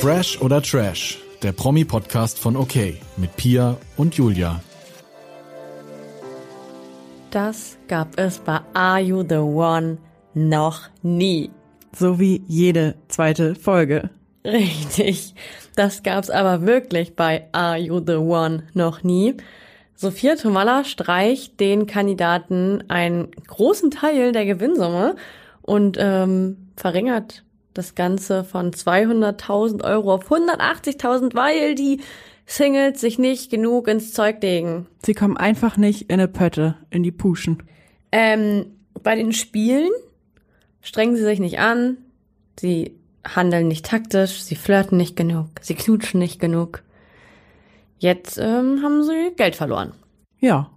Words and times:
Fresh 0.00 0.40
oder 0.40 0.62
Trash, 0.62 1.18
der 1.42 1.50
Promi-Podcast 1.50 2.38
von 2.38 2.56
OK 2.56 2.76
mit 3.16 3.34
Pia 3.34 3.76
und 3.96 4.14
Julia. 4.14 4.60
Das 7.32 7.76
gab 7.88 8.16
es 8.16 8.38
bei 8.38 8.60
Are 8.74 9.00
You 9.00 9.24
the 9.28 9.38
One 9.38 9.98
noch 10.34 10.82
nie. 11.02 11.50
So 11.96 12.20
wie 12.20 12.44
jede 12.46 12.94
zweite 13.08 13.56
Folge. 13.56 14.10
Richtig. 14.44 15.34
Das 15.74 16.04
gab's 16.04 16.30
aber 16.30 16.64
wirklich 16.64 17.16
bei 17.16 17.48
Are 17.50 17.76
You 17.76 17.98
the 17.98 18.18
One 18.18 18.68
noch 18.74 19.02
nie. 19.02 19.34
Sophia 19.96 20.36
Tomalla 20.36 20.84
streicht 20.84 21.58
den 21.58 21.88
Kandidaten 21.88 22.84
einen 22.86 23.32
großen 23.48 23.90
Teil 23.90 24.30
der 24.30 24.46
Gewinnsumme 24.46 25.16
und 25.62 25.96
ähm, 25.98 26.68
verringert 26.76 27.42
das 27.74 27.94
Ganze 27.94 28.44
von 28.44 28.72
200.000 28.72 29.84
Euro 29.84 30.14
auf 30.14 30.30
180.000, 30.30 31.34
weil 31.34 31.74
die 31.74 32.00
Singles 32.46 33.00
sich 33.00 33.18
nicht 33.18 33.50
genug 33.50 33.88
ins 33.88 34.12
Zeug 34.12 34.42
legen. 34.42 34.86
Sie 35.04 35.14
kommen 35.14 35.36
einfach 35.36 35.76
nicht 35.76 36.10
in 36.10 36.14
eine 36.14 36.28
Pötte, 36.28 36.76
in 36.90 37.02
die 37.02 37.12
Puschen. 37.12 37.62
Ähm, 38.10 38.66
bei 39.02 39.14
den 39.14 39.32
Spielen 39.32 39.90
strengen 40.80 41.16
sie 41.16 41.22
sich 41.22 41.40
nicht 41.40 41.58
an, 41.58 41.98
sie 42.58 42.98
handeln 43.24 43.68
nicht 43.68 43.84
taktisch, 43.84 44.42
sie 44.42 44.56
flirten 44.56 44.96
nicht 44.96 45.14
genug, 45.14 45.48
sie 45.60 45.74
knutschen 45.74 46.18
nicht 46.18 46.40
genug. 46.40 46.82
Jetzt 47.98 48.38
ähm, 48.38 48.80
haben 48.82 49.02
sie 49.02 49.32
Geld 49.36 49.56
verloren. 49.56 49.92
Ja. 50.38 50.70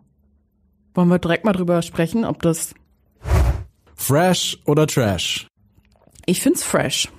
Wollen 0.94 1.08
wir 1.08 1.20
direkt 1.20 1.46
mal 1.46 1.54
drüber 1.54 1.82
sprechen, 1.82 2.26
ob 2.26 2.42
das. 2.42 2.74
Fresh 3.96 4.60
oder 4.66 4.88
Trash? 4.88 5.48
Ich 6.26 6.42
find's 6.42 6.64
fresh. 6.64 7.10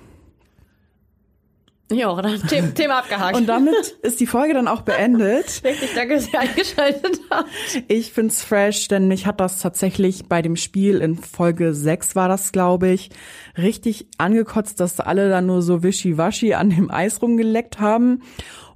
Ja, 1.91 2.15
The 2.49 2.61
Thema 2.75 2.99
abgehakt. 2.99 3.35
Und 3.35 3.45
damit 3.45 3.97
ist 4.01 4.19
die 4.19 4.25
Folge 4.25 4.53
dann 4.53 4.67
auch 4.67 4.81
beendet. 4.81 5.61
Richtig, 5.63 5.93
danke, 5.95 6.15
dass 6.15 6.31
ihr 6.31 6.39
eingeschaltet 6.39 7.19
habt. 7.29 7.49
Ich 7.87 8.13
find's 8.13 8.41
fresh, 8.41 8.87
denn 8.87 9.07
mich 9.07 9.27
hat 9.27 9.39
das 9.39 9.59
tatsächlich 9.59 10.25
bei 10.27 10.41
dem 10.41 10.55
Spiel 10.55 10.99
in 11.01 11.15
Folge 11.15 11.73
6 11.73 12.15
war 12.15 12.27
das, 12.27 12.51
glaube 12.51 12.89
ich, 12.89 13.09
richtig 13.57 14.07
angekotzt, 14.17 14.79
dass 14.79 14.99
alle 14.99 15.29
dann 15.29 15.45
nur 15.45 15.61
so 15.61 15.83
wischiwaschi 15.83 16.53
an 16.53 16.69
dem 16.69 16.89
Eis 16.89 17.21
rumgeleckt 17.21 17.79
haben 17.79 18.23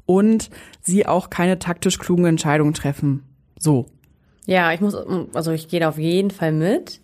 und 0.05 0.49
sie 0.81 1.05
auch 1.05 1.29
keine 1.29 1.59
taktisch 1.59 1.97
klugen 1.97 2.25
Entscheidungen 2.25 2.73
treffen. 2.73 3.23
So. 3.57 3.87
Ja, 4.45 4.71
ich 4.73 4.81
muss, 4.81 4.95
also 5.33 5.51
ich 5.51 5.67
gehe 5.67 5.79
da 5.79 5.89
auf 5.89 5.97
jeden 5.97 6.31
Fall 6.31 6.51
mit. 6.51 7.01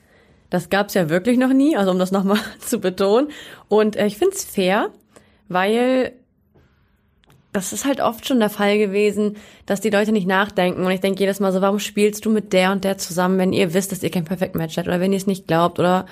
Das 0.54 0.70
gab's 0.70 0.94
ja 0.94 1.10
wirklich 1.10 1.40
noch 1.40 1.52
nie, 1.52 1.76
also 1.76 1.90
um 1.90 1.98
das 1.98 2.12
nochmal 2.12 2.38
zu 2.60 2.80
betonen. 2.80 3.30
Und 3.70 3.96
äh, 3.96 4.06
ich 4.06 4.18
find's 4.20 4.44
fair, 4.46 4.90
weil 5.50 6.12
das 7.54 7.74
ist 7.74 7.86
halt 7.86 8.02
oft 8.02 8.28
schon 8.28 8.40
der 8.40 8.52
Fall 8.52 8.78
gewesen, 8.78 9.36
dass 9.66 9.82
die 9.82 9.90
Leute 9.90 10.12
nicht 10.12 10.28
nachdenken. 10.28 10.86
Und 10.86 10.92
ich 10.92 11.00
denke 11.02 11.20
jedes 11.22 11.40
Mal 11.40 11.52
so, 11.52 11.62
warum 11.62 11.80
spielst 11.80 12.24
du 12.26 12.30
mit 12.30 12.54
der 12.54 12.72
und 12.72 12.84
der 12.84 13.00
zusammen, 13.00 13.40
wenn 13.40 13.52
ihr 13.52 13.74
wisst, 13.74 13.92
dass 13.92 14.04
ihr 14.04 14.12
kein 14.12 14.26
Perfect 14.26 14.54
Match 14.54 14.78
habt 14.78 14.88
oder 14.88 15.00
wenn 15.00 15.12
ihr 15.12 15.18
es 15.18 15.26
nicht 15.26 15.48
glaubt 15.48 15.80
oder 15.80 16.06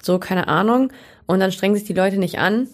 so, 0.00 0.20
keine 0.20 0.46
Ahnung. 0.46 0.92
Und 1.26 1.40
dann 1.40 1.50
strengen 1.50 1.74
sich 1.74 1.84
die 1.84 1.92
Leute 1.92 2.18
nicht 2.18 2.38
an. 2.38 2.68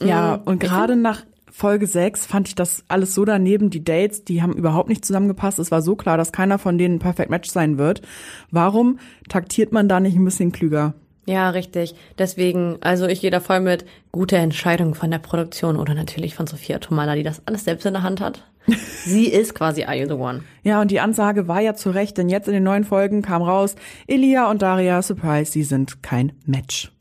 Ja, 0.00 0.36
Mhm. 0.36 0.42
und 0.44 0.58
gerade 0.60 0.94
nach 0.94 1.22
Folge 1.56 1.86
6 1.86 2.26
fand 2.26 2.48
ich 2.48 2.56
das 2.56 2.82
alles 2.88 3.14
so 3.14 3.24
daneben. 3.24 3.70
Die 3.70 3.84
Dates, 3.84 4.24
die 4.24 4.42
haben 4.42 4.54
überhaupt 4.54 4.88
nicht 4.88 5.04
zusammengepasst. 5.04 5.60
Es 5.60 5.70
war 5.70 5.82
so 5.82 5.94
klar, 5.94 6.16
dass 6.16 6.32
keiner 6.32 6.58
von 6.58 6.78
denen 6.78 6.96
ein 6.96 6.98
Perfect 6.98 7.30
Match 7.30 7.48
sein 7.48 7.78
wird. 7.78 8.02
Warum 8.50 8.98
taktiert 9.28 9.70
man 9.70 9.88
da 9.88 10.00
nicht 10.00 10.16
ein 10.16 10.24
bisschen 10.24 10.50
klüger? 10.50 10.94
Ja, 11.26 11.50
richtig. 11.50 11.94
Deswegen, 12.18 12.78
also 12.80 13.06
ich 13.06 13.20
gehe 13.20 13.30
da 13.30 13.38
voll 13.38 13.60
mit 13.60 13.84
gute 14.10 14.36
Entscheidung 14.36 14.96
von 14.96 15.12
der 15.12 15.20
Produktion 15.20 15.76
oder 15.76 15.94
natürlich 15.94 16.34
von 16.34 16.48
Sophia 16.48 16.80
Tomala, 16.80 17.14
die 17.14 17.22
das 17.22 17.40
alles 17.46 17.62
selbst 17.62 17.86
in 17.86 17.92
der 17.92 18.02
Hand 18.02 18.20
hat. 18.20 18.42
Sie 19.04 19.28
ist 19.28 19.54
quasi 19.54 19.84
Are 19.84 19.96
You 19.96 20.08
the 20.08 20.14
One. 20.14 20.42
Ja, 20.64 20.80
und 20.80 20.90
die 20.90 20.98
Ansage 20.98 21.46
war 21.46 21.60
ja 21.60 21.76
zu 21.76 21.90
Recht, 21.90 22.18
denn 22.18 22.28
jetzt 22.28 22.48
in 22.48 22.54
den 22.54 22.64
neuen 22.64 22.82
Folgen 22.82 23.22
kam 23.22 23.42
raus, 23.42 23.76
Elia 24.08 24.50
und 24.50 24.60
Daria, 24.60 25.00
surprise, 25.02 25.52
sie 25.52 25.62
sind 25.62 26.02
kein 26.02 26.32
Match. 26.46 26.93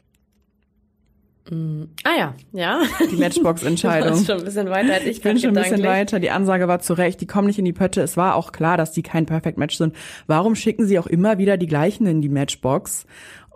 Ah 1.52 2.18
ja, 2.18 2.36
ja. 2.54 2.82
Die 3.12 3.18
Matchbox-Entscheidung. 3.18 4.24
Schon 4.26 4.40
ein 4.40 4.46
bisschen 4.46 4.70
weiter 4.70 4.94
als 4.94 5.04
ich 5.04 5.18
Ich 5.18 5.22
bin 5.22 5.38
schon 5.38 5.50
ein 5.56 5.62
bisschen 5.62 5.84
weiter. 5.84 6.20
Die 6.20 6.30
Ansage 6.30 6.70
war 6.70 6.80
zu 6.80 6.94
Recht, 6.94 7.20
die 7.20 7.28
kommen 7.28 7.48
nicht 7.48 7.60
in 7.60 7.66
die 7.66 7.74
Pötte. 7.74 8.02
Es 8.02 8.16
war 8.16 8.36
auch 8.36 8.54
klar, 8.54 8.78
dass 8.78 8.92
die 8.92 9.04
kein 9.04 9.26
Perfect 9.26 9.58
Match 9.58 9.78
sind. 9.78 9.94
Warum 10.26 10.56
schicken 10.56 10.86
sie 10.86 10.98
auch 11.00 11.08
immer 11.08 11.38
wieder 11.38 11.58
die 11.58 11.68
gleichen 11.68 12.08
in 12.08 12.22
die 12.22 12.30
Matchbox 12.30 13.06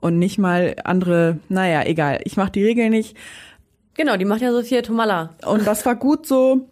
und 0.01 0.19
nicht 0.19 0.37
mal 0.37 0.75
andere, 0.83 1.39
naja, 1.47 1.83
egal. 1.85 2.19
Ich 2.25 2.35
mache 2.35 2.51
die 2.51 2.63
Regeln 2.63 2.91
nicht. 2.91 3.15
Genau, 3.93 4.17
die 4.17 4.25
macht 4.25 4.41
ja 4.41 4.51
Sophia 4.51 4.81
Tomala. 4.81 5.35
Und 5.45 5.65
das 5.65 5.85
war 5.85 5.95
gut 5.95 6.27
so. 6.27 6.67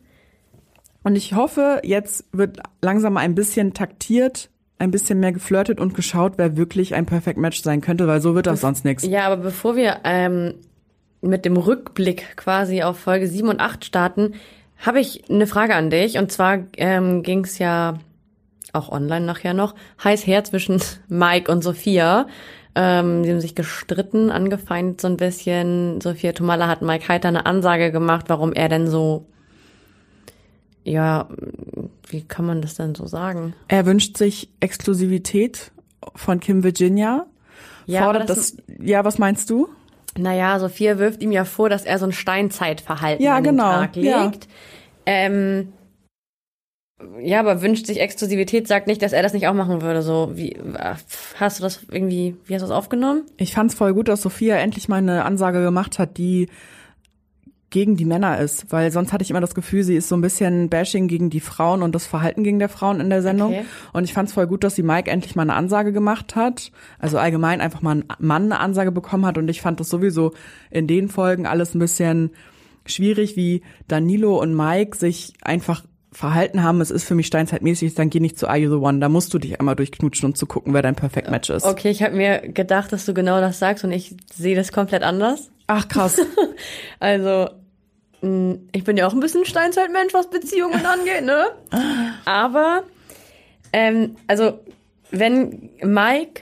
Und 1.04 1.16
ich 1.16 1.34
hoffe, 1.34 1.82
jetzt 1.84 2.26
wird 2.34 2.60
langsam 2.82 3.14
mal 3.14 3.22
ein 3.22 3.36
bisschen 3.36 3.74
taktiert, 3.74 4.50
ein 4.80 4.92
bisschen 4.92 5.20
mehr 5.20 5.32
geflirtet 5.32 5.80
und 5.80 5.94
geschaut, 5.94 6.34
wer 6.38 6.58
wirklich 6.58 6.94
ein 6.94 7.06
Perfect 7.06 7.40
Match 7.40 7.62
sein 7.64 7.80
könnte, 7.80 8.08
weil 8.08 8.22
so 8.22 8.36
wird 8.36 8.48
das 8.48 8.62
sonst 8.62 8.84
nichts. 8.86 9.06
Ja, 9.06 9.28
aber 9.28 9.38
bevor 9.38 9.76
wir 9.76 10.00
ähm, 10.04 10.56
mit 11.28 11.46
dem 11.46 11.58
Rückblick 11.58 12.36
quasi 12.38 12.84
auf 12.84 13.00
Folge 13.00 13.28
7 13.28 13.50
und 13.50 13.60
8 13.60 13.84
starten, 13.86 14.34
habe 14.78 15.00
ich 15.00 15.30
eine 15.30 15.48
Frage 15.48 15.76
an 15.76 15.90
dich. 15.90 16.18
Und 16.18 16.32
zwar 16.32 16.60
ähm, 16.78 17.24
ging 17.24 17.44
es 17.46 17.60
ja 17.60 18.00
auch 18.74 18.90
online 18.90 19.26
nachher 19.26 19.54
noch 19.54 19.74
heiß 20.04 20.28
her 20.28 20.44
zwischen 20.44 20.82
Mike 21.08 21.52
und 21.52 21.64
Sophia. 21.64 22.28
Ähm, 22.76 23.24
die 23.24 23.30
haben 23.32 23.40
sich 23.40 23.56
gestritten, 23.56 24.30
angefeindet 24.32 25.00
so 25.02 25.08
ein 25.08 25.16
bisschen. 25.18 26.02
Sophia 26.02 26.34
Tomala 26.34 26.68
hat 26.68 26.82
Mike 26.82 27.08
Heiter 27.08 27.30
eine 27.30 27.46
Ansage 27.46 27.92
gemacht, 27.92 28.26
warum 28.28 28.52
er 28.52 28.68
denn 28.68 28.88
so, 28.88 29.26
ja, 30.84 31.28
wie 32.10 32.22
kann 32.24 32.46
man 32.46 32.62
das 32.62 32.76
denn 32.76 32.94
so 32.96 33.08
sagen? 33.08 33.54
Er 33.68 33.86
wünscht 33.86 34.18
sich 34.18 34.50
Exklusivität 34.60 35.72
von 36.16 36.40
Kim 36.40 36.64
Virginia. 36.64 37.26
Ja, 37.88 38.04
Fordert 38.04 38.30
das- 38.30 38.58
das, 38.58 38.64
ja, 38.82 39.04
was 39.06 39.18
meinst 39.18 39.50
du? 39.50 39.70
Naja, 40.18 40.60
Sophia 40.60 40.98
wirft 40.98 41.22
ihm 41.22 41.32
ja 41.32 41.46
vor, 41.46 41.70
dass 41.70 41.86
er 41.86 42.00
so 42.00 42.06
ein 42.06 42.12
Steinzeitverhalten 42.12 43.24
Ja, 43.24 43.36
an 43.36 43.44
genau, 43.44 43.72
den 43.72 43.80
Tag 43.82 43.98
ja. 43.98 44.24
legt. 44.26 44.48
Ähm, 45.06 45.74
ja, 47.20 47.42
aber 47.42 47.62
wünscht 47.62 47.86
sich 47.86 48.00
Exklusivität, 48.00 48.68
sagt 48.68 48.88
nicht, 48.88 49.02
dass 49.02 49.12
er 49.12 49.22
das 49.22 49.34
nicht 49.34 49.48
auch 49.48 49.54
machen 49.54 49.82
würde. 49.82 50.02
So, 50.02 50.32
wie 50.36 50.58
hast 51.38 51.60
du 51.60 51.64
das 51.64 51.86
irgendwie, 51.92 52.38
wie 52.46 52.54
hast 52.54 52.62
du 52.62 52.68
das 52.68 52.76
aufgenommen? 52.78 53.24
Ich 53.38 53.54
fand's 53.54 53.76
voll 53.76 53.94
gut, 53.94 54.08
dass 54.08 54.22
Sophia 54.22 54.56
endlich 54.56 54.88
mal 54.88 54.98
eine 54.98 55.26
Ansage 55.26 55.62
gemacht 55.62 56.00
hat, 56.00 56.18
die 56.18 56.48
gegen 57.76 57.98
die 57.98 58.06
Männer 58.06 58.40
ist, 58.40 58.72
weil 58.72 58.90
sonst 58.90 59.12
hatte 59.12 59.22
ich 59.22 59.32
immer 59.32 59.42
das 59.42 59.54
Gefühl, 59.54 59.84
sie 59.84 59.98
ist 59.98 60.08
so 60.08 60.16
ein 60.16 60.22
bisschen 60.22 60.70
Bashing 60.70 61.10
gegen 61.10 61.30
die 61.30 61.42
Frauen 61.42 61.84
und 61.84 61.94
das 61.94 62.06
Verhalten 62.06 62.42
gegen 62.42 62.58
der 62.58 62.70
Frauen 62.70 63.02
in 63.02 63.10
der 63.10 63.22
Sendung. 63.22 63.52
Okay. 63.52 63.66
Und 63.92 64.06
ich 64.06 64.14
fand's 64.14 64.32
voll 64.32 64.48
gut, 64.48 64.64
dass 64.64 64.76
sie 64.76 64.82
Mike 64.82 65.12
endlich 65.12 65.36
mal 65.36 65.42
eine 65.42 65.56
Ansage 65.56 65.92
gemacht 65.92 66.38
hat, 66.38 66.72
also 67.00 67.18
allgemein 67.18 67.60
einfach 67.60 67.82
mal 67.82 67.96
ein 67.96 68.06
Mann 68.20 68.44
eine 68.44 68.62
Ansage 68.62 68.94
bekommen 68.94 69.26
hat 69.26 69.38
und 69.38 69.50
ich 69.50 69.60
fand 69.60 69.82
das 69.82 69.90
sowieso 69.90 70.32
in 70.72 70.88
den 70.88 71.10
Folgen 71.10 71.46
alles 71.46 71.76
ein 71.76 71.80
bisschen 71.80 72.30
schwierig, 72.86 73.36
wie 73.36 73.62
Danilo 73.90 74.40
und 74.42 74.56
Mike 74.56 74.96
sich 74.96 75.34
einfach 75.42 75.84
verhalten 76.14 76.64
haben, 76.64 76.80
es 76.80 76.92
ist 76.92 77.04
für 77.04 77.14
mich 77.14 77.28
steinzeitmäßig, 77.28 77.94
dann 77.94 78.10
geh 78.10 78.22
nicht 78.22 78.40
zu 78.40 78.48
Are 78.48 78.58
You 78.58 78.70
The 78.70 78.78
One, 78.78 79.00
da 79.00 79.10
musst 79.10 79.34
du 79.34 79.38
dich 79.38 79.60
einmal 79.60 79.76
durchknutschen, 79.76 80.30
um 80.30 80.34
zu 80.34 80.46
gucken, 80.46 80.74
wer 80.74 80.82
dein 80.82 80.96
Perfect 80.96 81.30
Match 81.30 81.50
ist. 81.50 81.66
Okay, 81.66 81.90
ich 81.90 82.04
habe 82.04 82.16
mir 82.16 82.40
gedacht, 82.40 82.94
dass 82.94 83.04
du 83.04 83.14
genau 83.14 83.42
das 83.42 83.60
sagst 83.60 83.84
und 83.84 83.92
ich 83.92 84.16
sehe 84.34 84.56
das 84.56 84.72
komplett 84.72 85.04
anders. 85.04 85.52
Ach 85.68 85.90
krass. 85.90 86.22
Also, 87.00 87.50
ich 88.72 88.84
bin 88.84 88.98
ja 88.98 89.08
auch 89.08 89.14
ein 89.14 89.20
bisschen 89.20 89.46
Steinzeitmensch, 89.46 90.14
was 90.14 90.30
Beziehungen 90.30 90.86
angeht, 90.86 91.24
ne? 91.24 91.46
Aber, 92.26 92.84
ähm, 93.74 94.16
also, 94.28 94.60
wenn 95.12 95.70
Mike 95.82 96.42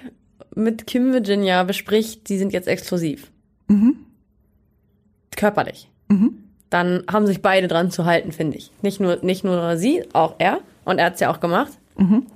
mit 0.56 0.88
Kim 0.88 1.14
Virginia 1.14 1.64
bespricht, 1.64 2.28
sie 2.28 2.38
sind 2.38 2.54
jetzt 2.54 2.68
exklusiv. 2.68 3.32
Körperlich. 5.36 5.90
Dann 6.70 7.04
haben 7.12 7.28
sich 7.28 7.42
beide 7.42 7.68
dran 7.68 7.92
zu 7.92 8.06
halten, 8.06 8.32
finde 8.32 8.58
ich. 8.58 8.72
Nicht 8.82 9.00
nur, 9.00 9.20
nicht 9.22 9.44
nur 9.44 9.78
sie, 9.78 10.04
auch 10.14 10.36
er. 10.38 10.60
Und 10.86 11.00
er 11.00 11.06
hat 11.08 11.16
es 11.16 11.20
ja 11.20 11.32
auch 11.32 11.40
gemacht. 11.40 11.72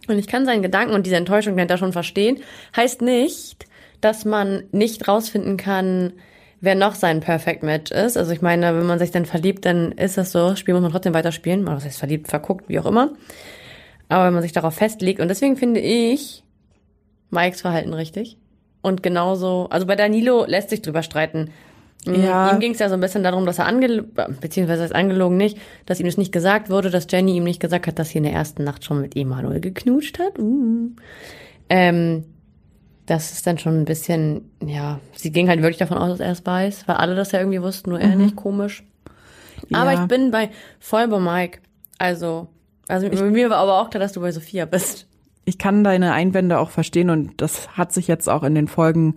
Und 0.07 0.19
ich 0.19 0.27
kann 0.27 0.45
seinen 0.45 0.61
Gedanken 0.61 0.93
und 0.93 1.05
diese 1.05 1.15
Enttäuschung 1.15 1.55
dahinter 1.55 1.77
schon 1.77 1.93
verstehen. 1.93 2.39
Heißt 2.75 3.01
nicht, 3.01 3.65
dass 4.01 4.25
man 4.25 4.63
nicht 4.71 5.07
rausfinden 5.07 5.57
kann, 5.57 6.13
wer 6.61 6.75
noch 6.75 6.95
sein 6.95 7.19
Perfect 7.19 7.63
Match 7.63 7.91
ist. 7.91 8.17
Also 8.17 8.31
ich 8.31 8.41
meine, 8.41 8.75
wenn 8.75 8.85
man 8.85 8.99
sich 8.99 9.11
dann 9.11 9.25
verliebt, 9.25 9.65
dann 9.65 9.91
ist 9.91 10.17
das 10.17 10.31
so, 10.31 10.49
das 10.49 10.59
Spiel 10.59 10.73
muss 10.73 10.83
man 10.83 10.91
trotzdem 10.91 11.13
weiterspielen. 11.13 11.63
Oder 11.63 11.77
was 11.77 11.85
heißt 11.85 11.99
verliebt, 11.99 12.27
verguckt, 12.27 12.69
wie 12.69 12.79
auch 12.79 12.85
immer. 12.85 13.11
Aber 14.09 14.25
wenn 14.25 14.33
man 14.33 14.41
sich 14.41 14.53
darauf 14.53 14.73
festlegt, 14.73 15.19
und 15.19 15.27
deswegen 15.27 15.57
finde 15.57 15.79
ich 15.79 16.43
Mikes 17.29 17.61
Verhalten 17.61 17.93
richtig. 17.93 18.37
Und 18.81 19.03
genauso, 19.03 19.67
also 19.69 19.85
bei 19.85 19.95
Danilo 19.95 20.45
lässt 20.45 20.69
sich 20.69 20.81
drüber 20.81 21.03
streiten. 21.03 21.49
Ja. 22.05 22.51
Ihm 22.53 22.59
ging 22.59 22.71
es 22.71 22.79
ja 22.79 22.87
so 22.87 22.93
ein 22.93 23.01
bisschen 23.01 23.23
darum, 23.23 23.45
dass 23.45 23.59
er 23.59 23.65
angelogen, 23.65 24.13
beziehungsweise 24.39 24.85
ist 24.85 24.95
angelogen 24.95 25.35
nicht, 25.35 25.57
dass 25.85 25.99
ihm 25.99 26.05
das 26.05 26.17
nicht 26.17 26.31
gesagt 26.31 26.69
wurde, 26.69 26.89
dass 26.89 27.07
Jenny 27.09 27.35
ihm 27.35 27.43
nicht 27.43 27.59
gesagt 27.59 27.87
hat, 27.87 27.99
dass 27.99 28.09
sie 28.09 28.19
in 28.19 28.23
der 28.23 28.33
ersten 28.33 28.63
Nacht 28.63 28.85
schon 28.85 29.01
mit 29.01 29.17
Emanuel 29.17 29.59
geknutscht 29.59 30.19
hat. 30.19 30.39
Uh. 30.39 30.91
Ähm, 31.69 32.23
das 33.07 33.31
ist 33.31 33.47
dann 33.47 33.57
schon 33.57 33.79
ein 33.79 33.85
bisschen, 33.85 34.51
ja, 34.63 34.99
sie 35.15 35.31
ging 35.31 35.47
halt 35.49 35.61
wirklich 35.61 35.77
davon 35.77 35.97
aus, 35.97 36.09
dass 36.11 36.19
er 36.19 36.31
es 36.31 36.45
weiß, 36.45 36.87
weil 36.87 36.97
alle 36.97 37.15
das 37.15 37.31
ja 37.31 37.39
irgendwie 37.39 37.61
wussten, 37.61 37.89
nur 37.89 37.99
er 37.99 38.15
nicht, 38.15 38.35
komisch. 38.35 38.83
Aber 39.73 39.93
Ja. 39.93 40.01
ich 40.03 40.07
bin 40.07 40.29
bei 40.29 40.49
voll 40.79 41.07
bei 41.07 41.19
Mike. 41.19 41.59
Also, 41.97 42.47
also 42.87 43.09
bei 43.09 43.23
mir 43.23 43.49
war 43.49 43.57
aber 43.57 43.81
auch 43.81 43.89
klar, 43.89 43.99
dass 43.99 44.13
du 44.13 44.21
bei 44.21 44.31
Sophia 44.31 44.65
bist. 44.65 45.07
Ich 45.45 45.57
kann 45.57 45.83
deine 45.83 46.11
Einwände 46.13 46.59
auch 46.59 46.69
verstehen 46.69 47.09
und 47.09 47.41
das 47.41 47.77
hat 47.77 47.93
sich 47.93 48.07
jetzt 48.07 48.27
auch 48.29 48.43
in 48.43 48.53
den 48.53 48.67
Folgen, 48.67 49.15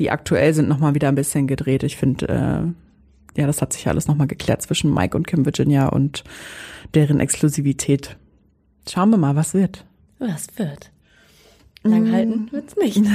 die 0.00 0.10
aktuell 0.10 0.52
sind, 0.52 0.68
nochmal 0.68 0.94
wieder 0.94 1.08
ein 1.08 1.14
bisschen 1.14 1.46
gedreht. 1.46 1.84
Ich 1.84 1.96
finde, 1.96 2.28
äh, 2.28 3.40
ja, 3.40 3.46
das 3.46 3.62
hat 3.62 3.72
sich 3.72 3.86
alles 3.86 4.08
nochmal 4.08 4.26
geklärt 4.26 4.60
zwischen 4.62 4.92
Mike 4.92 5.16
und 5.16 5.28
Kim 5.28 5.44
Virginia 5.46 5.86
und 5.88 6.24
deren 6.94 7.20
Exklusivität. 7.20 8.16
Schauen 8.88 9.10
wir 9.10 9.18
mal, 9.18 9.36
was 9.36 9.54
wird. 9.54 9.84
Was 10.18 10.48
wird? 10.56 10.90
Langhalten 11.90 12.52
wird's 12.52 12.76
nicht. 12.76 13.02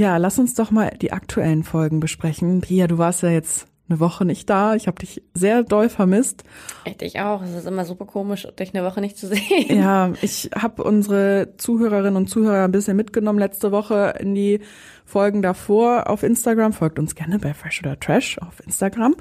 Ja, 0.00 0.16
lass 0.16 0.38
uns 0.38 0.54
doch 0.54 0.70
mal 0.70 0.92
die 1.02 1.12
aktuellen 1.12 1.62
Folgen 1.62 2.00
besprechen. 2.00 2.62
Pia, 2.62 2.86
du 2.86 2.96
warst 2.96 3.22
ja 3.22 3.28
jetzt 3.28 3.66
eine 3.90 4.00
Woche 4.00 4.24
nicht 4.24 4.48
da. 4.48 4.74
Ich 4.74 4.86
habe 4.86 4.98
dich 4.98 5.22
sehr 5.34 5.62
doll 5.62 5.90
vermisst. 5.90 6.42
Echt, 6.84 7.02
ich 7.02 7.20
auch. 7.20 7.42
Es 7.42 7.54
ist 7.54 7.66
immer 7.66 7.84
super 7.84 8.06
komisch, 8.06 8.48
dich 8.58 8.72
eine 8.72 8.82
Woche 8.82 9.02
nicht 9.02 9.18
zu 9.18 9.26
sehen. 9.26 9.40
Ja, 9.68 10.12
ich 10.22 10.48
habe 10.54 10.84
unsere 10.84 11.54
Zuhörerinnen 11.58 12.16
und 12.16 12.28
Zuhörer 12.28 12.64
ein 12.64 12.72
bisschen 12.72 12.96
mitgenommen 12.96 13.38
letzte 13.38 13.72
Woche 13.72 14.14
in 14.18 14.34
die 14.34 14.60
Folgen 15.04 15.42
davor 15.42 16.08
auf 16.08 16.22
Instagram. 16.22 16.72
Folgt 16.72 16.98
uns 16.98 17.14
gerne 17.14 17.38
bei 17.38 17.52
Fresh 17.52 17.80
oder 17.80 18.00
Trash 18.00 18.38
auf 18.38 18.64
Instagram. 18.64 19.16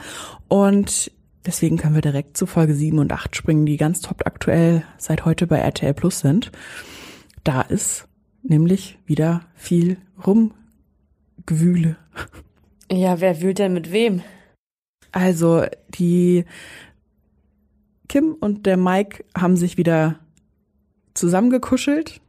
Und 0.47 1.11
deswegen 1.45 1.75
können 1.75 1.95
wir 1.95 2.01
direkt 2.01 2.38
zu 2.38 2.45
Folge 2.45 2.73
7 2.73 3.00
und 3.00 3.11
8 3.11 3.35
springen, 3.35 3.65
die 3.65 3.75
ganz 3.75 4.00
top 4.00 4.21
aktuell 4.25 4.83
seit 4.97 5.25
heute 5.25 5.45
bei 5.45 5.57
RTL 5.57 5.94
Plus 5.94 6.19
sind. 6.19 6.53
Da 7.44 7.62
ist 7.62 8.07
nämlich 8.44 8.97
wieder 9.06 9.41
viel 9.56 9.97
Rumgewühle. 10.25 11.97
Ja, 12.91 13.19
wer 13.21 13.41
wühlt 13.41 13.59
denn 13.59 13.74
mit 13.74 13.91
wem? 13.91 14.21
Also 15.12 15.65
die 15.89 16.45
Kim 18.07 18.36
und 18.39 18.65
der 18.65 18.77
Mike 18.77 19.24
haben 19.38 19.56
sich 19.56 19.77
wieder 19.77 20.19
zusammengekuschelt 21.13 22.21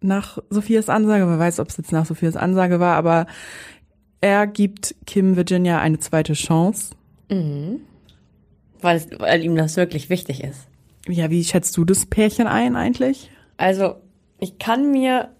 nach 0.00 0.38
Sophias 0.50 0.88
Ansage. 0.88 1.26
Wer 1.28 1.38
weiß, 1.38 1.60
ob 1.60 1.68
es 1.68 1.76
jetzt 1.76 1.92
nach 1.92 2.06
Sophias 2.06 2.36
Ansage 2.36 2.80
war, 2.80 2.96
aber 2.96 3.26
er 4.20 4.46
gibt 4.46 4.94
Kim 5.06 5.36
Virginia 5.36 5.80
eine 5.80 5.98
zweite 5.98 6.34
Chance. 6.34 6.94
Weil, 8.80 8.96
es, 8.96 9.08
weil 9.18 9.42
ihm 9.42 9.56
das 9.56 9.76
wirklich 9.76 10.10
wichtig 10.10 10.44
ist. 10.44 10.68
Ja, 11.08 11.30
wie 11.30 11.44
schätzt 11.44 11.76
du 11.76 11.84
das 11.84 12.06
Pärchen 12.06 12.46
ein 12.46 12.76
eigentlich? 12.76 13.30
Also, 13.56 13.96
ich 14.44 14.58
kann 14.58 14.90
mir 14.90 15.30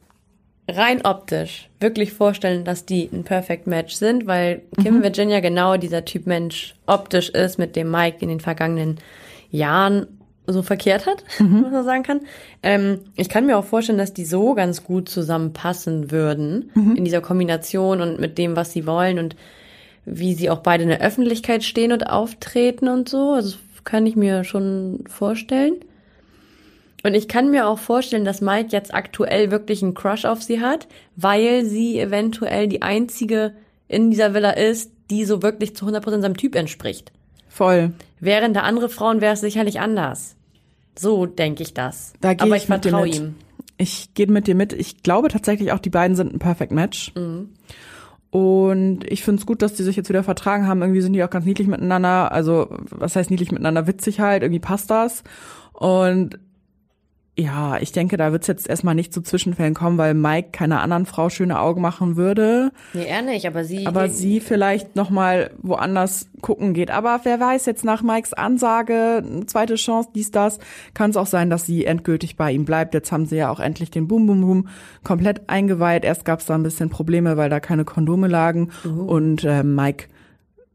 rein 0.67 1.05
optisch 1.05 1.69
wirklich 1.79 2.15
vorstellen, 2.15 2.65
dass 2.65 2.87
die 2.87 3.11
ein 3.13 3.23
Perfect 3.23 3.67
Match 3.67 3.95
sind, 3.95 4.27
weil 4.27 4.63
Kim 4.81 5.03
Virginia 5.03 5.41
genau 5.41 5.77
dieser 5.77 6.07
Typ 6.07 6.27
Mensch 6.27 6.75
optisch 6.87 7.29
ist, 7.29 7.59
mit 7.59 7.77
dem 7.77 7.91
Mike 7.91 8.17
in 8.21 8.31
den 8.31 8.41
vergangenen 8.41 8.97
Jahren 9.51 10.07
so 10.47 10.63
verkehrt 10.63 11.07
hat, 11.07 11.23
was 11.39 11.73
man 11.73 11.85
sagen 11.85 12.03
kann. 12.03 12.21
Ähm, 12.63 13.01
ich 13.15 13.29
kann 13.29 13.45
mir 13.45 13.59
auch 13.59 13.65
vorstellen, 13.67 13.99
dass 13.99 14.15
die 14.15 14.25
so 14.25 14.55
ganz 14.55 14.85
gut 14.85 15.11
zusammenpassen 15.11 16.11
würden 16.11 16.71
in 16.97 17.05
dieser 17.05 17.21
Kombination 17.21 18.01
und 18.01 18.19
mit 18.19 18.39
dem, 18.39 18.57
was 18.57 18.73
sie 18.73 18.87
wollen 18.87 19.19
und 19.19 19.37
wie 20.07 20.33
sie 20.33 20.49
auch 20.49 20.61
beide 20.61 20.83
in 20.83 20.89
der 20.89 21.03
Öffentlichkeit 21.03 21.63
stehen 21.63 21.93
und 21.93 22.09
auftreten 22.09 22.89
und 22.89 23.11
so. 23.11 23.33
Also 23.33 23.59
das 23.75 23.85
kann 23.85 24.07
ich 24.07 24.17
mir 24.17 24.45
schon 24.45 25.05
vorstellen. 25.09 25.75
Und 27.05 27.15
ich 27.15 27.29
kann 27.29 27.51
mir 27.51 27.69
auch 27.69 27.79
vorstellen, 27.79 28.25
dass 28.25 28.41
Mike 28.41 28.71
jetzt 28.71 28.95
aktuell 28.95 29.51
wirklich 29.51 29.83
einen 29.83 29.93
Crush 29.93 30.25
auf 30.25 30.43
sie 30.43 30.63
hat, 30.63 30.89
weil 31.17 31.67
sie 31.67 32.01
eventuell 32.01 32.67
die 32.67 32.81
einzige 32.81 33.53
in 33.89 34.11
dieser 34.11 34.33
Villa 34.33 34.51
ist, 34.51 34.91
die 35.11 35.27
so 35.27 35.43
wirklich 35.43 35.77
zu 35.77 35.87
100% 35.87 36.23
seinem 36.23 36.37
Typ 36.39 36.55
entspricht. 36.55 37.13
Voll. 37.47 37.93
Während 38.21 38.57
der 38.57 38.65
andere 38.65 38.89
Frauen 38.89 39.21
wäre 39.21 39.35
es 39.35 39.41
sicherlich 39.41 39.81
anders. 39.81 40.35
So 40.99 41.27
denke 41.27 41.63
ich 41.63 41.75
das. 41.75 42.15
Da 42.23 42.33
gehe 42.33 42.47
Aber 42.47 42.57
ich, 42.57 42.63
ich 42.63 42.67
vertraue 42.69 43.07
ihm. 43.07 43.35
Ich 43.77 44.15
gehe 44.15 44.27
mit 44.27 44.47
dir 44.47 44.55
mit. 44.55 44.73
Ich 44.73 45.03
glaube 45.03 45.29
tatsächlich 45.29 45.73
auch, 45.73 45.81
die 45.81 45.91
beiden 45.91 46.17
sind 46.17 46.33
ein 46.33 46.39
Perfect 46.39 46.73
Match. 46.73 47.13
Mhm. 47.15 47.51
Und 48.31 49.05
ich 49.05 49.23
finde 49.23 49.41
es 49.41 49.47
gut, 49.47 49.61
dass 49.61 49.75
die 49.75 49.83
sich 49.83 49.97
jetzt 49.97 50.09
wieder 50.09 50.25
vertragen 50.25 50.67
haben. 50.67 50.81
Irgendwie 50.81 51.03
sind 51.03 51.13
die 51.13 51.23
auch 51.23 51.31
ganz 51.31 51.45
niedlich 51.45 51.69
miteinander. 51.69 52.33
Also, 52.33 52.69
was 52.91 53.15
heißt 53.15 53.31
niedlich 53.31 53.53
miteinander? 53.53 53.87
Witzig 53.87 54.21
halt. 54.21 54.43
Irgendwie 54.43 54.61
passt 54.61 54.91
das. 54.91 55.23
Und 55.75 56.39
ja, 57.37 57.79
ich 57.81 57.91
denke, 57.91 58.17
da 58.17 58.31
wird 58.31 58.43
es 58.43 58.47
jetzt 58.47 58.69
erstmal 58.69 58.95
nicht 58.95 59.13
zu 59.13 59.21
Zwischenfällen 59.21 59.75
kommen, 59.75 59.99
weil 59.99 60.15
Mike 60.15 60.51
keiner 60.53 60.81
anderen 60.81 61.05
Frau 61.05 61.31
schöne 61.31 61.59
Augen 61.59 61.83
machen 61.83 62.15
würde. 62.15 62.71
Nee, 62.93 63.07
er 63.07 63.23
nicht, 63.23 63.45
aber 63.47 63.65
sie. 63.65 63.89
Aber 63.89 64.09
sie 64.09 64.39
vielleicht 64.39 64.95
noch 64.95 65.11
mal 65.11 65.51
woanders 65.61 66.29
gucken 66.43 66.75
geht. 66.75 66.93
Aber 66.93 67.21
wer 67.25 67.41
weiß, 67.41 67.67
jetzt 67.67 67.85
nach 67.85 68.03
Mikes 68.03 68.35
Ansage, 68.35 69.25
zweite 69.47 69.75
Chance, 69.75 70.11
dies, 70.15 70.31
das, 70.31 70.61
kann 70.95 71.11
es 71.11 71.17
auch 71.17 71.27
sein, 71.27 71.51
dass 71.51 71.67
sie 71.67 71.85
endgültig 71.85 72.37
bei 72.37 72.53
ihm 72.53 72.65
bleibt. 72.65 72.95
Jetzt 72.95 73.11
haben 73.11 73.27
sie 73.27 73.37
ja 73.37 73.51
auch 73.51 73.59
endlich 73.59 73.91
den 73.91 74.07
Boom 74.07 74.27
Boom 74.29 74.41
Boom 74.41 74.69
komplett 75.03 75.49
eingeweiht. 75.49 76.05
Erst 76.05 76.25
gab 76.25 76.39
es 76.39 76.47
da 76.47 76.55
ein 76.55 76.63
bisschen 76.63 76.89
Probleme, 76.89 77.37
weil 77.37 77.51
da 77.51 77.59
keine 77.59 77.85
Kondome 77.85 78.29
lagen 78.29 78.71
und 78.85 79.43
äh, 79.43 79.65
Mike 79.65 80.07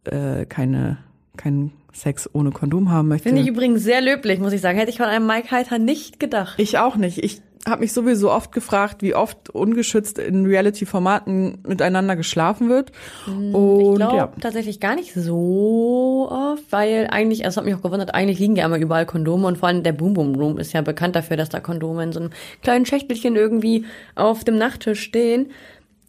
äh, 0.03 0.45
keine 0.45 0.97
keinen 1.38 1.71
Sex 1.94 2.30
ohne 2.33 2.51
Kondom 2.51 2.91
haben 2.91 3.07
möchte. 3.07 3.30
Finde 3.30 3.41
ich 3.41 3.47
übrigens 3.47 3.83
sehr 3.83 4.01
löblich, 4.01 4.39
muss 4.39 4.53
ich 4.53 4.62
sagen. 4.62 4.77
Hätte 4.77 4.91
ich 4.91 4.97
von 4.97 5.07
einem 5.07 5.25
Mike 5.25 5.51
Heiter 5.51 5.80
nicht 5.80 6.19
gedacht. 6.19 6.56
Ich 6.57 6.77
auch 6.77 6.95
nicht. 6.95 7.24
Ich 7.24 7.41
habe 7.68 7.81
mich 7.81 7.94
sowieso 7.94 8.31
oft 8.31 8.51
gefragt, 8.51 9.01
wie 9.01 9.15
oft 9.15 9.50
ungeschützt 9.50 10.18
in 10.18 10.45
Reality-Formaten 10.45 11.59
miteinander 11.68 12.15
geschlafen 12.15 12.69
wird. 12.69 12.91
ich 13.27 13.53
Und 13.53 13.95
glaube 13.95 14.18
ja. 14.18 14.31
tatsächlich 14.39 14.80
gar 14.80 14.95
nicht 14.95 15.13
so 15.13 16.30
oft, 16.31 16.63
weil 16.71 17.07
eigentlich, 17.12 17.44
also 17.44 17.56
es 17.56 17.57
hat 17.57 17.65
mich 17.65 17.75
auch 17.75 17.81
gewundert, 17.81 18.13
eigentlich 18.13 18.39
liegen 18.39 18.56
ja 18.56 18.65
immer 18.65 18.77
überall 18.77 19.06
Kondome 19.06 19.47
und 19.47 19.57
vor 19.57 19.68
allem 19.68 19.83
der 19.83 19.91
Boom 19.91 20.13
Boom 20.13 20.36
Room 20.36 20.57
ist 20.57 20.74
ja 20.74 20.81
bekannt 20.81 21.15
dafür, 21.15 21.38
dass 21.38 21.50
da 21.50 21.59
Kondome 21.59 22.03
in 22.03 22.13
so 22.13 22.21
einem 22.21 22.30
kleinen 22.62 22.86
Schächtelchen 22.86 23.36
irgendwie 23.36 23.86
auf 24.15 24.44
dem 24.44 24.57
Nachttisch 24.57 25.01
stehen. 25.01 25.51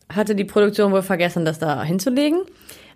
Hatte 0.08 0.34
die 0.34 0.44
Produktion 0.44 0.92
wohl 0.92 1.02
vergessen, 1.02 1.44
das 1.44 1.58
da 1.58 1.82
hinzulegen. 1.82 2.40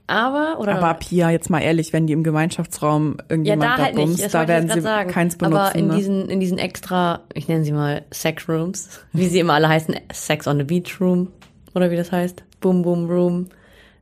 Aber, 0.07 0.59
oder 0.61 0.77
Aber 0.77 0.95
Pia, 0.95 1.31
jetzt 1.31 1.49
mal 1.49 1.61
ehrlich, 1.61 1.93
wenn 1.95 2.07
die 2.07 2.13
im 2.13 2.23
Gemeinschaftsraum 2.23 3.17
ja, 3.19 3.25
irgendjemand 3.31 3.79
da 3.79 3.83
halt 3.83 3.97
bumst, 3.97 4.35
da 4.35 4.47
werden 4.47 4.69
sie 4.69 4.83
sagen. 4.83 5.11
keins 5.11 5.37
benutzen. 5.37 5.59
Aber 5.59 5.75
in 5.75 5.87
ne? 5.89 5.97
diesen, 5.97 6.29
in 6.29 6.41
diesen 6.41 6.59
extra, 6.59 7.21
ich 7.33 7.49
nenne 7.49 7.65
sie 7.65 7.73
mal 7.73 8.05
Sex 8.11 8.49
Rooms, 8.49 9.01
wie 9.13 9.29
sie 9.29 9.39
immer 9.41 9.55
alle 9.55 9.69
heißen, 9.69 9.97
Sex 10.13 10.47
on 10.47 10.59
the 10.59 10.65
Beach 10.65 11.01
Room, 11.01 11.29
oder 11.75 11.91
wie 11.91 11.97
das 11.97 12.13
heißt, 12.13 12.43
Boom 12.61 12.83
Boom 12.83 13.09
Room, 13.09 13.47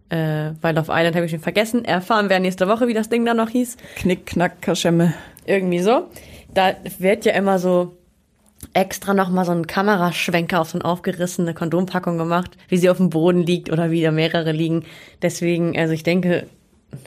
äh, 0.09 0.51
weil 0.61 0.77
auf 0.77 0.89
Island 0.89 1.15
habe 1.15 1.27
ich 1.27 1.31
schon 1.31 1.41
vergessen. 1.41 1.85
Erfahren 1.85 2.29
wir 2.29 2.41
nächste 2.41 2.67
Woche, 2.67 2.89
wie 2.89 2.95
das 2.95 3.09
Ding 3.09 3.25
da 3.25 3.33
noch 3.33 3.51
hieß. 3.51 3.77
Knick, 3.97 4.27
knack, 4.27 4.61
Kaschemme. 4.61 5.15
Irgendwie 5.47 5.81
so. 5.81 6.09
Da 6.53 6.75
wird 6.99 7.25
ja 7.25 7.33
immer 7.33 7.59
so 7.59 7.97
extra 8.75 9.15
nochmal 9.15 9.45
so 9.45 9.53
ein 9.53 9.67
Kameraschwenker 9.67 10.61
auf 10.61 10.71
so 10.71 10.79
eine 10.79 10.85
aufgerissene 10.85 11.55
Kondompackung 11.55 12.19
gemacht, 12.19 12.57
wie 12.69 12.77
sie 12.77 12.91
auf 12.91 12.97
dem 12.97 13.11
Boden 13.11 13.43
liegt 13.43 13.71
oder 13.71 13.91
wie 13.91 14.03
da 14.03 14.11
mehrere 14.11 14.53
liegen. 14.53 14.85
Deswegen, 15.21 15.77
also 15.79 15.93
ich 15.93 16.03
denke 16.03 16.47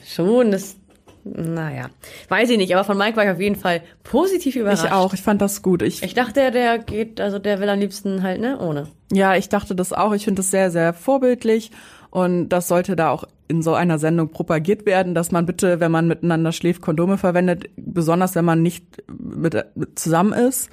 schon, 0.04 0.50
das, 0.50 0.76
naja, 1.24 1.86
weiß 2.28 2.50
ich 2.50 2.58
nicht, 2.58 2.74
aber 2.74 2.84
von 2.84 2.98
Mike 2.98 3.16
war 3.16 3.24
ich 3.24 3.30
auf 3.30 3.40
jeden 3.40 3.56
Fall 3.56 3.82
positiv 4.04 4.56
überrascht. 4.56 4.84
Ich 4.84 4.92
auch, 4.92 5.14
ich 5.14 5.22
fand 5.22 5.40
das 5.40 5.62
gut. 5.62 5.82
Ich, 5.82 6.02
Ich 6.02 6.14
dachte, 6.14 6.34
der, 6.34 6.50
der 6.50 6.78
geht, 6.78 7.20
also 7.20 7.38
der 7.38 7.60
will 7.60 7.68
am 7.68 7.80
liebsten 7.80 8.22
halt, 8.22 8.40
ne, 8.40 8.58
ohne. 8.60 8.88
ja, 9.10 9.34
ich 9.34 9.48
dachte 9.48 9.74
das 9.74 9.92
auch. 9.92 10.12
Ich 10.12 10.24
finde 10.24 10.40
das 10.40 10.50
sehr, 10.50 10.70
sehr 10.70 10.92
vorbildlich. 10.92 11.70
Und 12.10 12.48
das 12.48 12.68
sollte 12.68 12.96
da 12.96 13.10
auch 13.10 13.24
in 13.48 13.62
so 13.62 13.74
einer 13.74 13.98
Sendung 13.98 14.30
propagiert 14.30 14.86
werden, 14.86 15.14
dass 15.14 15.32
man 15.32 15.46
bitte, 15.46 15.80
wenn 15.80 15.92
man 15.92 16.08
miteinander 16.08 16.52
schläft, 16.52 16.80
Kondome 16.80 17.18
verwendet, 17.18 17.68
besonders 17.76 18.34
wenn 18.34 18.44
man 18.44 18.62
nicht 18.62 18.84
mit, 19.08 19.54
mit 19.74 19.98
zusammen 19.98 20.32
ist. 20.32 20.70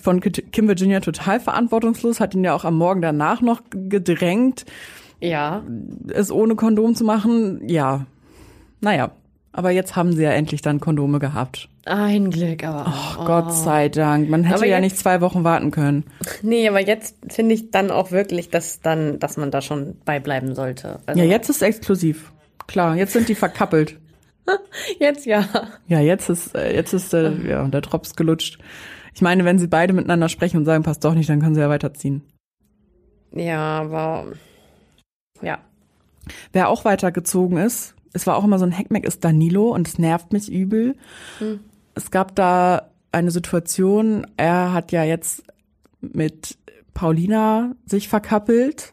Von 0.00 0.20
Kim 0.20 0.68
Virginia 0.68 1.00
total 1.00 1.40
verantwortungslos, 1.40 2.20
hat 2.20 2.34
ihn 2.34 2.44
ja 2.44 2.54
auch 2.54 2.64
am 2.64 2.76
Morgen 2.76 3.02
danach 3.02 3.40
noch 3.40 3.60
gedrängt, 3.70 4.64
Ja. 5.20 5.62
es 6.08 6.30
ohne 6.30 6.54
Kondom 6.56 6.94
zu 6.94 7.04
machen. 7.04 7.68
Ja, 7.68 8.06
naja. 8.80 9.10
Aber 9.52 9.72
jetzt 9.72 9.96
haben 9.96 10.12
sie 10.12 10.22
ja 10.22 10.30
endlich 10.30 10.62
dann 10.62 10.78
Kondome 10.78 11.18
gehabt. 11.18 11.68
Ein 11.84 12.30
Glück, 12.30 12.62
aber 12.62 12.86
auch. 12.86 13.26
Gott 13.26 13.52
sei 13.52 13.88
Dank. 13.88 14.30
Man 14.30 14.44
hätte 14.44 14.58
Aber 14.58 14.66
ja 14.66 14.76
jetzt- 14.76 14.82
nicht 14.84 14.96
zwei 14.98 15.20
Wochen 15.20 15.42
warten 15.42 15.72
können. 15.72 16.04
Nee, 16.42 16.68
aber 16.68 16.78
jetzt 16.80 17.16
finde 17.28 17.56
ich 17.56 17.72
dann 17.72 17.90
auch 17.90 18.12
wirklich, 18.12 18.50
dass 18.50 18.80
dann, 18.80 19.18
dass 19.18 19.36
man 19.36 19.50
da 19.50 19.60
schon 19.60 19.96
beibleiben 20.04 20.54
sollte. 20.54 21.00
Also 21.06 21.20
Ja, 21.20 21.26
jetzt 21.26 21.50
ist 21.50 21.62
exklusiv. 21.62 22.30
Klar, 22.68 22.94
jetzt 22.96 23.12
sind 23.12 23.28
die 23.28 23.34
verkappelt. 23.34 23.96
Jetzt 24.98 25.26
ja. 25.26 25.44
Ja, 25.86 26.00
jetzt 26.00 26.28
ist, 26.28 26.54
äh, 26.56 26.74
jetzt 26.74 26.92
ist 26.92 27.12
äh, 27.14 27.32
ja, 27.48 27.66
der 27.68 27.80
Drops 27.82 28.14
gelutscht. 28.16 28.58
Ich 29.14 29.22
meine, 29.22 29.44
wenn 29.44 29.58
sie 29.58 29.66
beide 29.66 29.92
miteinander 29.92 30.28
sprechen 30.28 30.58
und 30.58 30.64
sagen, 30.64 30.82
passt 30.82 31.04
doch 31.04 31.14
nicht, 31.14 31.28
dann 31.28 31.40
können 31.40 31.54
sie 31.54 31.60
ja 31.60 31.68
weiterziehen. 31.68 32.22
Ja, 33.32 33.80
aber 33.80 34.26
ja. 35.42 35.58
Wer 36.52 36.68
auch 36.68 36.84
weitergezogen 36.84 37.58
ist, 37.58 37.94
es 38.12 38.26
war 38.26 38.36
auch 38.36 38.44
immer 38.44 38.58
so 38.58 38.64
ein 38.64 38.72
Heckmeck, 38.72 39.04
ist 39.04 39.24
Danilo 39.24 39.74
und 39.74 39.88
es 39.88 39.98
nervt 39.98 40.32
mich 40.32 40.50
übel. 40.50 40.96
Es 41.94 42.10
gab 42.10 42.34
da 42.34 42.90
eine 43.12 43.30
Situation, 43.30 44.26
er 44.36 44.72
hat 44.72 44.92
ja 44.92 45.04
jetzt 45.04 45.42
mit 46.00 46.58
Paulina 46.94 47.74
sich 47.86 48.08
verkappelt. 48.08 48.92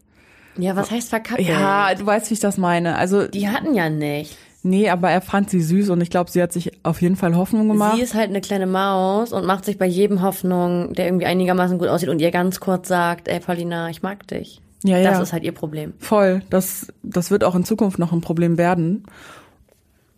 Ja, 0.58 0.76
was 0.76 0.90
heißt 0.90 1.10
verkappelt? 1.10 1.48
Ja, 1.48 1.94
du 1.94 2.06
weißt, 2.06 2.30
wie 2.30 2.34
ich 2.34 2.40
das 2.40 2.58
meine. 2.58 2.98
Also 2.98 3.28
Die 3.28 3.50
hatten 3.50 3.76
ja 3.76 3.90
nicht. 3.90 4.38
Nee, 4.64 4.90
aber 4.90 5.10
er 5.10 5.22
fand 5.22 5.50
sie 5.50 5.62
süß 5.62 5.90
und 5.90 6.02
ich 6.02 6.10
glaube, 6.10 6.32
sie 6.32 6.42
hat 6.42 6.52
sich 6.52 6.72
auf 6.84 7.02
jeden 7.02 7.16
Fall 7.16 7.36
Hoffnung 7.36 7.68
gemacht. 7.68 7.96
Sie 7.96 8.02
ist 8.02 8.16
halt 8.16 8.30
eine 8.30 8.42
kleine 8.42 8.68
Maus 8.68 9.32
und 9.32 9.46
macht 9.46 9.66
sich 9.66 9.78
bei 9.78 9.86
jedem 9.86 10.22
Hoffnung, 10.22 10.94
der 10.94 11.06
irgendwie 11.06 11.26
einigermaßen 11.26 11.78
gut 11.78 11.88
aussieht 11.88 12.10
und 12.10 12.20
ihr 12.20 12.32
ganz 12.32 12.60
kurz 12.60 12.88
sagt, 12.88 13.28
ey 13.28 13.40
Paulina, 13.40 13.90
ich 13.90 14.02
mag 14.02 14.28
dich. 14.28 14.62
Ja, 14.84 15.02
das 15.02 15.18
ja. 15.18 15.22
ist 15.22 15.34
halt 15.34 15.44
ihr 15.44 15.54
Problem. 15.54 15.94
Voll. 16.00 16.42
Das, 16.50 16.94
das 17.04 17.32
wird 17.32 17.44
auch 17.44 17.56
in 17.56 17.66
Zukunft 17.66 18.00
noch 18.00 18.12
ein 18.12 18.22
Problem 18.22 18.58
werden. 18.58 19.06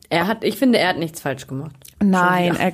Er 0.10 0.28
hat, 0.28 0.44
ich 0.44 0.58
finde, 0.58 0.80
er 0.80 0.90
hat 0.90 0.98
nichts 0.98 1.22
falsch 1.22 1.48
gemacht. 1.48 1.76
Nein, 2.02 2.56
er, 2.56 2.74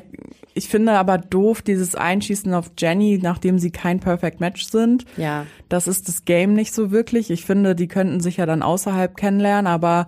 ich 0.53 0.69
finde 0.69 0.93
aber 0.93 1.17
doof, 1.17 1.61
dieses 1.61 1.95
Einschießen 1.95 2.53
auf 2.53 2.71
Jenny, 2.77 3.19
nachdem 3.21 3.59
sie 3.59 3.71
kein 3.71 3.99
Perfect 3.99 4.39
Match 4.39 4.65
sind. 4.65 5.05
Ja. 5.17 5.45
Das 5.67 5.87
ist 5.87 6.07
das 6.07 6.23
Game 6.23 6.53
nicht 6.53 6.73
so 6.73 6.91
wirklich. 6.91 7.29
Ich 7.29 7.43
finde, 7.43 7.75
die 7.75 7.89
könnten 7.89 8.21
sich 8.21 8.37
ja 8.37 8.45
dann 8.45 8.61
außerhalb 8.61 9.17
kennenlernen, 9.17 9.67
aber 9.67 10.07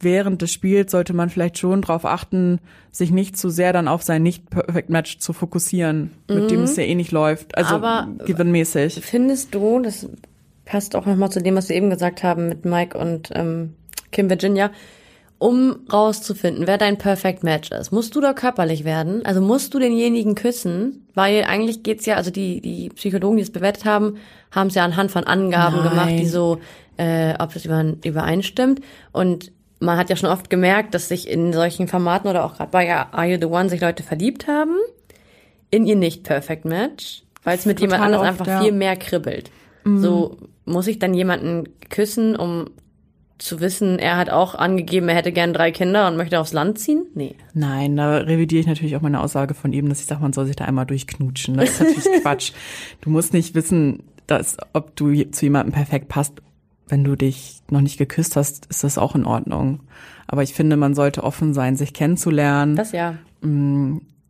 während 0.00 0.42
des 0.42 0.52
Spiels 0.52 0.90
sollte 0.92 1.12
man 1.14 1.30
vielleicht 1.30 1.58
schon 1.58 1.82
darauf 1.82 2.04
achten, 2.04 2.60
sich 2.90 3.10
nicht 3.10 3.36
zu 3.36 3.48
sehr 3.48 3.72
dann 3.72 3.88
auf 3.88 4.02
sein 4.02 4.22
Nicht-Perfect-Match 4.22 5.18
zu 5.18 5.32
fokussieren, 5.32 6.12
mit 6.28 6.50
dem 6.50 6.62
es 6.62 6.76
ja 6.76 6.82
eh 6.82 6.94
nicht 6.94 7.12
läuft. 7.12 7.56
Also 7.56 7.76
Aber- 7.76 8.08
gewinnmäßig. 8.24 9.00
Findest 9.02 9.54
du, 9.54 9.80
das 9.80 10.08
passt 10.64 10.96
auch 10.96 11.06
nochmal 11.06 11.30
zu 11.30 11.40
dem, 11.40 11.54
was 11.54 11.68
wir 11.68 11.76
eben 11.76 11.90
gesagt 11.90 12.22
haben 12.22 12.48
mit 12.48 12.64
Mike 12.64 12.98
und 12.98 13.30
ähm, 13.34 13.74
Kim 14.12 14.28
Virginia, 14.28 14.70
um 15.38 15.76
rauszufinden, 15.92 16.66
wer 16.66 16.78
dein 16.78 16.96
Perfect 16.96 17.44
Match 17.44 17.70
ist, 17.70 17.92
musst 17.92 18.16
du 18.16 18.20
da 18.22 18.32
körperlich 18.32 18.84
werden? 18.84 19.24
Also 19.26 19.42
musst 19.42 19.74
du 19.74 19.78
denjenigen 19.78 20.34
küssen? 20.34 21.06
Weil 21.14 21.44
eigentlich 21.44 21.82
geht's 21.82 22.06
ja, 22.06 22.16
also 22.16 22.30
die, 22.30 22.60
die 22.62 22.88
Psychologen, 22.90 23.36
die 23.36 23.42
es 23.42 23.52
bewertet 23.52 23.84
haben, 23.84 24.16
haben 24.50 24.68
es 24.68 24.74
ja 24.74 24.84
anhand 24.84 25.10
von 25.10 25.24
Angaben 25.24 25.76
Nein. 25.76 25.88
gemacht, 25.90 26.10
die 26.18 26.26
so, 26.26 26.58
äh, 26.96 27.34
ob 27.38 27.52
das 27.52 27.66
über, 27.66 27.84
übereinstimmt. 28.02 28.80
Und 29.12 29.52
man 29.78 29.98
hat 29.98 30.10
ja 30.10 30.16
schon 30.16 30.30
oft 30.30 30.50
gemerkt, 30.50 30.94
dass 30.94 31.08
sich 31.08 31.28
in 31.28 31.52
solchen 31.52 31.88
Formaten 31.88 32.28
oder 32.28 32.44
auch 32.44 32.56
gerade 32.56 32.70
bei 32.70 32.92
Are 32.94 33.26
You 33.26 33.38
the 33.40 33.46
One 33.46 33.68
sich 33.68 33.80
Leute 33.80 34.02
verliebt 34.02 34.46
haben 34.46 34.76
in 35.70 35.86
ihr 35.86 35.96
nicht 35.96 36.22
Perfect 36.22 36.64
Match, 36.64 37.22
weil 37.42 37.58
es 37.58 37.66
mit 37.66 37.80
jemand 37.80 38.02
anders 38.02 38.20
oft, 38.20 38.28
einfach 38.28 38.46
ja. 38.46 38.58
Mhm. 38.60 38.64
viel 38.64 38.72
mehr 38.72 38.96
kribbelt. 38.96 39.50
So 39.84 40.36
muss 40.64 40.88
ich 40.88 40.98
dann 40.98 41.14
jemanden 41.14 41.68
küssen, 41.90 42.34
um 42.34 42.70
zu 43.38 43.60
wissen, 43.60 43.98
er 43.98 44.16
hat 44.16 44.30
auch 44.30 44.54
angegeben, 44.54 45.08
er 45.08 45.14
hätte 45.14 45.30
gern 45.30 45.52
drei 45.52 45.70
Kinder 45.70 46.08
und 46.08 46.16
möchte 46.16 46.40
aufs 46.40 46.52
Land 46.52 46.78
ziehen? 46.78 47.06
Nee. 47.14 47.36
Nein, 47.54 47.96
da 47.96 48.16
revidiere 48.16 48.60
ich 48.60 48.66
natürlich 48.66 48.96
auch 48.96 49.02
meine 49.02 49.20
Aussage 49.20 49.54
von 49.54 49.72
eben, 49.72 49.88
dass 49.88 50.00
ich 50.00 50.06
sage, 50.06 50.22
man 50.22 50.32
soll 50.32 50.46
sich 50.46 50.56
da 50.56 50.64
einmal 50.64 50.86
durchknutschen. 50.86 51.56
Das 51.56 51.70
ist 51.70 51.80
natürlich 51.80 52.04
Quatsch. 52.22 52.52
Du 53.02 53.10
musst 53.10 53.32
nicht 53.32 53.54
wissen, 53.54 54.02
dass, 54.26 54.56
ob 54.72 54.96
du 54.96 55.12
zu 55.30 55.44
jemandem 55.44 55.72
perfekt 55.72 56.08
passt. 56.08 56.42
Wenn 56.88 57.02
du 57.02 57.16
dich 57.16 57.62
noch 57.70 57.80
nicht 57.80 57.98
geküsst 57.98 58.36
hast, 58.36 58.66
ist 58.66 58.84
das 58.84 58.98
auch 58.98 59.14
in 59.14 59.24
Ordnung. 59.24 59.80
Aber 60.28 60.42
ich 60.42 60.54
finde, 60.54 60.76
man 60.76 60.94
sollte 60.94 61.24
offen 61.24 61.52
sein, 61.52 61.76
sich 61.76 61.92
kennenzulernen. 61.92 62.76
Das 62.76 62.92
ja. 62.92 63.16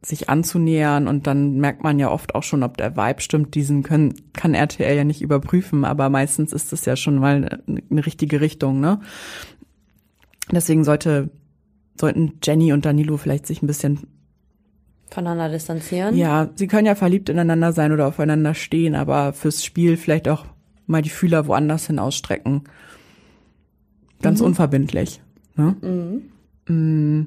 sich 0.02 0.30
anzunähern 0.30 1.08
und 1.08 1.26
dann 1.26 1.56
merkt 1.56 1.82
man 1.82 1.98
ja 1.98 2.10
oft 2.10 2.34
auch 2.34 2.42
schon, 2.42 2.62
ob 2.62 2.76
der 2.76 2.96
Vibe 2.96 3.20
stimmt. 3.20 3.54
Diesen 3.54 3.82
können, 3.82 4.14
kann 4.32 4.54
RTL 4.54 4.96
ja 4.96 5.04
nicht 5.04 5.20
überprüfen, 5.20 5.84
aber 5.84 6.08
meistens 6.08 6.52
ist 6.52 6.72
es 6.72 6.84
ja 6.84 6.96
schon 6.96 7.18
mal 7.18 7.36
eine, 7.66 7.82
eine 7.90 8.06
richtige 8.06 8.40
Richtung, 8.40 8.80
ne? 8.80 9.00
Deswegen 10.50 10.84
sollte, 10.84 11.30
sollten 11.98 12.34
Jenny 12.42 12.72
und 12.72 12.86
Danilo 12.86 13.16
vielleicht 13.16 13.46
sich 13.46 13.62
ein 13.62 13.66
bisschen, 13.66 14.06
Voneinander 15.10 15.48
distanzieren. 15.48 16.16
ja, 16.16 16.50
sie 16.54 16.66
können 16.66 16.86
ja 16.86 16.94
verliebt 16.94 17.28
ineinander 17.28 17.72
sein 17.72 17.92
oder 17.92 18.06
aufeinander 18.06 18.54
stehen, 18.54 18.94
aber 18.94 19.32
fürs 19.32 19.64
Spiel 19.64 19.96
vielleicht 19.96 20.28
auch 20.28 20.46
mal 20.86 21.02
die 21.02 21.10
Fühler 21.10 21.46
woanders 21.46 21.86
hin 21.86 21.98
ausstrecken. 21.98 22.64
Ganz 24.22 24.40
unverbindlich, 24.40 25.20
ne? 25.56 25.76
Mm. 26.68 27.26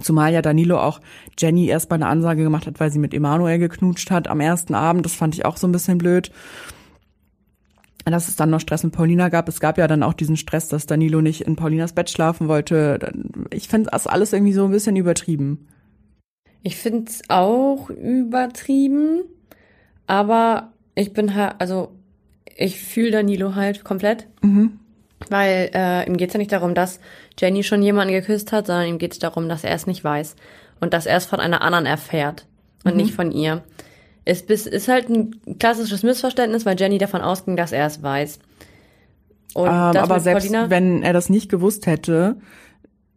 Zumal 0.00 0.32
ja 0.32 0.42
Danilo 0.42 0.78
auch 0.78 1.00
Jenny 1.38 1.66
erst 1.66 1.90
mal 1.90 1.96
eine 1.96 2.06
Ansage 2.06 2.42
gemacht 2.42 2.66
hat, 2.66 2.78
weil 2.78 2.90
sie 2.90 2.98
mit 2.98 3.14
Emanuel 3.14 3.58
geknutscht 3.58 4.10
hat 4.10 4.28
am 4.28 4.40
ersten 4.40 4.74
Abend. 4.74 5.04
Das 5.04 5.14
fand 5.14 5.34
ich 5.34 5.44
auch 5.44 5.56
so 5.56 5.66
ein 5.66 5.72
bisschen 5.72 5.98
blöd. 5.98 6.30
Dass 8.04 8.28
es 8.28 8.36
dann 8.36 8.50
noch 8.50 8.60
Stress 8.60 8.84
mit 8.84 8.92
Paulina 8.92 9.28
gab. 9.28 9.48
Es 9.48 9.60
gab 9.60 9.76
ja 9.76 9.86
dann 9.86 10.02
auch 10.02 10.14
diesen 10.14 10.36
Stress, 10.36 10.68
dass 10.68 10.86
Danilo 10.86 11.20
nicht 11.20 11.42
in 11.42 11.56
Paulinas 11.56 11.92
Bett 11.92 12.08
schlafen 12.08 12.48
wollte. 12.48 13.12
Ich 13.50 13.68
finde 13.68 13.90
das 13.90 14.06
alles 14.06 14.32
irgendwie 14.32 14.54
so 14.54 14.64
ein 14.64 14.70
bisschen 14.70 14.96
übertrieben. 14.96 15.66
Ich 16.62 16.76
find's 16.76 17.22
auch 17.28 17.90
übertrieben, 17.90 19.24
aber 20.06 20.72
ich 20.94 21.12
bin 21.12 21.34
halt, 21.34 21.56
also 21.58 21.97
ich 22.58 22.80
fühle 22.80 23.12
Danilo 23.12 23.54
halt 23.54 23.84
komplett. 23.84 24.26
Weil 25.30 25.70
äh, 25.74 26.06
ihm 26.06 26.16
geht's 26.16 26.34
ja 26.34 26.38
nicht 26.38 26.52
darum, 26.52 26.74
dass 26.74 27.00
Jenny 27.38 27.62
schon 27.62 27.82
jemanden 27.82 28.12
geküsst 28.12 28.52
hat, 28.52 28.66
sondern 28.66 28.86
ihm 28.86 28.98
geht's 28.98 29.18
darum, 29.18 29.48
dass 29.48 29.64
er 29.64 29.74
es 29.74 29.86
nicht 29.86 30.04
weiß. 30.04 30.36
Und 30.80 30.92
dass 30.92 31.06
er 31.06 31.16
es 31.16 31.24
von 31.24 31.40
einer 31.40 31.62
anderen 31.62 31.86
erfährt 31.86 32.46
und 32.84 32.96
nicht 32.96 33.14
von 33.14 33.32
ihr. 33.32 33.62
Es 34.24 34.44
bis- 34.44 34.66
ist 34.66 34.88
halt 34.88 35.08
ein 35.08 35.34
klassisches 35.58 36.02
Missverständnis, 36.02 36.66
weil 36.66 36.78
Jenny 36.78 36.98
davon 36.98 37.20
ausging, 37.20 37.56
dass 37.56 37.72
er 37.72 37.86
es 37.86 38.02
weiß. 38.02 38.38
Und 39.54 39.66
Ähm, 39.66 39.72
aber 39.72 40.20
selbst 40.20 40.44
Paulina, 40.44 40.70
wenn 40.70 41.02
er 41.02 41.12
das 41.12 41.30
nicht 41.30 41.48
gewusst 41.50 41.86
hätte, 41.86 42.36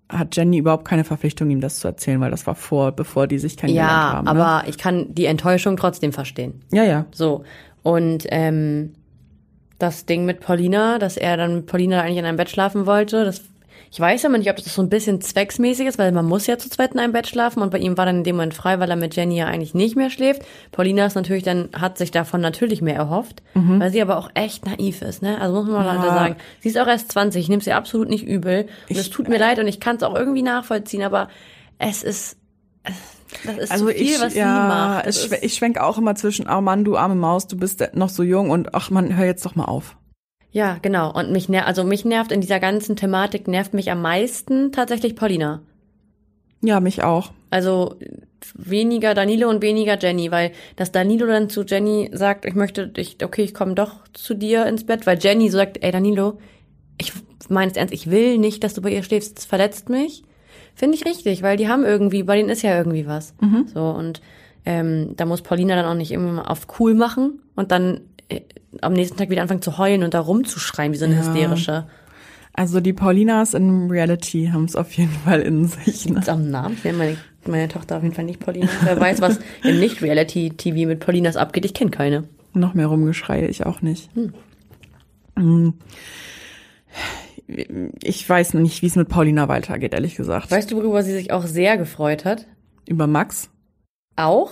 hat 0.09 0.35
Jenny 0.35 0.57
überhaupt 0.57 0.85
keine 0.85 1.03
Verpflichtung, 1.03 1.49
ihm 1.49 1.61
das 1.61 1.79
zu 1.79 1.87
erzählen, 1.87 2.19
weil 2.19 2.31
das 2.31 2.47
war 2.47 2.55
vor, 2.55 2.91
bevor 2.93 3.27
die 3.27 3.37
sich 3.39 3.57
kennengelernt 3.57 3.91
ja, 3.91 4.13
haben. 4.13 4.25
ne? 4.25 4.31
aber 4.31 4.67
ich 4.67 4.77
kann 4.77 5.13
die 5.13 5.25
Enttäuschung 5.25 5.77
trotzdem 5.77 6.13
verstehen. 6.13 6.61
Ja, 6.71 6.83
ja. 6.83 7.05
So. 7.11 7.43
Und 7.83 8.25
ähm, 8.29 8.93
das 9.81 10.05
Ding 10.05 10.25
mit 10.25 10.39
Paulina, 10.41 10.99
dass 10.99 11.17
er 11.17 11.37
dann 11.37 11.55
mit 11.55 11.65
Paulina 11.67 12.01
eigentlich 12.01 12.17
in 12.17 12.25
einem 12.25 12.37
Bett 12.37 12.49
schlafen 12.49 12.85
wollte, 12.85 13.25
das 13.25 13.41
ich 13.93 13.99
weiß 13.99 14.23
aber 14.23 14.37
nicht, 14.37 14.49
ob 14.49 14.55
das 14.55 14.73
so 14.73 14.81
ein 14.81 14.87
bisschen 14.87 15.19
zwecksmäßig 15.19 15.85
ist, 15.85 15.97
weil 15.99 16.13
man 16.13 16.25
muss 16.25 16.47
ja 16.47 16.57
zu 16.57 16.69
zweit 16.69 16.93
in 16.93 16.99
einem 16.99 17.11
Bett 17.11 17.27
schlafen 17.27 17.61
und 17.61 17.71
bei 17.71 17.77
ihm 17.77 17.97
war 17.97 18.05
dann 18.05 18.19
in 18.19 18.23
dem 18.23 18.37
Moment 18.37 18.53
frei, 18.53 18.79
weil 18.79 18.89
er 18.89 18.95
mit 18.95 19.17
Jenny 19.17 19.37
ja 19.37 19.47
eigentlich 19.47 19.73
nicht 19.73 19.97
mehr 19.97 20.09
schläft. 20.09 20.43
Paulina 20.71 21.05
ist 21.07 21.15
natürlich 21.15 21.43
dann, 21.43 21.67
hat 21.77 21.97
sich 21.97 22.09
davon 22.09 22.39
natürlich 22.39 22.81
mehr 22.81 22.95
erhofft, 22.95 23.43
weil 23.53 23.91
sie 23.91 24.01
aber 24.01 24.17
auch 24.17 24.29
echt 24.33 24.65
naiv 24.65 25.01
ist, 25.01 25.21
ne? 25.21 25.41
Also 25.41 25.55
muss 25.55 25.67
man 25.69 25.85
mal 25.85 25.97
Mhm. 25.97 26.03
Ja. 26.05 26.13
sagen. 26.13 26.35
Sie 26.61 26.69
ist 26.69 26.79
auch 26.79 26.87
erst 26.87 27.11
20, 27.11 27.41
ich 27.41 27.49
nehme 27.49 27.61
sie 27.61 27.73
absolut 27.73 28.07
nicht 28.07 28.25
übel. 28.25 28.67
Und 28.89 28.95
es 28.97 29.09
tut 29.09 29.27
mir 29.27 29.37
leid 29.39 29.59
und 29.59 29.67
ich 29.67 29.81
kann 29.81 29.97
es 29.97 30.03
auch 30.03 30.15
irgendwie 30.15 30.43
nachvollziehen, 30.43 31.03
aber 31.03 31.27
es 31.77 32.01
ist, 32.01 32.37
das 33.45 33.57
ist 33.57 33.71
Also 33.71 33.87
zu 33.87 33.93
viel, 33.93 34.01
ich, 34.07 34.21
was 34.21 34.33
sie 34.33 34.39
ja, 34.39 34.67
macht. 34.67 35.07
Das 35.07 35.17
ich, 35.17 35.25
ist- 35.25 35.33
schw- 35.33 35.43
ich 35.43 35.53
schwenk 35.55 35.79
auch 35.79 35.97
immer 35.97 36.15
zwischen, 36.15 36.47
oh 36.49 36.61
Mann, 36.61 36.83
du 36.83 36.97
arme 36.97 37.15
Maus, 37.15 37.47
du 37.47 37.57
bist 37.57 37.83
noch 37.93 38.09
so 38.09 38.23
jung 38.23 38.49
und 38.49 38.73
ach 38.75 38.89
man, 38.89 39.15
hör 39.17 39.25
jetzt 39.25 39.45
doch 39.45 39.55
mal 39.55 39.65
auf. 39.65 39.97
Ja, 40.51 40.77
genau. 40.81 41.13
Und 41.13 41.31
mich 41.31 41.47
ner 41.49 41.65
also 41.65 41.83
mich 41.85 42.03
nervt 42.03 42.31
in 42.31 42.41
dieser 42.41 42.59
ganzen 42.59 42.95
Thematik 42.97 43.47
nervt 43.47 43.73
mich 43.73 43.89
am 43.89 44.01
meisten 44.01 44.71
tatsächlich 44.73 45.15
Paulina. 45.15 45.61
Ja, 46.61 46.79
mich 46.79 47.03
auch. 47.03 47.31
Also 47.49 47.95
weniger 48.55 49.13
Danilo 49.13 49.49
und 49.49 49.61
weniger 49.61 49.97
Jenny, 49.99 50.29
weil 50.31 50.51
dass 50.75 50.91
Danilo 50.91 51.25
dann 51.25 51.49
zu 51.49 51.63
Jenny 51.63 52.09
sagt, 52.13 52.45
ich 52.45 52.53
möchte 52.55 52.87
dich, 52.87 53.17
okay, 53.23 53.43
ich 53.43 53.53
komme 53.53 53.75
doch 53.75 54.03
zu 54.13 54.33
dir 54.33 54.65
ins 54.65 54.85
Bett, 54.85 55.05
weil 55.07 55.17
Jenny 55.19 55.49
so 55.49 55.57
sagt, 55.57 55.83
ey 55.83 55.91
Danilo, 55.91 56.37
ich 56.97 57.13
meine 57.49 57.71
es 57.71 57.77
ernst, 57.77 57.93
ich 57.93 58.09
will 58.11 58.37
nicht, 58.37 58.63
dass 58.63 58.73
du 58.73 58.81
bei 58.81 58.91
ihr 58.91 59.03
schläfst, 59.03 59.37
das 59.37 59.45
verletzt 59.45 59.89
mich. 59.89 60.23
Finde 60.75 60.95
ich 60.97 61.05
richtig, 61.05 61.43
weil 61.43 61.57
die 61.57 61.67
haben 61.67 61.83
irgendwie, 61.83 62.23
bei 62.23 62.35
denen 62.37 62.49
ist 62.49 62.61
ja 62.63 62.77
irgendwie 62.77 63.05
was. 63.07 63.33
So 63.73 63.89
und 63.89 64.21
ähm, 64.65 65.13
da 65.17 65.25
muss 65.25 65.41
Paulina 65.41 65.75
dann 65.75 65.85
auch 65.85 65.95
nicht 65.95 66.11
immer 66.11 66.49
auf 66.49 66.67
cool 66.79 66.93
machen 66.93 67.39
und 67.55 67.71
dann 67.71 68.01
äh, 68.29 68.41
am 68.81 68.93
nächsten 68.93 69.17
Tag 69.17 69.29
wieder 69.29 69.41
anfangen 69.41 69.61
zu 69.61 69.77
heulen 69.77 70.03
und 70.03 70.13
da 70.13 70.19
rumzuschreien 70.19 70.93
wie 70.93 70.97
so 70.97 71.05
eine 71.05 71.15
Ja. 71.15 71.21
hysterische. 71.21 71.87
Also 72.53 72.79
die 72.81 72.93
Paulinas 72.93 73.53
in 73.53 73.89
Reality 73.89 74.49
haben 74.53 74.65
es 74.65 74.75
auf 74.75 74.91
jeden 74.93 75.11
Fall 75.11 75.41
in 75.41 75.65
sich. 75.67 76.09
Ne? 76.09 76.19
Ist 76.19 76.29
am 76.29 76.49
Namen. 76.51 76.75
Ich 76.77 76.83
nenne 76.83 76.97
meine, 76.97 77.17
meine 77.47 77.67
Tochter 77.69 77.97
auf 77.97 78.03
jeden 78.03 78.13
Fall 78.13 78.25
nicht 78.25 78.39
Paulina. 78.39 78.67
Wer 78.83 78.99
weiß, 78.99 79.21
was 79.21 79.39
im 79.63 79.79
Nicht-Reality-TV 79.79 80.87
mit 80.87 80.99
Paulinas 80.99 81.37
abgeht. 81.37 81.63
Ich 81.65 81.73
kenne 81.73 81.91
keine. 81.91 82.25
Noch 82.53 82.73
mehr 82.73 82.87
Rumgeschrei, 82.87 83.47
ich 83.47 83.65
auch 83.65 83.81
nicht. 83.81 84.09
Hm. 85.37 85.73
Ich 88.03 88.27
weiß 88.29 88.53
noch 88.53 88.61
nicht, 88.61 88.81
wie 88.81 88.87
es 88.87 88.95
mit 88.95 89.09
Paulina 89.09 89.47
weitergeht, 89.47 89.93
ehrlich 89.93 90.15
gesagt. 90.15 90.51
Weißt 90.51 90.71
du, 90.71 90.77
worüber 90.77 91.03
sie 91.03 91.13
sich 91.13 91.31
auch 91.31 91.45
sehr 91.45 91.77
gefreut 91.77 92.25
hat? 92.25 92.47
Über 92.87 93.07
Max? 93.07 93.49
Auch? 94.15 94.51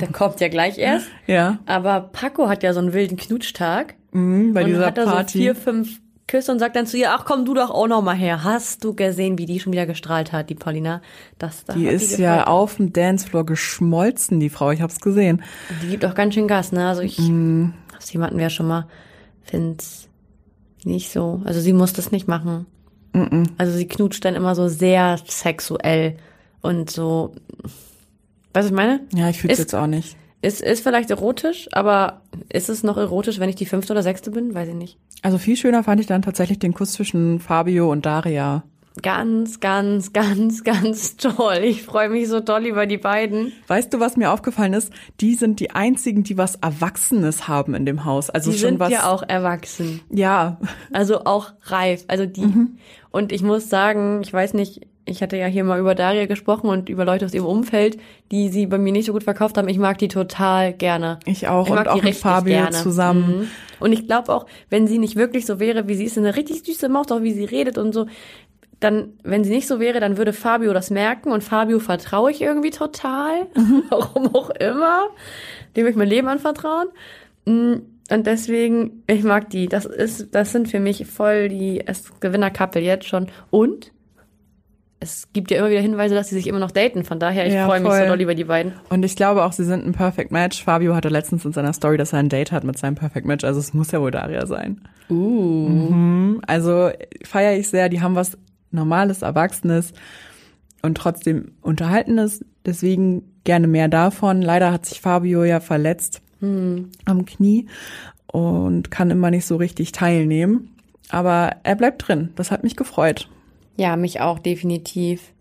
Der 0.00 0.08
kommt 0.08 0.40
ja 0.40 0.48
gleich 0.48 0.78
erst. 0.78 1.06
Ja, 1.26 1.58
Aber 1.66 2.00
Paco 2.12 2.48
hat 2.48 2.62
ja 2.62 2.72
so 2.72 2.80
einen 2.80 2.92
wilden 2.92 3.16
Knutschtag. 3.16 3.94
mhm, 4.12 4.54
bei 4.54 4.62
und 4.62 4.68
dieser 4.70 4.86
hat 4.86 4.98
da 4.98 5.04
so 5.06 5.10
Party. 5.12 5.38
vier, 5.38 5.54
fünf 5.54 6.00
Küsse 6.28 6.50
und 6.52 6.58
sagt 6.58 6.74
dann 6.74 6.86
zu 6.86 6.96
ihr, 6.96 7.12
ach 7.12 7.24
komm 7.24 7.44
du 7.44 7.54
doch 7.54 7.70
auch 7.70 7.86
noch 7.86 8.02
mal 8.02 8.16
her. 8.16 8.42
Hast 8.42 8.82
du 8.84 8.94
gesehen, 8.94 9.38
wie 9.38 9.46
die 9.46 9.60
schon 9.60 9.72
wieder 9.72 9.86
gestrahlt 9.86 10.32
hat, 10.32 10.50
die 10.50 10.54
Paulina? 10.56 11.00
Das, 11.38 11.64
da 11.64 11.74
die 11.74 11.86
ist 11.86 12.02
gefreut. 12.10 12.18
ja 12.18 12.46
auf 12.48 12.76
dem 12.76 12.92
Dancefloor 12.92 13.46
geschmolzen, 13.46 14.40
die 14.40 14.50
Frau. 14.50 14.70
Ich 14.72 14.82
hab's 14.82 15.00
gesehen. 15.00 15.42
Die 15.82 15.88
gibt 15.88 16.04
auch 16.04 16.14
ganz 16.14 16.34
schön 16.34 16.48
Gas, 16.48 16.72
ne? 16.72 16.88
Also 16.88 17.02
ich, 17.02 17.18
Mhm. 17.18 17.74
aus 17.96 18.12
jemanden 18.12 18.38
wäre 18.38 18.50
schon 18.50 18.66
mal, 18.66 18.88
find's 19.42 20.08
nicht 20.86 21.10
so. 21.12 21.42
Also 21.44 21.60
sie 21.60 21.72
muss 21.72 21.92
das 21.92 22.10
nicht 22.12 22.28
machen. 22.28 22.66
Also 23.58 23.72
sie 23.76 23.88
knutscht 23.88 24.24
dann 24.24 24.34
immer 24.34 24.54
so 24.54 24.68
sehr 24.68 25.18
sexuell 25.26 26.16
und 26.60 26.90
so. 26.90 27.32
Weißt 27.62 27.64
du, 27.64 28.52
was 28.52 28.66
ich 28.66 28.72
meine? 28.72 29.00
Ja, 29.14 29.28
ich 29.30 29.38
fühl's 29.40 29.54
Ist- 29.54 29.58
jetzt 29.58 29.74
auch 29.74 29.86
nicht. 29.86 30.16
Ist, 30.42 30.60
ist 30.60 30.82
vielleicht 30.82 31.10
erotisch, 31.10 31.66
aber 31.72 32.20
ist 32.52 32.68
es 32.68 32.82
noch 32.82 32.98
erotisch, 32.98 33.40
wenn 33.40 33.48
ich 33.48 33.56
die 33.56 33.64
fünfte 33.66 33.92
oder 33.94 34.02
sechste 34.02 34.30
bin? 34.30 34.54
Weiß 34.54 34.68
ich 34.68 34.74
nicht. 34.74 34.98
Also 35.22 35.38
viel 35.38 35.56
schöner 35.56 35.82
fand 35.82 36.00
ich 36.00 36.06
dann 36.06 36.22
tatsächlich 36.22 36.58
den 36.58 36.74
Kuss 36.74 36.92
zwischen 36.92 37.40
Fabio 37.40 37.90
und 37.90 38.04
Daria. 38.06 38.62
Ganz, 39.02 39.60
ganz, 39.60 40.12
ganz, 40.14 40.64
ganz 40.64 41.16
toll. 41.16 41.58
Ich 41.62 41.82
freue 41.82 42.08
mich 42.08 42.28
so 42.28 42.40
doll 42.40 42.66
über 42.66 42.86
die 42.86 42.98
beiden. 42.98 43.52
Weißt 43.66 43.92
du, 43.92 44.00
was 44.00 44.16
mir 44.16 44.30
aufgefallen 44.32 44.72
ist? 44.74 44.92
Die 45.20 45.34
sind 45.34 45.60
die 45.60 45.70
einzigen, 45.72 46.22
die 46.24 46.36
was 46.38 46.56
Erwachsenes 46.56 47.48
haben 47.48 47.74
in 47.74 47.86
dem 47.86 48.04
Haus. 48.04 48.30
Also 48.30 48.50
Die 48.50 48.58
schon 48.58 48.70
sind 48.70 48.80
was. 48.80 48.90
ja 48.92 49.10
auch 49.10 49.22
erwachsen. 49.26 50.00
Ja, 50.10 50.58
Also 50.92 51.24
auch 51.24 51.52
reif. 51.64 52.04
Also 52.08 52.26
die. 52.26 52.42
Mhm. 52.42 52.78
Und 53.10 53.32
ich 53.32 53.42
muss 53.42 53.68
sagen, 53.70 54.20
ich 54.22 54.32
weiß 54.32 54.54
nicht, 54.54 54.86
ich 55.08 55.22
hatte 55.22 55.36
ja 55.36 55.46
hier 55.46 55.62
mal 55.62 55.78
über 55.78 55.94
Daria 55.94 56.26
gesprochen 56.26 56.68
und 56.68 56.88
über 56.88 57.04
Leute 57.04 57.24
aus 57.24 57.32
ihrem 57.32 57.46
Umfeld, 57.46 57.96
die 58.32 58.48
sie 58.48 58.66
bei 58.66 58.76
mir 58.76 58.92
nicht 58.92 59.06
so 59.06 59.12
gut 59.12 59.22
verkauft 59.22 59.56
haben. 59.56 59.68
Ich 59.68 59.78
mag 59.78 59.98
die 59.98 60.08
total 60.08 60.72
gerne. 60.72 61.20
Ich 61.26 61.46
auch. 61.46 61.66
Ich 61.68 61.72
mag 61.72 61.86
Und 61.86 61.88
auch 61.88 61.98
die 62.00 62.06
mit 62.06 62.16
Fabio 62.16 62.52
gerne. 62.54 62.72
zusammen. 62.72 63.38
Mhm. 63.42 63.48
Und 63.78 63.92
ich 63.92 64.06
glaube 64.06 64.34
auch, 64.34 64.46
wenn 64.68 64.86
sie 64.88 64.98
nicht 64.98 65.14
wirklich 65.16 65.46
so 65.46 65.60
wäre, 65.60 65.86
wie 65.86 65.94
sie 65.94 66.04
ist, 66.04 66.18
eine 66.18 66.34
richtig 66.34 66.64
süße 66.64 66.88
Maus, 66.88 67.12
auch 67.12 67.22
wie 67.22 67.32
sie 67.32 67.44
redet 67.44 67.78
und 67.78 67.92
so, 67.92 68.06
dann, 68.80 69.14
wenn 69.22 69.42
sie 69.44 69.50
nicht 69.50 69.66
so 69.66 69.80
wäre, 69.80 70.00
dann 70.00 70.18
würde 70.18 70.32
Fabio 70.32 70.72
das 70.72 70.90
merken 70.90 71.32
und 71.32 71.42
Fabio 71.42 71.78
vertraue 71.78 72.30
ich 72.30 72.42
irgendwie 72.42 72.70
total. 72.70 73.46
Warum 73.88 74.34
auch 74.34 74.50
immer. 74.50 75.08
Dem 75.74 75.84
will 75.84 75.90
ich 75.90 75.96
mein 75.96 76.08
Leben 76.08 76.28
anvertrauen. 76.28 76.88
Mm, 77.46 77.74
Und 78.10 78.26
deswegen, 78.26 79.02
ich 79.06 79.22
mag 79.22 79.48
die. 79.50 79.66
Das 79.68 79.86
ist, 79.86 80.34
das 80.34 80.52
sind 80.52 80.68
für 80.68 80.80
mich 80.80 81.06
voll 81.06 81.48
die 81.48 81.82
Gewinner-Couple 82.20 82.82
jetzt 82.82 83.08
schon. 83.08 83.28
Und 83.50 83.92
es 85.00 85.28
gibt 85.32 85.50
ja 85.50 85.58
immer 85.58 85.70
wieder 85.70 85.80
Hinweise, 85.80 86.14
dass 86.14 86.28
sie 86.28 86.34
sich 86.34 86.46
immer 86.46 86.58
noch 86.58 86.70
daten. 86.70 87.04
Von 87.04 87.18
daher, 87.18 87.46
ich 87.46 87.54
Ja, 87.54 87.66
freue 87.66 87.80
mich 87.80 87.92
so 87.92 88.06
doll 88.06 88.20
über 88.20 88.34
die 88.34 88.44
beiden. 88.44 88.72
Und 88.88 89.04
ich 89.04 89.16
glaube 89.16 89.44
auch, 89.44 89.52
sie 89.52 89.64
sind 89.64 89.86
ein 89.86 89.92
Perfect 89.92 90.32
Match. 90.32 90.64
Fabio 90.64 90.94
hatte 90.94 91.08
letztens 91.10 91.44
in 91.44 91.52
seiner 91.52 91.72
Story, 91.72 91.96
dass 91.96 92.12
er 92.12 92.18
ein 92.18 92.28
Date 92.28 92.52
hat 92.52 92.64
mit 92.64 92.78
seinem 92.78 92.94
Perfect 92.94 93.26
Match. 93.26 93.44
Also 93.44 93.60
es 93.60 93.74
muss 93.74 93.90
ja 93.90 94.00
wohl 94.00 94.10
Daria 94.10 94.46
sein. 94.46 94.80
Uh. 95.10 95.68
Mhm. 95.68 96.42
Also 96.46 96.90
feiere 97.24 97.56
ich 97.56 97.68
sehr. 97.68 97.88
Die 97.88 98.00
haben 98.00 98.14
was 98.14 98.38
Normales, 98.76 99.22
Erwachsenes 99.22 99.92
und 100.82 100.96
trotzdem 100.96 101.52
Unterhaltenes. 101.62 102.44
Deswegen 102.64 103.24
gerne 103.42 103.66
mehr 103.66 103.88
davon. 103.88 104.40
Leider 104.42 104.70
hat 104.72 104.86
sich 104.86 105.00
Fabio 105.00 105.42
ja 105.42 105.58
verletzt 105.58 106.22
am 107.06 107.24
Knie 107.24 107.66
und 108.26 108.90
kann 108.90 109.10
immer 109.10 109.30
nicht 109.30 109.46
so 109.46 109.56
richtig 109.56 109.90
teilnehmen. 109.92 110.76
Aber 111.08 111.56
er 111.64 111.74
bleibt 111.74 112.06
drin. 112.06 112.30
Das 112.36 112.50
hat 112.50 112.62
mich 112.62 112.76
gefreut. 112.76 113.28
Ja, 113.76 113.96
mich 113.96 114.20
auch 114.20 114.38
definitiv. 114.38 115.32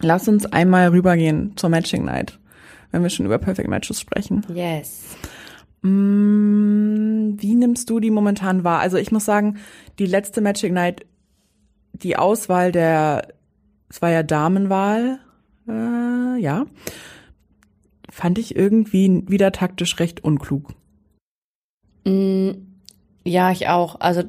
Lass 0.00 0.28
uns 0.28 0.46
einmal 0.46 0.88
rübergehen 0.88 1.52
zur 1.56 1.70
Matching 1.70 2.04
Night, 2.04 2.38
wenn 2.90 3.02
wir 3.02 3.10
schon 3.10 3.26
über 3.26 3.38
Perfect 3.38 3.68
Matches 3.68 4.00
sprechen. 4.00 4.44
Yes. 4.54 5.16
Mm, 5.82 7.36
Wie 7.38 7.54
nimmst 7.54 7.88
du 7.90 8.00
die 8.00 8.10
momentan 8.10 8.64
wahr? 8.64 8.80
Also 8.80 8.96
ich 8.96 9.12
muss 9.12 9.24
sagen, 9.24 9.58
die 9.98 10.06
letzte 10.06 10.40
Matching 10.40 10.74
Night, 10.74 11.06
die 12.02 12.16
Auswahl 12.16 12.72
der, 12.72 13.28
es 13.88 14.02
war 14.02 14.10
ja 14.10 14.22
Damenwahl, 14.22 15.18
äh, 15.68 16.40
ja, 16.40 16.66
fand 18.10 18.38
ich 18.38 18.56
irgendwie 18.56 19.24
wieder 19.28 19.52
taktisch 19.52 19.98
recht 19.98 20.24
unklug. 20.24 20.70
Mm, 22.04 22.50
ja, 23.24 23.50
ich 23.50 23.68
auch. 23.68 24.00
Also, 24.00 24.24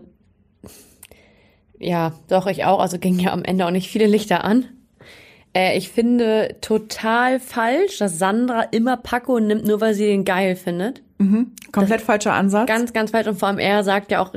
ja, 1.79 2.13
doch, 2.27 2.47
ich 2.47 2.65
auch. 2.65 2.79
Also 2.79 2.99
ging 2.99 3.19
ja 3.19 3.31
am 3.33 3.43
Ende 3.43 3.65
auch 3.65 3.71
nicht 3.71 3.89
viele 3.89 4.07
Lichter 4.07 4.43
an. 4.43 4.65
Äh, 5.53 5.77
ich 5.77 5.89
finde 5.89 6.57
total 6.61 7.39
falsch, 7.39 7.97
dass 7.97 8.19
Sandra 8.19 8.61
immer 8.63 8.97
Paco 8.97 9.39
nimmt, 9.39 9.65
nur 9.65 9.81
weil 9.81 9.93
sie 9.93 10.05
den 10.05 10.25
geil 10.25 10.55
findet. 10.55 11.01
Komplett 11.71 12.01
falscher 12.01 12.33
Ansatz. 12.33 12.67
Ganz, 12.67 12.93
ganz 12.93 13.11
falsch. 13.11 13.27
Und 13.27 13.39
vor 13.39 13.47
allem 13.47 13.59
er 13.59 13.83
sagt 13.83 14.11
ja 14.11 14.21
auch, 14.21 14.33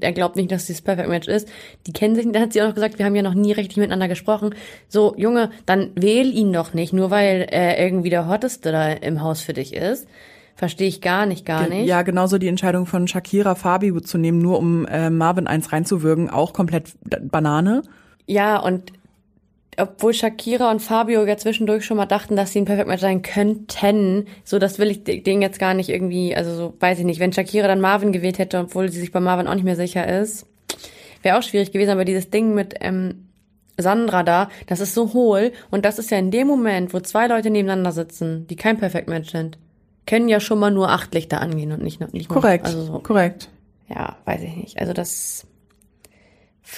er 0.00 0.12
glaubt 0.12 0.36
nicht, 0.36 0.50
dass 0.50 0.66
dieses 0.66 0.82
Perfect 0.82 1.08
Match 1.08 1.28
ist. 1.28 1.48
Die 1.86 1.92
kennen 1.92 2.14
sich 2.14 2.24
nicht. 2.26 2.34
Dann 2.34 2.42
hat 2.42 2.52
sie 2.52 2.62
auch 2.62 2.68
noch 2.68 2.74
gesagt, 2.74 2.98
wir 2.98 3.06
haben 3.06 3.14
ja 3.14 3.22
noch 3.22 3.34
nie 3.34 3.52
richtig 3.52 3.76
miteinander 3.76 4.08
gesprochen. 4.08 4.54
So, 4.88 5.14
Junge, 5.16 5.50
dann 5.66 5.90
wähl 5.94 6.32
ihn 6.32 6.52
doch 6.52 6.74
nicht, 6.74 6.92
nur 6.92 7.10
weil 7.10 7.46
er 7.50 7.78
irgendwie 7.78 8.10
der 8.10 8.28
Hotteste 8.28 8.72
da 8.72 8.90
im 8.92 9.22
Haus 9.22 9.40
für 9.40 9.52
dich 9.52 9.74
ist. 9.74 10.06
Verstehe 10.54 10.88
ich 10.88 11.00
gar 11.00 11.26
nicht, 11.26 11.46
gar 11.46 11.68
nicht. 11.68 11.86
Ja, 11.86 12.02
genauso 12.02 12.38
die 12.38 12.46
Entscheidung 12.46 12.86
von 12.86 13.08
Shakira 13.08 13.54
Fabio 13.54 14.00
zu 14.00 14.18
nehmen, 14.18 14.38
nur 14.38 14.58
um 14.58 14.86
äh, 14.86 15.10
Marvin 15.10 15.46
eins 15.46 15.72
reinzuwürgen, 15.72 16.30
auch 16.30 16.52
komplett 16.52 16.92
Banane. 17.30 17.82
Ja, 18.26 18.58
und 18.58 18.92
obwohl 19.78 20.12
Shakira 20.12 20.70
und 20.70 20.80
Fabio 20.80 21.24
ja 21.24 21.36
zwischendurch 21.36 21.84
schon 21.84 21.96
mal 21.96 22.06
dachten, 22.06 22.36
dass 22.36 22.52
sie 22.52 22.60
ein 22.60 22.64
Perfect 22.66 22.88
Match 22.88 23.00
sein 23.00 23.22
könnten, 23.22 24.26
so 24.44 24.58
das 24.58 24.78
will 24.78 24.90
ich 24.90 25.04
den 25.04 25.40
jetzt 25.42 25.58
gar 25.58 25.74
nicht 25.74 25.88
irgendwie, 25.88 26.36
also 26.36 26.54
so 26.54 26.74
weiß 26.78 26.98
ich 26.98 27.04
nicht, 27.04 27.20
wenn 27.20 27.32
Shakira 27.32 27.68
dann 27.68 27.80
Marvin 27.80 28.12
gewählt 28.12 28.38
hätte, 28.38 28.58
obwohl 28.58 28.90
sie 28.90 29.00
sich 29.00 29.12
bei 29.12 29.20
Marvin 29.20 29.46
auch 29.46 29.54
nicht 29.54 29.64
mehr 29.64 29.76
sicher 29.76 30.06
ist, 30.20 30.46
wäre 31.22 31.38
auch 31.38 31.42
schwierig 31.42 31.72
gewesen, 31.72 31.90
aber 31.90 32.04
dieses 32.04 32.30
Ding 32.30 32.54
mit 32.54 32.74
ähm, 32.80 33.28
Sandra 33.78 34.22
da, 34.22 34.48
das 34.66 34.80
ist 34.80 34.94
so 34.94 35.14
hohl 35.14 35.52
und 35.70 35.84
das 35.84 35.98
ist 35.98 36.10
ja 36.10 36.18
in 36.18 36.30
dem 36.30 36.46
Moment, 36.46 36.92
wo 36.92 37.00
zwei 37.00 37.26
Leute 37.26 37.48
nebeneinander 37.50 37.92
sitzen, 37.92 38.46
die 38.48 38.56
kein 38.56 38.78
Perfect 38.78 39.08
Match 39.08 39.30
sind, 39.30 39.58
können 40.06 40.28
ja 40.28 40.40
schon 40.40 40.58
mal 40.58 40.70
nur 40.70 40.90
acht 40.90 41.14
Lichter 41.14 41.40
angehen 41.40 41.72
und 41.72 41.82
nicht 41.82 42.00
noch 42.00 42.12
nicht 42.12 42.28
Korrekt, 42.28 42.66
Also 42.66 42.82
so 42.84 42.98
korrekt. 42.98 43.48
ja, 43.88 44.16
weiß 44.26 44.42
ich 44.42 44.56
nicht. 44.56 44.78
Also 44.80 44.92
das, 44.92 45.46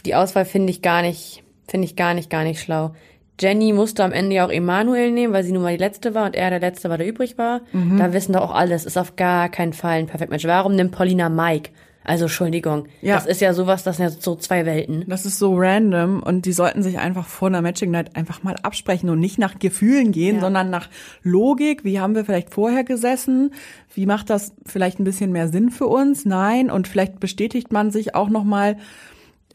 die 0.04 0.14
Auswahl 0.14 0.44
finde 0.44 0.70
ich 0.70 0.83
gar 0.83 1.02
nicht, 1.02 1.42
finde 1.68 1.87
ich 1.87 1.96
gar 1.96 2.14
nicht, 2.14 2.31
gar 2.31 2.44
nicht 2.44 2.61
schlau. 2.61 2.94
Jenny 3.40 3.72
musste 3.72 4.05
am 4.05 4.12
Ende 4.12 4.37
ja 4.37 4.46
auch 4.46 4.50
Emanuel 4.50 5.11
nehmen, 5.11 5.33
weil 5.33 5.42
sie 5.42 5.50
nun 5.53 5.62
mal 5.62 5.72
die 5.77 5.83
letzte 5.83 6.14
war 6.14 6.27
und 6.27 6.37
er 6.37 6.50
der 6.50 6.61
letzte 6.61 6.88
war, 6.88 6.98
der 6.98 7.09
übrig 7.09 7.37
war. 7.37 7.62
Mhm. 7.72 7.98
Da 7.98 8.12
wissen 8.12 8.33
doch 8.33 8.42
auch 8.42 8.55
alle, 8.55 8.74
es 8.74 8.85
ist 8.87 8.96
auf 8.96 9.16
gar 9.16 9.48
keinen 9.48 9.72
Fall 9.72 9.98
ein 9.98 10.07
Perfect 10.07 10.31
Match. 10.31 10.44
Warum 10.46 10.77
nimmt 10.77 10.92
Paulina 10.92 11.29
Mike? 11.29 11.70
Also 12.07 12.27
Entschuldigung, 12.27 12.85
Ja. 13.00 13.14
das 13.14 13.24
ist 13.24 13.40
ja 13.40 13.55
sowas, 13.55 13.83
das 13.83 13.96
sind 13.96 14.05
ja 14.05 14.11
so 14.11 14.37
zwei 14.37 14.66
Welten. 14.66 15.05
Das 15.09 15.24
ist 15.24 15.38
so 15.38 15.55
random 15.57 16.22
und 16.22 16.44
die 16.44 16.53
sollten 16.53 16.83
sich 16.83 16.98
einfach 16.98 17.27
vor 17.27 17.48
einer 17.48 17.62
Matching 17.62 17.90
Night 17.90 18.14
einfach 18.14 18.42
mal 18.42 18.57
absprechen 18.62 19.09
und 19.09 19.18
nicht 19.20 19.38
nach 19.38 19.59
Gefühlen 19.59 20.12
gehen, 20.12 20.35
Ja. 20.37 20.40
sondern 20.42 20.68
nach 20.68 20.90
Logik. 21.22 21.83
Wie 21.83 21.98
haben 21.98 22.14
wir 22.14 22.27
vielleicht 22.27 22.53
vorher 22.53 22.85
gesessen? 22.85 23.53
Wie 23.94 24.05
macht 24.05 24.29
das 24.29 24.53
vielleicht 24.66 25.00
ein 25.00 25.05
bisschen 25.05 25.33
mehr 25.33 25.48
Sinn 25.48 25.70
für 25.70 25.87
uns? 25.87 26.27
Nein. 26.27 26.70
Und 26.70 26.88
vielleicht 26.88 27.20
bestätigt 27.20 27.72
man 27.72 27.90
sich 27.90 28.14
auch 28.14 28.29
noch 28.29 28.44
mal. 28.44 28.77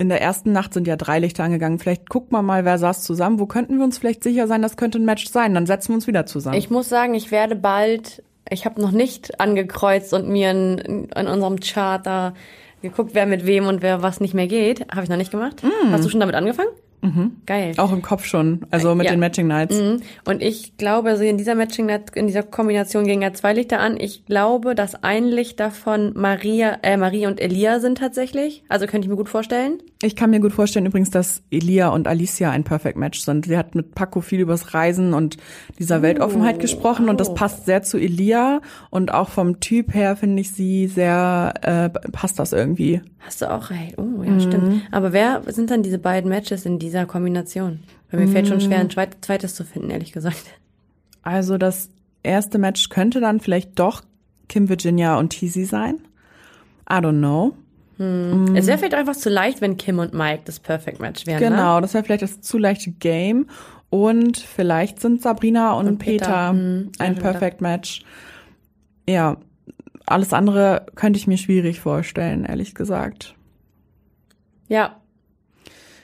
In 0.02 0.08
der 0.08 0.22
ersten 0.22 0.54
Nacht 0.54 0.74
sind 0.74 0.88
ja 0.88 0.96
drei 0.96 1.20
Lichter 1.20 1.44
angegangen. 1.44 1.78
Vielleicht 1.78 2.08
guckt 2.08 2.32
man 2.32 2.46
mal, 2.46 2.64
wer 2.64 2.78
saß 2.78 3.04
zusammen. 3.04 3.38
Wo 3.38 3.46
könnten 3.48 3.78
wir 3.78 3.84
uns 3.84 3.98
vielleicht 3.98 4.24
sicher 4.24 4.48
sein, 4.48 4.62
das 4.62 4.78
könnte 4.78 4.98
ein 4.98 5.04
Match 5.04 5.28
sein? 5.28 5.54
Dann 5.54 5.66
setzen 5.66 5.90
wir 5.90 5.96
uns 5.96 6.08
wieder 6.08 6.26
zusammen. 6.26 6.58
Ich 6.58 6.70
muss 6.70 6.88
sagen, 6.88 7.16
ich 7.16 7.32
werde 7.32 7.58
bald, 7.58 8.24
ich 8.50 8.64
habe 8.64 8.82
noch 8.82 8.92
nicht 8.92 9.42
angekreuzt 9.42 10.14
und 10.14 10.30
mir 10.30 10.52
in, 10.52 11.10
in 11.14 11.28
unserem 11.28 11.60
Chart 11.60 12.06
da 12.06 12.34
geguckt, 12.82 13.12
wer 13.14 13.26
mit 13.26 13.46
wem 13.46 13.68
und 13.68 13.82
wer 13.82 14.02
was 14.02 14.22
nicht 14.22 14.34
mehr 14.34 14.48
geht. 14.48 14.90
Habe 14.90 15.04
ich 15.04 15.10
noch 15.10 15.18
nicht 15.18 15.32
gemacht. 15.32 15.62
Mm. 15.64 15.92
Hast 15.92 16.06
du 16.06 16.10
schon 16.10 16.22
damit 16.22 16.36
angefangen? 16.36 16.70
Mhm. 17.02 17.38
Geil. 17.46 17.74
auch 17.78 17.94
im 17.94 18.02
Kopf 18.02 18.26
schon. 18.26 18.66
Also 18.72 18.94
mit 18.94 19.06
Ja. 19.06 19.12
den 19.14 19.20
Matching 19.22 19.48
Nights. 19.48 19.76
Mhm. 19.80 20.02
Und 20.26 20.42
ich 20.42 20.76
glaube, 20.78 21.10
also 21.10 21.24
in 21.24 21.38
dieser 21.38 21.56
Matching 21.56 21.86
Night, 21.86 22.12
in 22.16 22.28
dieser 22.28 22.44
Kombination 22.44 23.06
gingen 23.06 23.22
ja 23.22 23.34
zwei 23.34 23.54
Lichter 23.54 23.80
an. 23.80 23.98
Ich 24.00 24.26
glaube, 24.26 24.76
dass 24.76 25.02
ein 25.04 25.26
Licht 25.26 25.60
davon 25.60 26.12
Maria, 26.16 26.78
äh, 26.84 26.98
Marie 26.98 27.26
und 27.28 27.40
Elia 27.40 27.80
sind 27.80 27.98
tatsächlich. 28.00 28.64
Also 28.68 28.86
könnte 28.86 29.06
ich 29.06 29.10
mir 29.10 29.16
gut 29.16 29.30
vorstellen. 29.30 29.82
Ich 30.02 30.16
kann 30.16 30.30
mir 30.30 30.40
gut 30.40 30.54
vorstellen 30.54 30.86
übrigens, 30.86 31.10
dass 31.10 31.44
Elia 31.52 31.90
und 31.90 32.08
Alicia 32.08 32.52
ein 32.52 32.64
Perfect 32.64 32.98
Match 32.98 33.20
sind. 33.20 33.46
Sie 33.46 33.58
hat 33.58 33.76
mit 33.76 33.96
Paco 33.96 34.22
viel 34.22 34.40
übers 34.40 34.74
Reisen 34.74 35.14
und 35.14 35.36
dieser 35.78 36.02
Weltoffenheit 36.02 36.60
gesprochen 36.62 37.10
und 37.10 37.20
das 37.20 37.30
oh. 37.30 37.34
passt 37.34 37.66
sehr 37.66 37.84
zu 37.84 37.98
Elia 37.98 38.62
und 38.92 39.14
auch 39.14 39.28
vom 39.28 39.60
Typ 39.60 39.94
her 39.94 40.16
finde 40.16 40.40
ich 40.40 40.52
sie 40.52 40.88
sehr, 40.88 41.54
äh, 41.64 41.90
passt 41.90 42.40
das 42.40 42.54
irgendwie. 42.54 43.02
Hast 43.20 43.42
du 43.42 43.52
auch 43.52 43.72
recht. 43.72 43.98
Oh, 43.98 44.24
ja, 44.24 44.40
stimmt. 44.40 44.84
Aber 44.92 45.12
wer 45.12 45.42
sind 45.48 45.70
dann 45.70 45.84
diese 45.84 46.00
beiden 46.00 46.30
Matches 46.30 46.66
in 46.66 46.80
dieser 46.80 47.06
Kombination? 47.06 47.82
Weil 48.10 48.22
mir 48.22 48.30
fällt 48.30 48.48
schon 48.48 48.62
schwer, 48.62 48.80
ein 48.80 48.90
zweit- 48.90 49.18
zweites 49.20 49.54
zu 49.54 49.66
finden, 49.66 49.90
ehrlich 49.90 50.14
gesagt. 50.14 50.46
Also 51.24 51.58
das 51.58 51.90
erste 52.24 52.58
Match 52.58 52.88
könnte 52.88 53.20
dann 53.20 53.42
vielleicht 53.42 53.78
doch 53.78 54.04
Kim 54.48 54.70
Virginia 54.70 55.20
und 55.20 55.32
Teasy 55.32 55.66
sein. 55.66 55.96
I 56.90 56.96
don't 56.96 57.20
know. 57.20 57.58
Es 58.00 58.68
wäre 58.68 58.78
vielleicht 58.78 58.94
einfach 58.94 59.16
zu 59.16 59.30
leicht, 59.30 59.60
wenn 59.60 59.76
Kim 59.76 60.00
und 60.00 60.14
Mike 60.14 60.44
das 60.46 60.60
Perfect 60.60 61.02
Match 61.02 61.26
wären. 61.28 61.42
Ne? 61.42 61.50
Genau, 61.50 61.82
das 61.82 61.94
wäre 61.94 62.04
vielleicht 62.04 62.22
das 62.22 62.40
zu 62.40 62.58
leichte 62.58 62.92
Game. 62.92 63.48
Und 63.90 64.38
vielleicht 64.38 65.02
sind 65.02 65.22
Sabrina 65.22 65.74
und, 65.74 65.88
Und 65.88 65.98
Peter, 65.98 66.26
Peter. 66.26 66.50
Hm, 66.52 66.92
ein 67.00 67.16
ja, 67.16 67.22
Perfect 67.22 67.60
Match. 67.60 68.04
Ja, 69.08 69.38
alles 70.06 70.32
andere 70.32 70.86
könnte 70.96 71.18
ich 71.18 71.28
mir 71.28 71.38
schwierig 71.38 71.82
vorstellen, 71.82 72.46
ehrlich 72.46 72.74
gesagt. 72.74 73.36
Ja, 74.68 74.96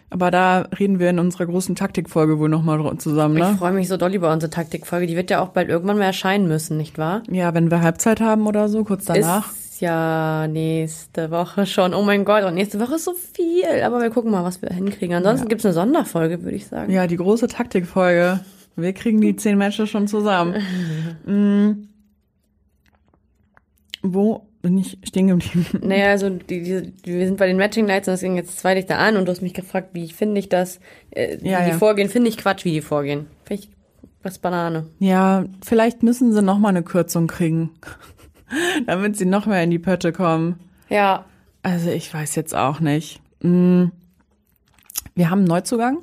Aber 0.10 0.32
da 0.32 0.62
reden 0.80 1.00
wir 1.00 1.10
in 1.10 1.20
unserer 1.20 1.46
großen 1.46 1.76
Taktikfolge 1.76 2.40
wohl 2.40 2.50
nochmal 2.50 2.98
zusammen, 2.98 3.38
ich 3.38 3.44
ne? 3.44 3.56
freue 3.58 3.74
mich 3.74 3.88
so 3.88 3.98
doll 3.98 4.14
über 4.14 4.32
unsere 4.32 4.50
Taktikfolge. 4.50 5.08
Die 5.08 5.16
wird 5.16 5.30
ja 5.30 5.42
auch 5.42 5.50
bald 5.50 5.70
irgendwann 5.70 5.98
mal 5.98 6.06
erscheinen 6.06 6.48
müssen, 6.48 6.78
nicht 6.78 6.98
wahr? 6.98 7.24
Ja, 7.30 7.54
wenn 7.54 7.70
wir 7.70 7.82
Halbzeit 7.82 8.22
haben 8.22 8.48
oder 8.48 8.70
so, 8.70 8.84
kurz 8.84 9.06
danach. 9.06 9.52
Ist 9.52 9.65
ja 9.82 10.48
nächste 10.48 11.32
Woche 11.32 11.66
schon. 11.66 11.94
Oh 11.94 12.04
mein 12.04 12.26
Gott, 12.26 12.44
und 12.44 12.56
nächste 12.56 12.80
Woche 12.80 12.96
ist 12.96 13.06
so 13.06 13.14
viel. 13.14 13.82
Aber 13.84 14.02
wir 14.02 14.10
gucken 14.10 14.32
mal, 14.32 14.44
was 14.44 14.62
wir 14.62 14.70
hinkriegen. 14.70 15.16
Ansonsten 15.16 15.48
gibt's 15.48 15.66
eine 15.66 15.74
Sonderfolge, 15.74 16.44
würde 16.44 16.58
ich 16.58 16.68
sagen. 16.68 16.92
Ja, 16.92 17.08
die 17.08 17.18
große 17.18 17.48
Taktikfolge. 17.48 18.40
Wir 18.76 18.94
kriegen 18.94 19.22
die 19.22 19.36
zehn 19.36 19.58
Matches 19.58 19.90
schon 19.90 20.08
zusammen. 20.08 20.56
Mm. 21.26 21.88
Wo 24.04 24.46
bin 24.66 24.80
ich 24.80 24.98
stehen 25.04 25.28
geblieben. 25.28 25.66
Naja, 25.84 26.08
also 26.08 26.30
die, 26.30 26.64
die, 26.64 27.14
wir 27.14 27.28
sind 27.28 27.38
bei 27.38 27.46
den 27.46 27.58
Matching 27.58 27.86
Nights 27.86 28.08
und 28.08 28.14
das 28.14 28.22
ging 28.22 28.36
jetzt 28.36 28.58
zwei 28.58 28.74
Lichter 28.74 28.98
an 28.98 29.16
und 29.16 29.26
du 29.26 29.32
hast 29.32 29.44
mich 29.44 29.54
gefragt, 29.54 29.90
wie 29.94 30.10
finde 30.10 30.40
ich 30.40 30.50
das, 30.50 30.80
äh, 31.12 31.38
wie 31.42 31.50
Ja, 31.50 31.64
die 31.64 31.72
ja. 31.72 31.78
vorgehen, 31.78 32.10
finde 32.10 32.30
ich 32.30 32.38
Quatsch, 32.38 32.66
wie 32.66 32.72
die 32.72 32.82
vorgehen. 32.82 33.28
Finde 33.44 33.64
ich 33.64 33.70
was 34.24 34.40
Banane. 34.40 34.88
Ja, 34.98 35.46
vielleicht 35.64 36.02
müssen 36.02 36.34
sie 36.34 36.42
noch 36.42 36.58
mal 36.58 36.70
eine 36.70 36.82
Kürzung 36.82 37.28
kriegen, 37.28 37.70
damit 38.86 39.18
sie 39.18 39.26
noch 39.26 39.46
mehr 39.46 39.64
in 39.64 39.72
die 39.72 39.80
Pötte 39.80 40.12
kommen. 40.12 40.60
Ja, 40.90 41.26
Also 41.64 41.90
ich 41.90 42.14
weiß 42.14 42.36
jetzt 42.36 42.56
auch 42.56 42.80
nicht. 42.80 43.20
Mm. 43.42 43.86
Wir 45.16 45.30
haben 45.30 45.40
einen 45.40 45.48
Neuzugang. 45.48 46.00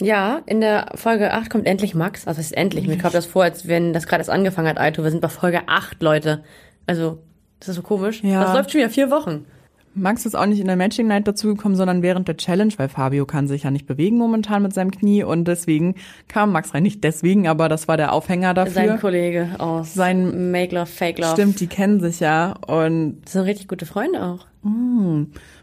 Ja, 0.00 0.42
in 0.46 0.60
der 0.60 0.92
Folge 0.94 1.32
8 1.32 1.48
kommt 1.48 1.66
endlich 1.66 1.94
Max. 1.94 2.26
Also 2.26 2.40
es 2.40 2.48
ist 2.48 2.56
endlich. 2.56 2.86
Mir 2.86 2.98
kommt 2.98 3.14
das 3.14 3.24
vor, 3.24 3.44
als 3.44 3.66
wenn 3.66 3.92
das 3.92 4.06
gerade 4.06 4.20
erst 4.20 4.30
angefangen 4.30 4.68
hat, 4.68 4.78
Aito. 4.78 5.02
Wir 5.02 5.10
sind 5.10 5.22
bei 5.22 5.28
Folge 5.28 5.62
8, 5.68 6.02
Leute. 6.02 6.44
Also, 6.86 7.22
das 7.60 7.70
ist 7.70 7.76
so 7.76 7.82
komisch. 7.82 8.22
Ja. 8.22 8.42
Das 8.44 8.54
läuft 8.54 8.72
schon 8.72 8.80
wieder 8.80 8.90
vier 8.90 9.10
Wochen. 9.10 9.46
Max 9.96 10.26
ist 10.26 10.34
auch 10.36 10.46
nicht 10.46 10.60
in 10.60 10.66
der 10.66 10.76
Matching 10.76 11.06
Night 11.08 11.26
dazugekommen, 11.26 11.76
sondern 11.76 12.02
während 12.02 12.28
der 12.28 12.36
Challenge, 12.36 12.72
weil 12.76 12.88
Fabio 12.88 13.24
kann 13.26 13.48
sich 13.48 13.62
ja 13.62 13.70
nicht 13.70 13.86
bewegen 13.86 14.18
momentan 14.18 14.62
mit 14.62 14.74
seinem 14.74 14.90
Knie 14.90 15.24
und 15.24 15.48
deswegen 15.48 15.94
kam 16.28 16.52
Max 16.52 16.74
rein. 16.74 16.82
Nicht 16.82 17.02
deswegen, 17.02 17.48
aber 17.48 17.68
das 17.68 17.88
war 17.88 17.96
der 17.96 18.12
Aufhänger 18.12 18.52
dafür. 18.54 18.72
Sein 18.72 19.00
Kollege 19.00 19.48
aus 19.58 19.94
Sein- 19.94 20.50
Make 20.50 20.74
Love, 20.74 20.86
Fake 20.86 21.18
Love. 21.18 21.32
Stimmt, 21.32 21.60
die 21.60 21.66
kennen 21.66 22.00
sich 22.00 22.20
ja 22.20 22.52
und 22.66 23.22
Das 23.24 23.32
sind 23.32 23.42
richtig 23.42 23.68
gute 23.68 23.86
Freunde 23.86 24.22
auch. 24.22 24.46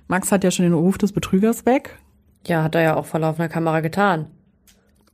Max 0.08 0.32
hat 0.32 0.44
ja 0.44 0.52
schon 0.52 0.64
den 0.64 0.74
Ruf 0.74 0.98
des 0.98 1.12
Betrügers 1.12 1.66
weg. 1.66 1.98
Ja, 2.48 2.64
hat 2.64 2.76
er 2.76 2.82
ja 2.82 2.96
auch 2.96 3.06
vor 3.06 3.20
laufender 3.20 3.50
Kamera 3.50 3.80
getan. 3.82 4.28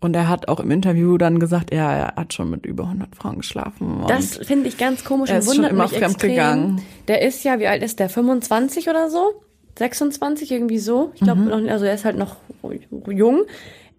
Und 0.01 0.15
er 0.15 0.29
hat 0.29 0.47
auch 0.47 0.61
im 0.61 0.71
Interview 0.71 1.17
dann 1.17 1.39
gesagt, 1.39 1.73
ja, 1.73 1.91
er 1.91 2.15
hat 2.15 2.33
schon 2.33 2.49
mit 2.49 2.65
über 2.65 2.83
100 2.85 3.15
Frauen 3.15 3.37
geschlafen. 3.39 4.03
Das 4.07 4.37
finde 4.37 4.69
ich 4.69 4.77
ganz 4.77 5.03
komisch 5.03 5.29
Er 5.29 5.35
und 5.35 5.39
ist 5.39 5.45
schon 5.47 5.55
wundert 5.57 5.71
immer 5.73 5.83
mich 5.83 5.91
extrem. 5.93 6.09
fremdgegangen. 6.11 6.81
Der 7.09 7.21
ist 7.21 7.43
ja, 7.43 7.59
wie 7.59 7.67
alt 7.67 7.83
ist 7.83 7.99
der? 7.99 8.07
25 8.09 8.89
oder 8.89 9.09
so? 9.09 9.41
26 9.77 10.51
irgendwie 10.51 10.79
so? 10.79 11.11
Ich 11.15 11.21
glaube, 11.21 11.41
Mhm. 11.41 11.69
also 11.69 11.83
er 11.85 11.93
ist 11.93 12.05
halt 12.05 12.17
noch 12.17 12.37
jung. 13.09 13.41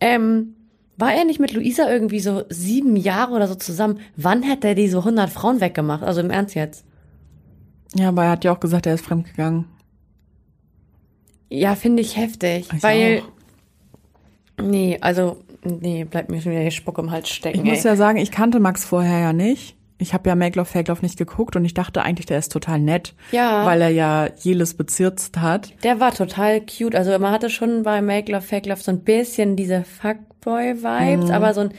Ähm, 0.00 0.54
war 0.96 1.12
er 1.14 1.24
nicht 1.26 1.40
mit 1.40 1.52
Luisa 1.52 1.90
irgendwie 1.90 2.20
so 2.20 2.44
sieben 2.48 2.96
Jahre 2.96 3.32
oder 3.34 3.46
so 3.48 3.54
zusammen? 3.54 4.00
Wann 4.16 4.42
hätte 4.42 4.68
er 4.68 4.74
diese 4.74 5.04
100 5.04 5.28
Frauen 5.30 5.60
weggemacht? 5.60 6.02
Also 6.02 6.20
im 6.20 6.30
Ernst 6.30 6.54
jetzt? 6.54 6.84
ja, 7.94 8.08
aber 8.08 8.24
er 8.24 8.30
hat 8.30 8.44
ja 8.44 8.52
auch 8.52 8.60
gesagt, 8.60 8.86
er 8.86 8.94
ist 8.94 9.04
fremdgegangen. 9.04 9.64
Ja, 11.48 11.74
finde 11.74 12.02
ich 12.02 12.16
heftig. 12.16 12.68
Ich 12.74 12.82
weil, 12.82 13.22
auch. 14.58 14.62
nee, 14.64 14.98
also, 15.00 15.38
nee, 15.64 16.04
bleibt 16.04 16.30
mir 16.30 16.40
schon 16.40 16.52
wieder 16.52 16.64
die 16.64 16.70
Spuck 16.70 16.98
im 16.98 17.10
Hals 17.10 17.28
stecken. 17.28 17.58
Ich 17.58 17.64
muss 17.64 17.84
ey. 17.84 17.90
ja 17.92 17.96
sagen, 17.96 18.18
ich 18.18 18.30
kannte 18.30 18.60
Max 18.60 18.84
vorher 18.84 19.18
ja 19.20 19.32
nicht. 19.32 19.76
Ich 19.98 20.14
habe 20.14 20.28
ja 20.30 20.34
Make 20.34 20.58
Love 20.58 20.68
Fake 20.70 20.88
Love 20.88 21.02
nicht 21.02 21.18
geguckt 21.18 21.56
und 21.56 21.64
ich 21.66 21.74
dachte 21.74 22.00
eigentlich, 22.02 22.24
der 22.24 22.38
ist 22.38 22.50
total 22.50 22.78
nett, 22.80 23.14
Ja. 23.32 23.66
weil 23.66 23.82
er 23.82 23.90
ja 23.90 24.28
Jelis 24.38 24.72
bezirzt 24.72 25.36
hat. 25.38 25.74
Der 25.84 26.00
war 26.00 26.14
total 26.14 26.62
cute. 26.62 26.94
Also 26.94 27.10
man 27.18 27.32
hatte 27.32 27.50
schon 27.50 27.82
bei 27.82 28.00
Make 28.00 28.32
Love, 28.32 28.40
Fake 28.40 28.64
Love 28.64 28.80
so 28.80 28.90
ein 28.92 29.00
bisschen 29.00 29.56
diese 29.56 29.84
Fuckboy-Vibes, 30.40 31.26
Mhm. 31.26 31.30
aber 31.30 31.52
so 31.54 31.60
ein, 31.62 31.70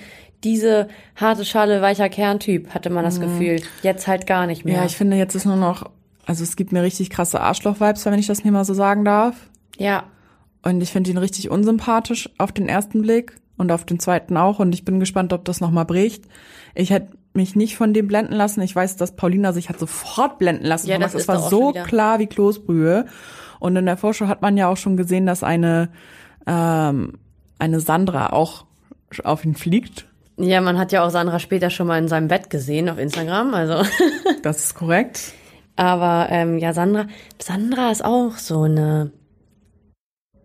diese 0.43 0.87
harte 1.15 1.45
Schale, 1.45 1.81
weicher 1.81 2.09
Kerntyp 2.09 2.73
hatte 2.73 2.89
man 2.89 3.03
das 3.03 3.19
Gefühl. 3.19 3.61
Jetzt 3.83 4.07
halt 4.07 4.27
gar 4.27 4.47
nicht 4.47 4.65
mehr. 4.65 4.75
Mhm. 4.75 4.79
Ja, 4.81 4.85
ich 4.85 4.95
finde, 4.97 5.17
jetzt 5.17 5.35
ist 5.35 5.45
nur 5.45 5.55
noch, 5.55 5.89
also 6.25 6.43
es 6.43 6.55
gibt 6.55 6.71
mir 6.71 6.83
richtig 6.83 7.09
krasse 7.09 7.41
Arschloch-Vibes, 7.41 8.05
wenn 8.05 8.19
ich 8.19 8.27
das 8.27 8.43
mir 8.43 8.51
mal 8.51 8.65
so 8.65 8.73
sagen 8.73 9.03
darf. 9.05 9.35
ja. 9.77 10.03
Und 10.63 10.79
ich 10.81 10.91
finde 10.91 11.09
ihn 11.09 11.17
richtig 11.17 11.49
unsympathisch 11.49 12.29
auf 12.37 12.51
den 12.51 12.69
ersten 12.69 13.01
Blick 13.01 13.40
und 13.61 13.71
auf 13.71 13.85
den 13.85 13.99
zweiten 13.99 14.35
auch. 14.35 14.59
Und 14.59 14.73
ich 14.73 14.83
bin 14.83 14.99
gespannt, 14.99 15.31
ob 15.31 15.45
das 15.45 15.61
nochmal 15.61 15.85
bricht. 15.85 16.25
Ich 16.75 16.89
hätte 16.89 17.15
mich 17.33 17.55
nicht 17.55 17.77
von 17.77 17.93
dem 17.93 18.07
blenden 18.07 18.33
lassen. 18.33 18.61
Ich 18.61 18.75
weiß, 18.75 18.97
dass 18.97 19.15
Paulina 19.15 19.53
sich 19.53 19.69
hat 19.69 19.79
sofort 19.79 20.39
blenden 20.39 20.65
lassen. 20.65 20.87
Ja, 20.87 20.97
das 20.97 21.13
es 21.13 21.27
war 21.27 21.39
so 21.39 21.71
klar 21.71 22.19
wie 22.19 22.27
Kloßbrühe. 22.27 23.05
Und 23.59 23.75
in 23.75 23.85
der 23.85 23.97
Vorschau 23.97 24.27
hat 24.27 24.41
man 24.41 24.57
ja 24.57 24.67
auch 24.67 24.77
schon 24.77 24.97
gesehen, 24.97 25.25
dass 25.25 25.43
eine, 25.43 25.89
ähm, 26.45 27.19
eine 27.59 27.79
Sandra 27.79 28.33
auch 28.33 28.65
auf 29.23 29.45
ihn 29.45 29.55
fliegt. 29.55 30.07
Ja, 30.37 30.59
man 30.59 30.79
hat 30.79 30.91
ja 30.91 31.05
auch 31.05 31.11
Sandra 31.11 31.37
später 31.37 31.69
schon 31.69 31.87
mal 31.87 31.99
in 31.99 32.07
seinem 32.07 32.27
Bett 32.27 32.49
gesehen 32.49 32.89
auf 32.89 32.97
Instagram, 32.97 33.53
also. 33.53 33.87
Das 34.41 34.65
ist 34.65 34.73
korrekt. 34.73 35.33
Aber 35.75 36.27
ähm, 36.31 36.57
ja, 36.57 36.73
Sandra, 36.73 37.05
Sandra 37.39 37.91
ist 37.91 38.03
auch 38.03 38.37
so 38.37 38.63
eine 38.63 39.11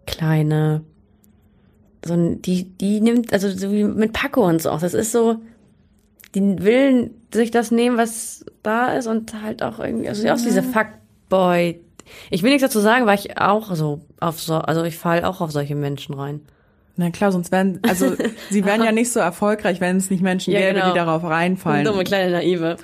kleine, 0.07 0.85
so 2.07 2.15
ein, 2.15 2.41
die, 2.43 2.65
die 2.65 3.01
nimmt, 3.01 3.33
also 3.33 3.49
so 3.51 3.71
wie 3.73 3.85
mit 3.85 4.13
Paco 4.13 4.47
und 4.47 4.63
so 4.63 4.71
auch. 4.71 4.81
Das 4.81 4.95
ist 4.95 5.13
so, 5.13 5.37
die 6.35 6.41
will 6.63 7.11
sich 7.33 7.51
das 7.51 7.71
nehmen, 7.71 7.97
was 7.99 8.45
da 8.63 8.89
ist 8.95 9.07
und 9.07 9.43
halt 9.43 9.63
auch 9.63 9.79
irgendwie, 9.79 10.09
also 10.09 10.27
auch 10.29 10.37
so 10.39 10.45
diese 10.47 10.63
Fuckboy. 10.63 11.81
Ich 12.31 12.43
will 12.43 12.51
nichts 12.51 12.63
dazu 12.63 12.81
sagen, 12.81 13.07
weil 13.07 13.19
ich 13.19 13.39
auch 13.41 13.75
so 13.75 14.01
auf 14.21 14.41
so, 14.41 14.55
also 14.55 14.85
ich 14.85 14.97
fall 14.97 15.25
auch 15.25 15.41
auf 15.41 15.51
solche 15.51 15.75
Menschen 15.75 16.15
rein. 16.15 16.41
Na 16.99 17.11
klar, 17.11 17.31
sonst 17.31 17.53
wären, 17.53 17.81
also 17.83 18.15
sie 18.51 18.65
wären 18.65 18.83
ja 18.83 18.91
nicht 18.93 19.13
so 19.13 19.21
erfolgreich, 19.21 19.81
wenn 19.83 19.97
es 19.99 20.09
nicht 20.11 20.23
Menschen 20.23 20.53
Ja, 20.55 20.61
gäbe, 20.61 20.75
genau. 20.75 20.93
die 20.93 20.95
darauf 20.99 21.25
reinfallen. 21.25 21.85
Dumme 21.85 22.05
kleine 22.05 22.33
Naive. 22.33 22.77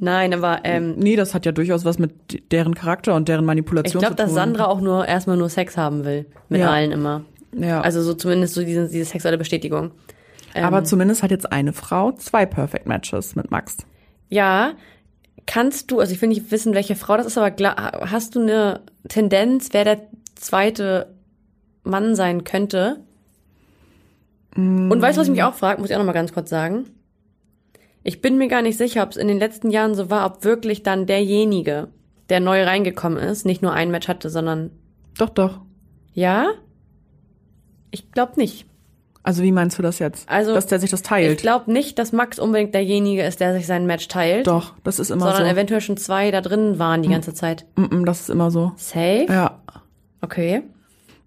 Nein, 0.00 0.34
aber 0.34 0.60
ähm, 0.64 0.94
Nee, 0.98 1.14
das 1.14 1.32
hat 1.34 1.46
ja 1.46 1.52
durchaus 1.52 1.84
was 1.84 1.98
mit 2.00 2.50
deren 2.50 2.74
Charakter 2.74 3.14
und 3.14 3.28
deren 3.28 3.42
ich 3.42 3.46
Manipulation 3.46 4.00
glaube, 4.00 4.16
zu 4.16 4.22
tun. 4.22 4.26
dass 4.26 4.34
Sandra 4.34 4.64
auch 4.66 4.80
nur 4.80 5.06
erstmal 5.06 5.36
nur 5.36 5.48
Sex 5.48 5.76
haben 5.76 6.04
will. 6.04 6.26
Mit 6.48 6.60
Ja. 6.60 6.70
allen 6.72 6.90
immer. 6.90 7.22
Ja. 7.54 7.80
Also 7.80 8.02
so 8.02 8.14
zumindest 8.14 8.54
so 8.54 8.64
diese, 8.64 8.88
diese 8.88 9.04
sexuelle 9.04 9.38
Bestätigung. 9.38 9.92
Ähm, 10.54 10.64
Aber 10.64 10.84
zumindest 10.84 11.22
hat 11.22 11.30
jetzt 11.30 11.50
eine 11.50 11.72
Frau 11.72 12.12
zwei 12.12 12.46
Perfect 12.46 12.86
Matches 12.86 13.34
mit 13.36 13.50
Max. 13.50 13.78
Ja, 14.28 14.72
kannst 15.46 15.90
du, 15.90 16.00
also 16.00 16.12
ich 16.12 16.20
will 16.20 16.28
nicht 16.28 16.50
wissen, 16.50 16.74
welche 16.74 16.96
Frau 16.96 17.16
das 17.16 17.26
ist, 17.26 17.38
aber 17.38 17.52
hast 18.10 18.34
du 18.34 18.40
eine 18.40 18.80
Tendenz, 19.08 19.68
wer 19.72 19.84
der 19.84 20.02
zweite 20.34 21.14
Mann 21.84 22.14
sein 22.14 22.44
könnte? 22.44 23.00
Und 24.54 25.00
weißt 25.00 25.16
du, 25.16 25.20
was 25.20 25.28
ich 25.28 25.32
mich 25.32 25.42
auch 25.42 25.54
frage, 25.54 25.80
muss 25.80 25.88
ich 25.88 25.96
auch 25.96 26.00
noch 26.00 26.06
mal 26.06 26.12
ganz 26.12 26.32
kurz 26.32 26.50
sagen. 26.50 26.84
Ich 28.02 28.20
bin 28.20 28.36
mir 28.36 28.48
gar 28.48 28.62
nicht 28.62 28.76
sicher, 28.76 29.02
ob 29.02 29.10
es 29.10 29.16
in 29.16 29.28
den 29.28 29.38
letzten 29.38 29.70
Jahren 29.70 29.94
so 29.94 30.10
war, 30.10 30.26
ob 30.26 30.44
wirklich 30.44 30.82
dann 30.82 31.06
derjenige, 31.06 31.88
der 32.28 32.40
neu 32.40 32.64
reingekommen 32.64 33.18
ist, 33.18 33.46
nicht 33.46 33.62
nur 33.62 33.72
ein 33.72 33.90
Match 33.90 34.08
hatte, 34.08 34.28
sondern 34.28 34.70
Doch, 35.16 35.30
doch. 35.30 35.60
ja? 36.12 36.50
Ich 37.92 38.10
glaube 38.10 38.32
nicht. 38.36 38.66
Also 39.22 39.44
wie 39.44 39.52
meinst 39.52 39.78
du 39.78 39.82
das 39.82 40.00
jetzt? 40.00 40.28
Also, 40.28 40.52
Dass 40.52 40.66
der 40.66 40.80
sich 40.80 40.90
das 40.90 41.00
Ich 41.02 41.06
teilt? 41.06 41.38
glaube 41.42 41.72
nicht, 41.72 41.96
dass 42.00 42.10
Max 42.10 42.40
unbedingt 42.40 42.74
derjenige 42.74 43.22
ist, 43.22 43.38
der 43.38 43.52
sich 43.52 43.68
sein 43.68 43.86
Match 43.86 44.08
teilt. 44.08 44.48
Doch, 44.48 44.74
das 44.82 44.98
ist 44.98 45.10
immer 45.12 45.26
sondern 45.26 45.44
so. 45.44 45.52
eventuell 45.52 45.80
schon 45.80 45.96
zwei 45.96 46.32
da 46.32 46.40
drin 46.40 46.80
waren 46.80 47.02
die 47.02 47.08
ganze 47.08 47.32
Zeit. 47.32 47.64
Mm, 47.76 48.04
das 48.04 48.22
ist 48.22 48.30
immer 48.30 48.50
so. 48.50 48.72
Safe? 48.74 49.26
Ja. 49.28 49.60
Okay. 50.22 50.62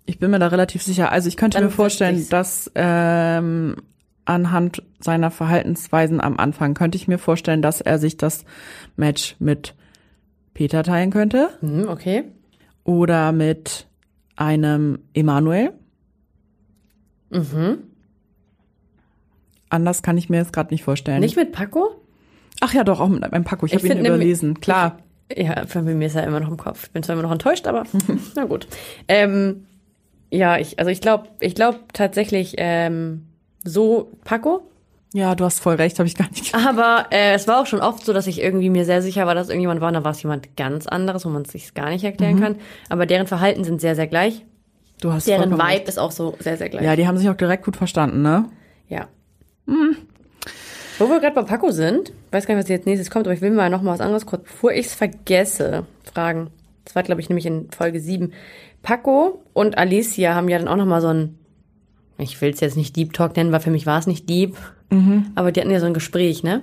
Ich 0.05 0.19
bin 0.19 0.29
mir 0.29 0.39
da 0.39 0.47
relativ 0.47 0.83
sicher. 0.83 1.09
Also 1.11 1.29
ich 1.29 1.37
könnte 1.37 1.57
Dann 1.57 1.65
mir 1.67 1.71
vorstellen, 1.71 2.27
dass 2.29 2.69
ähm, 2.75 3.77
anhand 4.25 4.83
seiner 4.99 5.31
Verhaltensweisen 5.31 6.19
am 6.19 6.37
Anfang 6.37 6.73
könnte 6.73 6.97
ich 6.97 7.07
mir 7.07 7.17
vorstellen, 7.17 7.61
dass 7.61 7.79
er 7.79 7.97
sich 7.97 8.17
das 8.17 8.43
Match 8.97 9.37
mit 9.39 9.73
Peter 10.53 10.83
teilen 10.83 11.11
könnte 11.11 11.47
Hm, 11.61 11.87
okay. 11.87 12.25
oder 12.83 13.31
mit 13.31 13.87
einem 14.35 14.99
Emanuel. 15.13 15.71
Mhm. 17.29 17.77
Anders 19.69 20.03
kann 20.03 20.17
ich 20.17 20.29
mir 20.29 20.37
jetzt 20.37 20.53
gerade 20.53 20.73
nicht 20.73 20.83
vorstellen. 20.83 21.19
Nicht 21.19 21.35
mit 21.35 21.51
Paco? 21.51 22.01
Ach 22.61 22.73
ja, 22.73 22.83
doch, 22.83 22.99
auch 22.99 23.09
mit 23.09 23.23
einem 23.23 23.43
Paco. 23.43 23.65
Ich, 23.65 23.73
Ich 23.73 23.83
habe 23.83 23.99
ihn 23.99 24.05
überlesen. 24.05 24.59
Klar. 24.61 24.99
Ja, 25.35 25.65
für 25.65 25.81
mir 25.81 26.05
ist 26.05 26.15
er 26.15 26.23
immer 26.25 26.39
noch 26.39 26.49
im 26.49 26.57
Kopf. 26.57 26.83
Ich 26.83 26.91
bin 26.91 27.01
zwar 27.01 27.13
immer 27.13 27.23
noch 27.23 27.31
enttäuscht, 27.31 27.67
aber 27.67 27.83
na 28.35 28.45
gut. 28.45 28.67
Ähm, 29.07 29.65
ja, 30.29 30.57
ich, 30.57 30.77
also 30.77 30.91
ich 30.91 31.01
glaube, 31.01 31.29
ich 31.39 31.55
glaube 31.55 31.79
tatsächlich 31.93 32.55
ähm, 32.57 33.25
so 33.63 34.11
Paco. 34.23 34.69
Ja, 35.13 35.33
du 35.33 35.45
hast 35.45 35.59
voll 35.59 35.75
recht, 35.75 35.97
habe 35.97 36.07
ich 36.07 36.15
gar 36.15 36.29
nicht. 36.29 36.53
Aber 36.53 37.07
äh, 37.09 37.33
es 37.33 37.47
war 37.47 37.61
auch 37.61 37.65
schon 37.65 37.79
oft 37.79 38.05
so, 38.05 38.11
dass 38.13 38.27
ich 38.27 38.41
irgendwie 38.41 38.69
mir 38.69 38.85
sehr 38.85 39.01
sicher 39.01 39.25
war, 39.25 39.33
dass 39.33 39.47
irgendjemand 39.49 39.79
war, 39.79 39.87
und 39.87 39.93
dann 39.93 40.03
war 40.03 40.11
es 40.11 40.21
jemand 40.21 40.57
ganz 40.57 40.87
anderes, 40.87 41.25
wo 41.25 41.29
man 41.29 41.43
es 41.43 41.51
sich 41.53 41.73
gar 41.73 41.89
nicht 41.89 42.03
erklären 42.03 42.39
kann. 42.39 42.55
Aber 42.89 43.05
deren 43.05 43.25
Verhalten 43.25 43.63
sind 43.63 43.79
sehr, 43.79 43.95
sehr 43.95 44.07
gleich. 44.07 44.45
Du 45.01 45.11
hast 45.11 45.27
Deren 45.27 45.51
Vibe 45.51 45.63
recht. 45.63 45.87
ist 45.87 45.99
auch 45.99 46.11
so 46.11 46.35
sehr, 46.39 46.57
sehr 46.57 46.69
gleich. 46.69 46.83
Ja, 46.83 46.95
die 46.95 47.07
haben 47.07 47.17
sich 47.17 47.29
auch 47.29 47.35
direkt 47.35 47.65
gut 47.65 47.75
verstanden, 47.75 48.21
ne? 48.21 48.45
Ja. 48.87 49.07
Wo 50.97 51.09
wir 51.09 51.19
gerade 51.19 51.35
bei 51.35 51.41
Paco 51.43 51.71
sind, 51.71 52.13
weiß 52.31 52.45
gar 52.45 52.55
nicht, 52.55 52.63
was 52.63 52.69
jetzt 52.69 52.85
nächstes 52.85 53.09
kommt, 53.09 53.27
aber 53.27 53.33
ich 53.33 53.41
will 53.41 53.51
mal 53.51 53.69
noch 53.69 53.81
mal 53.81 53.91
was 53.91 53.99
anderes 54.01 54.25
kurz, 54.25 54.43
bevor 54.43 54.71
ich 54.71 54.85
es 54.87 54.93
vergesse, 54.93 55.85
fragen. 56.03 56.49
Das 56.85 56.95
war, 56.95 57.03
glaube 57.03 57.19
ich, 57.19 57.29
nämlich 57.29 57.45
in 57.45 57.69
Folge 57.71 57.99
7. 57.99 58.31
Paco 58.83 59.43
und 59.53 59.77
Alicia 59.77 60.35
haben 60.35 60.47
ja 60.47 60.57
dann 60.59 60.67
auch 60.67 60.77
noch 60.77 60.85
mal 60.85 61.01
so 61.01 61.07
ein, 61.09 61.37
ich 62.17 62.39
will 62.39 62.51
es 62.51 62.59
jetzt 62.61 62.77
nicht 62.77 62.95
Deep 62.95 63.11
Talk 63.13 63.35
nennen, 63.35 63.51
weil 63.51 63.59
für 63.59 63.71
mich 63.71 63.85
war 63.85 63.99
es 63.99 64.07
nicht 64.07 64.29
Deep, 64.29 64.55
aber 65.35 65.51
die 65.51 65.59
hatten 65.59 65.71
ja 65.71 65.79
so 65.81 65.87
ein 65.87 65.93
Gespräch, 65.93 66.43
ne? 66.43 66.61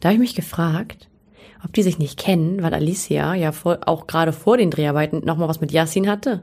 Da 0.00 0.08
habe 0.08 0.14
ich 0.14 0.20
mich 0.20 0.34
gefragt, 0.34 1.08
ob 1.64 1.72
die 1.74 1.82
sich 1.82 1.98
nicht 2.00 2.18
kennen, 2.18 2.62
weil 2.62 2.74
Alicia 2.74 3.34
ja 3.34 3.52
vor, 3.52 3.78
auch 3.86 4.08
gerade 4.08 4.32
vor 4.32 4.56
den 4.56 4.70
Dreharbeiten 4.72 5.22
noch 5.24 5.36
mal 5.36 5.46
was 5.48 5.60
mit 5.60 5.70
Yassin 5.70 6.10
hatte. 6.10 6.42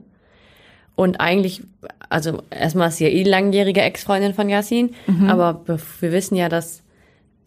Und 1.00 1.22
eigentlich, 1.22 1.62
also 2.10 2.42
erstmal 2.50 2.90
ist 2.90 2.98
sie 2.98 3.06
ja 3.06 3.10
eh 3.10 3.24
langjährige 3.24 3.80
Ex-Freundin 3.82 4.34
von 4.34 4.50
Yasin, 4.50 4.96
aber 5.30 5.64
bef- 5.66 6.02
wir 6.02 6.12
wissen 6.12 6.36
ja, 6.36 6.50
dass 6.50 6.84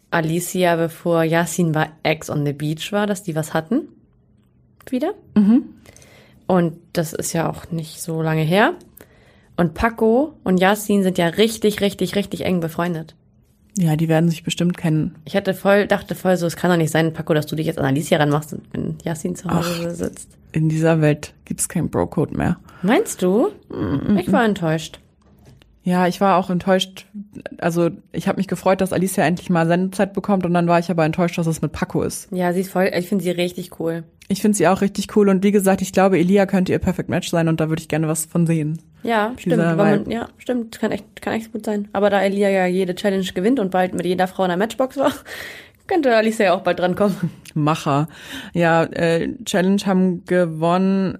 Alicia, 0.09 0.75
bevor 0.75 1.23
Yasin 1.23 1.75
war, 1.75 1.89
Ex 2.01 2.31
on 2.31 2.45
the 2.47 2.53
Beach 2.53 2.91
war, 2.91 3.05
dass 3.05 3.21
die 3.21 3.35
was 3.35 3.53
hatten. 3.53 3.81
wieder. 4.89 5.13
Mhm. 5.35 5.65
Und 6.47 6.77
das 6.93 7.13
ist 7.13 7.33
ja 7.33 7.47
auch 7.49 7.69
nicht 7.71 8.01
so 8.01 8.21
lange 8.23 8.41
her. 8.41 8.73
Und 9.55 9.75
Paco 9.75 10.33
und 10.43 10.59
Yasin 10.59 11.03
sind 11.03 11.19
ja 11.19 11.27
richtig, 11.27 11.79
richtig, 11.79 12.15
richtig 12.15 12.45
eng 12.45 12.59
befreundet. 12.59 13.13
Ja, 13.77 13.95
die 13.95 14.07
werden 14.07 14.29
sich 14.29 14.43
bestimmt 14.43 14.77
kennen. 14.77 15.15
Ich 15.25 15.35
hatte 15.35 15.53
voll, 15.53 15.87
dachte 15.87 16.15
voll 16.15 16.37
so, 16.37 16.45
es 16.45 16.55
kann 16.55 16.69
doch 16.69 16.77
nicht 16.77 16.91
sein, 16.91 17.13
Paco, 17.13 17.33
dass 17.33 17.47
du 17.47 17.55
dich 17.55 17.65
jetzt 17.65 17.79
an 17.79 17.85
Alicia 17.85 18.17
ranmachst, 18.17 18.55
wenn 18.71 18.97
Yasin 19.03 19.35
zu 19.35 19.49
Hause 19.49 19.87
Ach, 19.87 19.91
sitzt. 19.91 20.29
In 20.51 20.69
dieser 20.69 21.01
Welt 21.01 21.33
gibt's 21.45 21.67
kein 21.67 21.89
Bro-Code 21.89 22.37
mehr. 22.37 22.57
Meinst 22.83 23.23
du? 23.23 23.49
Mm 23.69 23.73
-mm. 23.73 24.19
Ich 24.19 24.31
war 24.31 24.45
enttäuscht. 24.45 24.99
Ja, 25.83 26.07
ich 26.07 26.21
war 26.21 26.37
auch 26.37 26.49
enttäuscht. 26.49 27.07
Also 27.57 27.89
ich 28.13 28.27
habe 28.27 28.37
mich 28.37 28.47
gefreut, 28.47 28.79
dass 28.79 28.93
Alicia 28.93 29.25
endlich 29.25 29.49
mal 29.49 29.67
Sendezeit 29.67 30.13
bekommt 30.13 30.45
und 30.45 30.53
dann 30.53 30.67
war 30.67 30.79
ich 30.79 30.89
aber 30.89 31.03
enttäuscht, 31.03 31.37
dass 31.37 31.47
es 31.47 31.61
mit 31.61 31.73
Paco 31.73 32.03
ist. 32.03 32.29
Ja, 32.31 32.53
sie 32.53 32.61
ist 32.61 32.71
voll, 32.71 32.89
ich 32.93 33.09
finde 33.09 33.23
sie 33.23 33.31
richtig 33.31 33.79
cool. 33.79 34.03
Ich 34.29 34.41
finde 34.41 34.57
sie 34.57 34.67
auch 34.67 34.79
richtig 34.79 35.15
cool 35.17 35.27
und 35.27 35.43
wie 35.43 35.51
gesagt, 35.51 35.81
ich 35.81 35.91
glaube, 35.91 36.17
Elia 36.17 36.45
könnte 36.45 36.71
ihr 36.71 36.79
Perfect 36.79 37.09
Match 37.09 37.29
sein 37.29 37.49
und 37.49 37.59
da 37.59 37.67
würde 37.67 37.81
ich 37.81 37.89
gerne 37.89 38.07
was 38.07 38.25
von 38.25 38.47
sehen. 38.47 38.79
Ja, 39.03 39.33
stimmt. 39.37 39.77
Man, 39.77 40.09
ja, 40.09 40.29
stimmt. 40.37 40.79
Kann 40.79 40.91
echt, 40.91 41.21
kann 41.21 41.33
echt 41.33 41.51
gut 41.51 41.65
sein. 41.65 41.89
Aber 41.93 42.09
da 42.09 42.21
Elia 42.21 42.49
ja 42.49 42.65
jede 42.65 42.95
Challenge 42.95 43.27
gewinnt 43.33 43.59
und 43.59 43.71
bald 43.71 43.93
mit 43.93 44.05
jeder 44.05 44.27
Frau 44.27 44.43
in 44.43 44.49
der 44.49 44.57
Matchbox 44.57 44.97
war, 44.97 45.11
könnte 45.87 46.15
Alicia 46.15 46.45
ja 46.45 46.53
auch 46.53 46.61
bald 46.61 46.79
drankommen. 46.79 47.31
Macher. 47.53 48.07
Ja, 48.53 48.83
äh, 48.83 49.29
Challenge 49.45 49.81
haben 49.85 50.25
gewonnen. 50.25 51.19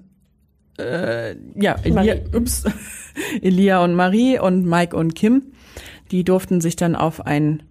Äh, 0.79 1.35
ja, 1.55 1.75
Elia, 1.83 2.15
ups, 2.33 2.63
Elia 3.41 3.83
und 3.83 3.93
Marie 3.95 4.39
und 4.39 4.65
Mike 4.65 4.95
und 4.95 5.13
Kim. 5.13 5.53
Die 6.11 6.23
durften 6.23 6.61
sich 6.61 6.75
dann 6.75 6.95
auf 6.95 7.25
ein 7.25 7.63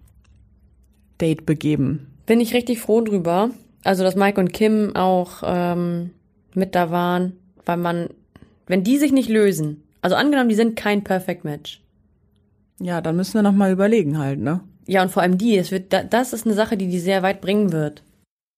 Date 1.19 1.45
begeben. 1.45 2.07
Bin 2.25 2.39
ich 2.39 2.53
richtig 2.53 2.79
froh 2.79 3.01
drüber. 3.01 3.49
Also, 3.83 4.03
dass 4.03 4.15
Mike 4.15 4.39
und 4.39 4.53
Kim 4.53 4.95
auch 4.95 5.43
ähm, 5.45 6.11
mit 6.53 6.75
da 6.75 6.89
waren, 6.91 7.33
weil 7.65 7.77
man, 7.77 8.09
wenn 8.67 8.83
die 8.83 8.97
sich 8.97 9.11
nicht 9.11 9.29
lösen, 9.29 9.82
also 10.03 10.17
angenommen, 10.17 10.49
die 10.49 10.55
sind 10.55 10.75
kein 10.75 11.03
Perfect 11.03 11.45
Match. 11.45 11.81
Ja, 12.79 12.99
dann 12.99 13.15
müssen 13.15 13.35
wir 13.35 13.41
noch 13.41 13.53
mal 13.53 13.71
überlegen 13.71 14.17
halt, 14.17 14.39
ne? 14.39 14.59
Ja, 14.85 15.01
und 15.01 15.09
vor 15.09 15.23
allem 15.23 15.37
die, 15.37 15.55
das, 15.55 15.71
wird, 15.71 15.93
das 15.93 16.33
ist 16.33 16.45
eine 16.45 16.55
Sache, 16.55 16.75
die 16.75 16.87
die 16.87 16.99
sehr 16.99 17.23
weit 17.23 17.39
bringen 17.39 17.71
wird. 17.71 18.03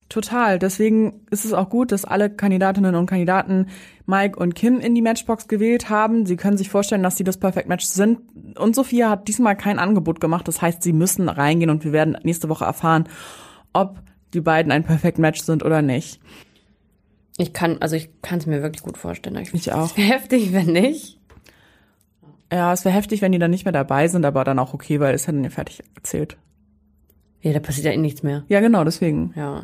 Total. 0.10 0.58
Deswegen 0.58 1.22
ist 1.30 1.46
es 1.46 1.54
auch 1.54 1.70
gut, 1.70 1.92
dass 1.92 2.04
alle 2.04 2.32
Kandidatinnen 2.32 2.96
und 2.96 3.06
Kandidaten 3.06 3.68
Mike 4.08 4.40
und 4.40 4.56
Kim 4.56 4.80
in 4.80 4.96
die 4.96 5.04
Matchbox 5.04 5.48
gewählt 5.48 5.90
haben. 5.90 6.26
Sie 6.26 6.36
können 6.36 6.58
sich 6.58 6.70
vorstellen, 6.70 7.04
dass 7.04 7.18
sie 7.18 7.24
das 7.24 7.38
Perfect 7.38 7.70
Match 7.70 7.86
sind. 7.86 8.20
Und 8.58 8.76
Sophia 8.76 9.12
hat 9.12 9.28
diesmal 9.28 9.56
kein 9.56 9.78
Angebot 9.78 10.20
gemacht. 10.20 10.48
Das 10.48 10.64
heißt, 10.64 10.82
sie 10.82 10.94
müssen 10.94 11.30
reingehen 11.30 11.70
und 11.70 11.84
wir 11.84 11.92
werden 11.92 12.18
nächste 12.24 12.50
Woche 12.50 12.66
erfahren, 12.66 13.08
ob 13.72 14.00
die 14.34 14.42
beiden 14.42 14.72
ein 14.72 14.84
Perfect 14.84 15.20
Match 15.20 15.42
sind 15.42 15.64
oder 15.64 15.84
nicht. 15.84 16.20
Ich 17.38 17.54
kann, 17.54 17.82
also 17.82 17.96
ich 17.96 18.10
kann 18.22 18.40
es 18.40 18.48
mir 18.48 18.64
wirklich 18.64 18.84
gut 18.84 18.98
vorstellen. 18.98 19.36
Ich, 19.38 19.54
ich 19.54 19.74
auch. 19.74 19.92
Heftig, 19.98 20.54
wenn 20.54 20.68
nicht. 20.68 21.15
Ja, 22.56 22.72
es 22.72 22.86
wäre 22.86 22.96
heftig, 22.96 23.22
wenn 23.22 23.34
die 23.34 23.38
dann 23.38 23.52
nicht 23.52 23.66
mehr 23.66 23.74
dabei 23.74 24.08
sind, 24.08 24.26
aber 24.26 24.46
dann 24.46 24.60
auch 24.60 24.74
okay, 24.74 25.02
weil 25.02 25.14
es 25.14 25.26
dann 25.26 25.44
ja 25.44 25.50
fertig 25.50 25.84
erzählt. 25.94 26.38
Ja, 27.42 27.52
da 27.52 27.60
passiert 27.60 27.86
ja 27.86 27.92
eh 27.92 27.98
nichts 27.98 28.24
mehr. 28.24 28.46
Ja, 28.48 28.62
genau, 28.62 28.86
deswegen. 28.86 29.34
Ja. 29.36 29.64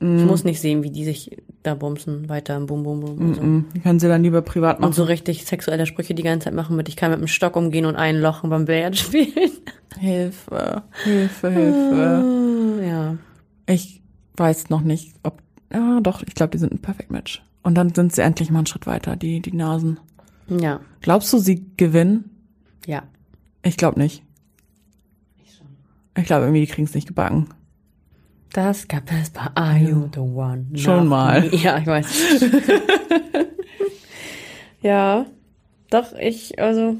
Mm. 0.00 0.18
Ich 0.18 0.24
muss 0.26 0.44
nicht 0.44 0.60
sehen, 0.60 0.82
wie 0.82 0.90
die 0.90 1.06
sich 1.06 1.42
da 1.62 1.74
bumsen, 1.74 2.28
weiter 2.28 2.54
im 2.54 2.66
Bum 2.66 2.82
Bum 2.82 3.00
Bum. 3.00 3.34
So. 3.34 3.40
Mm 3.40 3.64
-mm. 3.72 3.82
können 3.82 3.98
sie 3.98 4.08
dann 4.08 4.22
lieber 4.22 4.42
privat 4.42 4.80
machen. 4.80 4.88
Und 4.88 4.94
so 4.94 5.04
richtig 5.04 5.46
sexuelle 5.46 5.86
Sprüche 5.86 6.14
die 6.14 6.22
ganze 6.22 6.44
Zeit 6.44 6.54
machen 6.54 6.76
mit, 6.76 6.90
ich 6.90 6.96
kann 6.96 7.10
mit 7.10 7.20
dem 7.20 7.26
Stock 7.26 7.56
umgehen 7.56 7.86
und 7.86 7.96
einlochen 7.96 8.50
beim 8.50 8.66
Billard 8.66 8.96
spielen. 8.98 9.50
Hilfe, 9.98 10.82
Hilfe, 11.04 11.50
Hilfe. 11.50 12.24
Ah, 12.82 12.84
ja. 12.84 13.16
Ich 13.66 14.02
weiß 14.36 14.68
noch 14.68 14.82
nicht, 14.82 15.14
ob, 15.22 15.40
ja 15.72 16.00
doch, 16.02 16.22
ich 16.22 16.34
glaube, 16.34 16.50
die 16.50 16.58
sind 16.58 16.74
ein 16.74 16.82
Perfect 16.82 17.10
Match. 17.10 17.42
Und 17.62 17.76
dann 17.76 17.94
sind 17.94 18.14
sie 18.14 18.20
endlich 18.20 18.50
mal 18.50 18.58
einen 18.58 18.66
Schritt 18.66 18.86
weiter, 18.86 19.16
die, 19.16 19.40
die 19.40 19.56
Nasen. 19.56 19.98
Ja. 20.48 20.80
Glaubst 21.00 21.32
du, 21.32 21.38
sie 21.38 21.66
gewinnen? 21.76 22.30
Ja. 22.86 23.02
Ich 23.62 23.76
glaube 23.76 23.98
nicht. 23.98 24.22
Ich 25.44 25.54
schon. 25.54 25.66
Ich 26.16 26.26
glaube 26.26 26.44
irgendwie, 26.44 26.60
die 26.60 26.72
kriegen 26.72 26.86
es 26.86 26.94
nicht 26.94 27.08
gebacken. 27.08 27.48
Das 28.52 28.88
gab 28.88 29.10
es 29.12 29.30
bei 29.30 29.48
Are 29.54 29.76
You 29.76 30.08
the 30.12 30.20
One? 30.20 30.66
Schon 30.74 31.08
mal. 31.08 31.42
Me. 31.42 31.56
Ja, 31.56 31.78
ich 31.78 31.86
weiß. 31.86 32.06
ja. 34.80 35.26
Doch, 35.90 36.12
ich, 36.14 36.58
also, 36.58 36.96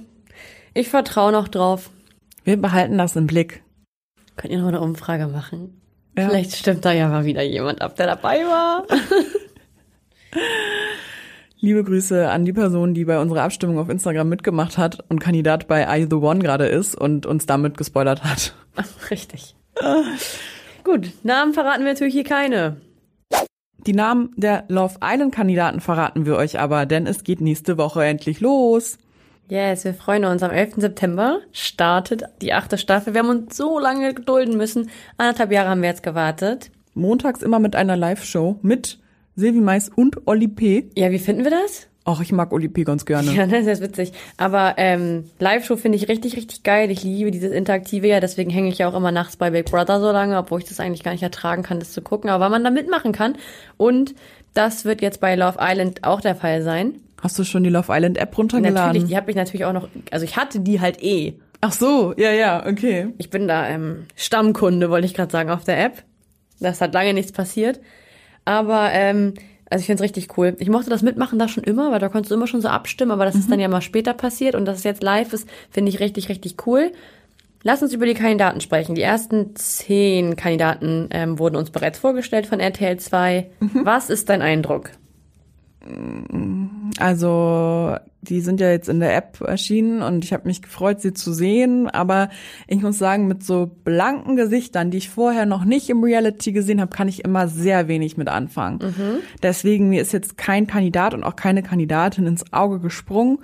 ich 0.75 0.89
vertraue 0.89 1.33
noch 1.33 1.49
drauf. 1.49 1.91
Wir 2.45 2.61
behalten 2.61 2.99
das 2.99 3.17
im 3.17 3.27
Blick. 3.27 3.63
Könnt 4.37 4.53
ihr 4.53 4.61
noch 4.61 4.69
eine 4.69 4.81
Umfrage 4.81 5.29
machen? 5.29 5.81
Ja. 6.17 6.29
Vielleicht 6.29 6.57
stimmt 6.57 6.85
da 6.85 6.93
ja 6.93 7.09
mal 7.09 7.25
wieder 7.25 7.43
jemand 7.43 7.81
ab, 7.81 7.97
der 7.97 8.07
dabei 8.07 8.41
war. 8.45 8.85
Liebe 11.59 11.83
Grüße 11.83 12.29
an 12.29 12.45
die 12.45 12.53
Person, 12.53 12.93
die 12.93 13.07
bei 13.07 13.19
unserer 13.19 13.43
Abstimmung 13.43 13.79
auf 13.79 13.89
Instagram 13.89 14.29
mitgemacht 14.29 14.77
hat 14.77 15.03
und 15.09 15.21
Kandidat 15.21 15.67
bei 15.67 15.87
I 15.99 16.07
The 16.09 16.17
One 16.17 16.41
gerade 16.41 16.67
ist 16.67 16.95
und 16.95 17.25
uns 17.25 17.47
damit 17.47 17.79
gespoilert 17.79 18.25
hat. 18.25 18.55
Ach, 18.77 19.11
richtig. 19.11 19.57
Gut, 20.85 21.11
Namen 21.23 21.55
verraten 21.55 21.85
wir 21.85 21.93
natürlich 21.93 22.13
hier 22.13 22.25
keine. 22.25 22.77
Die 23.87 23.95
Namen 23.95 24.35
der 24.37 24.65
Love 24.69 24.97
Island 25.03 25.35
Kandidaten 25.35 25.81
verraten 25.81 26.27
wir 26.27 26.37
euch 26.37 26.59
aber, 26.61 26.85
denn 26.85 27.07
es 27.07 27.25
geht 27.25 27.41
nächste 27.41 27.79
Woche 27.79 28.05
endlich 28.05 28.41
los. 28.41 28.99
Yes, 29.49 29.85
wir 29.85 29.95
freuen 29.95 30.27
uns. 30.27 30.43
Am 30.43 30.51
11. 30.51 30.75
September 30.77 31.39
startet 31.53 32.25
die 32.43 32.53
achte 32.53 32.77
Staffel. 32.77 33.15
Wir 33.15 33.23
haben 33.23 33.31
uns 33.31 33.57
so 33.57 33.79
lange 33.79 34.13
gedulden 34.13 34.59
müssen. 34.59 34.91
Anderthalb 35.17 35.53
Jahre 35.53 35.71
haben 35.71 35.83
wir 35.83 35.89
jetzt 35.89 36.03
gewartet. 36.03 36.71
Montags 36.93 37.43
immer 37.43 37.61
mit 37.61 37.77
einer 37.77 37.97
Live-Show 37.97 38.59
mit 38.61 38.99
Silvi 39.37 39.61
Mais 39.61 39.91
und 39.95 40.27
Oli 40.27 40.49
P. 40.49 40.89
Ja, 40.97 41.11
wie 41.11 41.19
finden 41.19 41.45
wir 41.45 41.51
das? 41.51 41.87
Ach, 42.09 42.21
ich 42.21 42.33
mag 42.33 42.53
Oli 42.53 42.69
P 42.69 42.85
ganz 42.85 43.05
gerne. 43.05 43.33
Ja, 43.33 43.47
das 43.47 43.67
ist 43.67 43.83
witzig. 43.83 44.13
Aber 44.37 44.75
ähm, 44.79 45.25
Live-Show 45.39 45.77
finde 45.77 45.97
ich 45.97 46.09
richtig, 46.09 46.37
richtig 46.37 46.63
geil. 46.63 46.91
Ich 46.91 47.03
liebe 47.03 47.31
dieses 47.31 47.53
Interaktive 47.53 48.07
ja, 48.07 48.21
deswegen 48.21 48.49
hänge 48.49 48.69
ich 48.69 48.79
ja 48.79 48.89
auch 48.89 48.95
immer 48.95 49.13
nachts 49.13 49.37
bei 49.37 49.51
Big 49.51 49.67
Brother 49.67 50.01
so 50.01 50.11
lange, 50.11 50.39
obwohl 50.39 50.61
ich 50.61 50.69
das 50.69 50.81
eigentlich 50.81 51.03
gar 51.03 51.13
nicht 51.13 51.23
ertragen 51.23 51.63
kann, 51.63 51.81
das 51.81 51.93
zu 51.93 52.01
gucken. 52.01 52.31
Aber 52.31 52.45
weil 52.45 52.51
man 52.51 52.65
da 52.65 52.71
mitmachen 52.71 53.13
kann. 53.13 53.37
Und 53.77 54.15
das 54.55 54.85
wird 54.85 55.03
jetzt 55.03 55.21
bei 55.21 55.35
Love 55.35 55.59
Island 55.61 56.05
auch 56.05 56.21
der 56.21 56.35
Fall 56.35 56.63
sein. 56.63 56.95
Hast 57.21 57.39
du 57.39 57.45
schon 57.45 57.65
die 57.65 57.71
Love 57.71 57.93
Island 57.93 58.19
App 58.19 58.39
runtergeladen? 58.39 58.75
Natürlich, 58.75 59.09
die 59.09 59.17
habe 59.17 59.31
ich 59.31 59.37
natürlich 59.37 59.65
auch 59.65 59.73
noch, 59.73 59.89
also 60.11 60.25
ich 60.25 60.37
hatte 60.37 60.61
die 60.61 60.81
halt 60.81 61.03
eh. 61.03 61.35
Ach 61.61 61.73
so, 61.73 62.15
ja, 62.17 62.31
ja, 62.31 62.65
okay. 62.67 63.09
Ich 63.19 63.31
bin 63.31 63.49
da 63.49 63.69
ähm, 63.69 64.05
Stammkunde, 64.15 64.91
wollte 64.91 65.07
ich 65.07 65.15
gerade 65.15 65.33
sagen, 65.33 65.51
auf 65.51 65.65
der 65.65 65.85
App. 65.85 66.05
Das 66.61 66.81
hat 66.81 66.95
lange 66.95 67.13
nichts 67.15 67.33
passiert. 67.33 67.81
Aber 68.47 68.91
ähm, 68.93 69.35
also 69.69 69.81
ich 69.83 69.87
finde 69.87 70.03
es 70.03 70.05
richtig 70.05 70.39
cool. 70.39 70.57
Ich 70.59 70.71
mochte 70.71 70.89
das 70.89 71.03
Mitmachen 71.03 71.39
da 71.39 71.49
schon 71.49 71.65
immer, 71.65 71.91
weil 71.91 71.99
da 71.99 72.09
konntest 72.09 72.31
du 72.31 72.37
immer 72.37 72.47
schon 72.47 72.63
so 72.63 72.69
abstimmen, 72.69 73.11
aber 73.11 73.27
das 73.27 73.35
mhm. 73.35 73.41
ist 73.41 73.51
dann 73.51 73.61
ja 73.61 73.69
mal 73.69 73.83
später 73.83 74.15
passiert 74.15 74.55
und 74.55 74.65
dass 74.65 74.79
es 74.79 74.85
jetzt 74.85 75.03
live 75.03 75.33
ist, 75.33 75.49
finde 75.71 75.91
ich 75.91 76.01
richtig, 76.01 76.29
richtig 76.29 76.67
cool. 76.67 76.93
Lass 77.63 77.83
uns 77.83 77.93
über 77.93 78.07
die 78.07 78.15
Kandidaten 78.15 78.61
sprechen. 78.61 78.95
Die 78.95 79.03
ersten 79.03 79.57
zehn 79.57 80.37
Kandidaten 80.37 81.09
ähm, 81.11 81.39
wurden 81.39 81.57
uns 81.57 81.71
bereits 81.71 81.99
vorgestellt 81.99 82.47
von 82.47 82.61
RTL 82.61 82.97
2. 82.97 83.51
Mhm. 83.59 83.81
Was 83.85 84.09
ist 84.09 84.29
dein 84.29 84.41
Eindruck? 84.41 84.91
Also, 86.99 87.97
die 88.23 88.41
sind 88.41 88.61
ja 88.61 88.71
jetzt 88.71 88.89
in 88.89 89.01
der 89.01 89.17
App 89.17 89.41
erschienen 89.41 90.03
und 90.03 90.25
ich 90.25 90.33
habe 90.33 90.47
mich 90.47 90.63
gefreut, 90.63 91.01
sie 91.01 91.13
zu 91.13 91.33
sehen. 91.33 91.89
Aber 91.89 92.29
ich 92.67 92.81
muss 92.83 92.99
sagen, 92.99 93.27
mit 93.29 93.45
so 93.45 93.71
blanken 93.85 94.37
Gesichtern, 94.37 94.91
die 94.91 94.99
ich 94.99 95.11
vorher 95.11 95.47
noch 95.47 95.65
nicht 95.65 95.89
im 95.91 96.03
Reality 96.03 96.53
gesehen 96.53 96.81
habe, 96.81 96.95
kann 96.95 97.09
ich 97.09 97.25
immer 97.25 97.49
sehr 97.49 97.89
wenig 97.89 98.17
mit 98.17 98.29
anfangen. 98.29 98.79
Mhm. 98.83 99.19
Deswegen 99.43 99.89
mir 99.89 100.03
ist 100.03 100.13
jetzt 100.13 100.37
kein 100.37 100.67
Kandidat 100.67 101.15
und 101.15 101.25
auch 101.25 101.37
keine 101.37 101.63
Kandidatin 101.63 102.27
ins 102.27 102.53
Auge 102.53 102.81
gesprungen, 102.81 103.39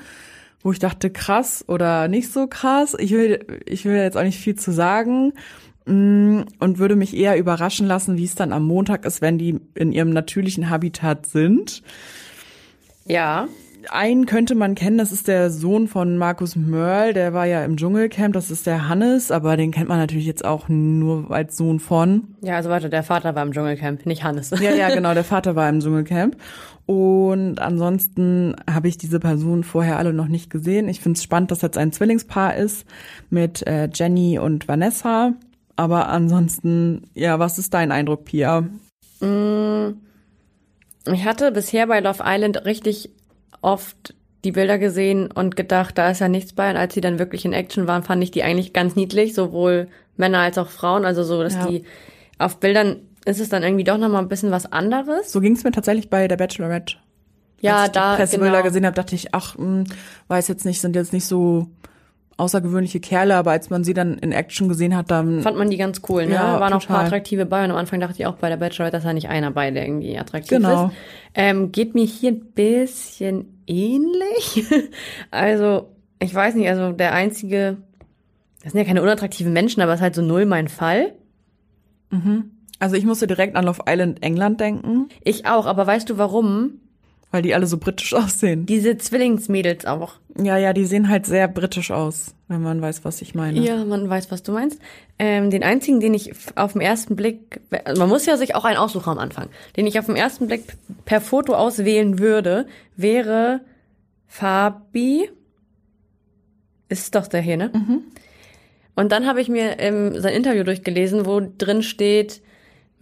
wo 0.62 0.72
ich 0.72 0.78
dachte, 0.78 1.10
krass 1.10 1.64
oder 1.68 2.08
nicht 2.08 2.32
so 2.32 2.46
krass. 2.46 2.96
Ich 2.98 3.12
will, 3.12 3.44
ich 3.66 3.84
will 3.84 3.96
jetzt 3.96 4.16
auch 4.16 4.22
nicht 4.22 4.38
viel 4.38 4.54
zu 4.56 4.72
sagen 4.72 5.32
mm, 5.86 6.42
und 6.58 6.78
würde 6.78 6.96
mich 6.96 7.16
eher 7.16 7.36
überraschen 7.36 7.86
lassen, 7.86 8.16
wie 8.16 8.24
es 8.24 8.34
dann 8.34 8.52
am 8.52 8.64
Montag 8.64 9.04
ist, 9.04 9.20
wenn 9.20 9.38
die 9.38 9.60
in 9.74 9.92
ihrem 9.92 10.10
natürlichen 10.10 10.70
Habitat 10.70 11.26
sind. 11.26 11.82
Ja. 13.06 13.48
Einen 13.90 14.26
könnte 14.26 14.54
man 14.54 14.76
kennen, 14.76 14.98
das 14.98 15.10
ist 15.10 15.26
der 15.26 15.50
Sohn 15.50 15.88
von 15.88 16.16
Markus 16.16 16.54
Mörl, 16.54 17.12
der 17.12 17.32
war 17.32 17.46
ja 17.46 17.64
im 17.64 17.76
Dschungelcamp, 17.76 18.32
das 18.32 18.50
ist 18.50 18.66
der 18.66 18.88
Hannes, 18.88 19.32
aber 19.32 19.56
den 19.56 19.72
kennt 19.72 19.88
man 19.88 19.98
natürlich 19.98 20.26
jetzt 20.26 20.44
auch 20.44 20.68
nur 20.68 21.30
als 21.32 21.56
Sohn 21.56 21.80
von. 21.80 22.28
Ja, 22.42 22.56
also 22.56 22.70
warte, 22.70 22.88
der 22.88 23.02
Vater 23.02 23.34
war 23.34 23.42
im 23.42 23.52
Dschungelcamp, 23.52 24.06
nicht 24.06 24.22
Hannes. 24.22 24.50
Ja, 24.50 24.72
ja, 24.72 24.88
genau, 24.94 25.14
der 25.14 25.24
Vater 25.24 25.56
war 25.56 25.68
im 25.68 25.80
Dschungelcamp. 25.80 26.36
Und 26.86 27.60
ansonsten 27.60 28.54
habe 28.70 28.86
ich 28.86 28.98
diese 28.98 29.18
Personen 29.18 29.64
vorher 29.64 29.98
alle 29.98 30.12
noch 30.12 30.28
nicht 30.28 30.48
gesehen. 30.48 30.88
Ich 30.88 31.00
finde 31.00 31.16
es 31.16 31.24
spannend, 31.24 31.50
dass 31.50 31.62
jetzt 31.62 31.78
ein 31.78 31.92
Zwillingspaar 31.92 32.56
ist 32.56 32.86
mit 33.30 33.66
äh, 33.66 33.88
Jenny 33.92 34.38
und 34.38 34.68
Vanessa. 34.68 35.32
Aber 35.74 36.08
ansonsten, 36.08 37.04
ja, 37.14 37.38
was 37.38 37.58
ist 37.58 37.74
dein 37.74 37.90
Eindruck, 37.90 38.26
Pia? 38.26 38.62
Mm 39.20 39.94
ich 41.06 41.24
hatte 41.24 41.52
bisher 41.52 41.86
bei 41.86 42.00
Love 42.00 42.22
Island 42.24 42.64
richtig 42.64 43.10
oft 43.60 44.14
die 44.44 44.52
Bilder 44.52 44.78
gesehen 44.78 45.30
und 45.30 45.56
gedacht, 45.56 45.98
da 45.98 46.10
ist 46.10 46.20
ja 46.20 46.28
nichts 46.28 46.52
bei. 46.52 46.70
Und 46.70 46.76
als 46.76 46.94
sie 46.94 47.00
dann 47.00 47.18
wirklich 47.18 47.44
in 47.44 47.52
Action 47.52 47.86
waren, 47.86 48.02
fand 48.02 48.22
ich 48.22 48.30
die 48.30 48.42
eigentlich 48.42 48.72
ganz 48.72 48.96
niedlich, 48.96 49.34
sowohl 49.34 49.88
Männer 50.16 50.40
als 50.40 50.58
auch 50.58 50.68
Frauen. 50.68 51.04
Also 51.04 51.22
so, 51.22 51.42
dass 51.42 51.54
ja. 51.54 51.66
die 51.66 51.84
auf 52.38 52.58
Bildern 52.58 52.96
ist 53.24 53.40
es 53.40 53.48
dann 53.48 53.62
irgendwie 53.62 53.84
doch 53.84 53.98
nochmal 53.98 54.22
ein 54.22 54.28
bisschen 54.28 54.50
was 54.50 54.70
anderes. 54.72 55.30
So 55.30 55.40
ging 55.40 55.54
es 55.54 55.62
mir 55.62 55.70
tatsächlich 55.70 56.10
bei 56.10 56.26
der 56.26 56.36
Bachelorette. 56.36 56.96
Ja, 57.60 57.78
Als 57.78 57.86
ich 57.86 57.92
da, 57.92 58.12
die 58.12 58.16
Pressebilder 58.16 58.56
genau. 58.56 58.64
gesehen 58.64 58.86
habe, 58.86 58.96
dachte 58.96 59.14
ich, 59.14 59.32
ach, 59.32 59.56
mh, 59.56 59.84
weiß 60.26 60.48
jetzt 60.48 60.64
nicht, 60.64 60.80
sind 60.80 60.96
jetzt 60.96 61.12
nicht 61.12 61.26
so 61.26 61.68
außergewöhnliche 62.36 63.00
Kerle, 63.00 63.36
aber 63.36 63.50
als 63.52 63.70
man 63.70 63.84
sie 63.84 63.94
dann 63.94 64.18
in 64.18 64.32
Action 64.32 64.68
gesehen 64.68 64.96
hat, 64.96 65.10
dann 65.10 65.42
Fand 65.42 65.56
man 65.58 65.70
die 65.70 65.76
ganz 65.76 66.00
cool, 66.08 66.26
ne? 66.26 66.34
Ja, 66.34 66.58
Waren 66.60 66.72
auch 66.72 66.80
ein 66.82 66.86
paar 66.86 67.04
attraktive 67.04 67.46
bei 67.46 67.64
und 67.64 67.70
am 67.70 67.76
Anfang 67.76 68.00
dachte 68.00 68.14
ich 68.18 68.26
auch 68.26 68.36
bei 68.36 68.48
der 68.48 68.56
Bachelorette, 68.56 68.96
dass 68.96 69.04
da 69.04 69.12
nicht 69.12 69.28
einer 69.28 69.50
bei, 69.50 69.70
der 69.70 69.84
irgendwie 69.86 70.18
attraktiv 70.18 70.50
Genau. 70.58 70.86
ist. 70.86 70.92
Ähm, 71.34 71.72
geht 71.72 71.94
mir 71.94 72.04
hier 72.04 72.32
ein 72.32 72.40
bisschen 72.54 73.62
ähnlich. 73.66 74.64
also, 75.30 75.90
ich 76.20 76.34
weiß 76.34 76.54
nicht, 76.54 76.68
also 76.68 76.92
der 76.92 77.12
einzige, 77.12 77.76
das 78.62 78.72
sind 78.72 78.80
ja 78.80 78.86
keine 78.86 79.02
unattraktiven 79.02 79.52
Menschen, 79.52 79.82
aber 79.82 79.92
es 79.92 79.98
ist 80.00 80.02
halt 80.02 80.14
so 80.14 80.22
null 80.22 80.46
mein 80.46 80.68
Fall. 80.68 81.12
also 82.78 82.96
ich 82.96 83.04
musste 83.04 83.26
direkt 83.26 83.56
an 83.56 83.64
Love 83.64 83.82
Island 83.88 84.22
England 84.22 84.60
denken, 84.60 85.08
Ich 85.24 85.46
auch, 85.46 85.66
aber 85.66 85.86
weißt 85.86 86.08
du 86.10 86.18
warum? 86.18 86.80
Weil 87.32 87.42
die 87.42 87.54
alle 87.54 87.66
so 87.66 87.78
britisch 87.78 88.14
aussehen. 88.14 88.66
Diese 88.66 88.96
Zwillingsmädels 88.96 89.86
auch. 89.86 90.14
Ja, 90.40 90.56
ja, 90.56 90.72
die 90.72 90.84
sehen 90.84 91.08
halt 91.08 91.26
sehr 91.26 91.48
britisch 91.48 91.90
aus, 91.90 92.34
wenn 92.46 92.62
man 92.62 92.80
weiß, 92.80 93.04
was 93.04 93.20
ich 93.20 93.34
meine. 93.34 93.58
Ja, 93.58 93.84
man 93.84 94.08
weiß, 94.08 94.30
was 94.30 94.42
du 94.44 94.52
meinst. 94.52 94.78
Ähm, 95.18 95.50
den 95.50 95.62
einzigen, 95.62 95.98
den 95.98 96.14
ich 96.14 96.32
auf 96.54 96.72
den 96.72 96.80
ersten 96.80 97.16
Blick, 97.16 97.60
also 97.84 98.00
man 98.00 98.08
muss 98.08 98.24
ja 98.26 98.36
sich 98.36 98.54
auch 98.54 98.64
einen 98.64 98.78
aussuchen 98.78 99.10
am 99.10 99.18
Anfang, 99.18 99.48
den 99.76 99.86
ich 99.86 99.98
auf 99.98 100.06
den 100.06 100.16
ersten 100.16 100.46
Blick 100.46 100.64
per 101.04 101.20
Foto 101.20 101.54
auswählen 101.54 102.18
würde, 102.18 102.66
wäre 102.96 103.60
Fabi. 104.26 105.28
Ist 106.88 107.14
doch 107.14 107.26
der 107.26 107.40
hier, 107.40 107.56
ne? 107.56 107.70
Und 108.94 109.12
dann 109.12 109.26
habe 109.26 109.40
ich 109.40 109.48
mir 109.48 109.78
ähm, 109.78 110.18
sein 110.20 110.34
Interview 110.34 110.64
durchgelesen, 110.64 111.24
wo 111.24 111.40
drin 111.40 111.82
steht, 111.82 112.42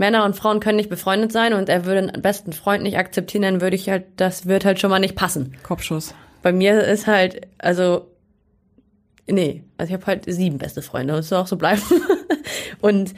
Männer 0.00 0.24
und 0.24 0.34
Frauen 0.34 0.60
können 0.60 0.76
nicht 0.76 0.88
befreundet 0.88 1.30
sein 1.30 1.52
und 1.52 1.68
er 1.68 1.84
würde 1.84 1.98
einen 1.98 2.22
besten 2.22 2.54
Freund 2.54 2.82
nicht 2.82 2.96
akzeptieren, 2.96 3.42
dann 3.42 3.60
würde 3.60 3.76
ich 3.76 3.90
halt, 3.90 4.06
das 4.16 4.46
wird 4.46 4.64
halt 4.64 4.80
schon 4.80 4.88
mal 4.88 4.98
nicht 4.98 5.14
passen. 5.14 5.54
Kopfschuss. 5.62 6.14
Bei 6.42 6.52
mir 6.52 6.82
ist 6.82 7.06
halt, 7.06 7.46
also, 7.58 8.06
nee, 9.26 9.62
also 9.76 9.90
ich 9.90 9.94
habe 9.94 10.06
halt 10.06 10.24
sieben 10.26 10.56
beste 10.56 10.80
Freunde 10.80 11.12
und 11.12 11.20
es 11.20 11.28
soll 11.28 11.38
auch 11.38 11.46
so 11.46 11.58
bleiben. 11.58 11.82
und 12.80 13.12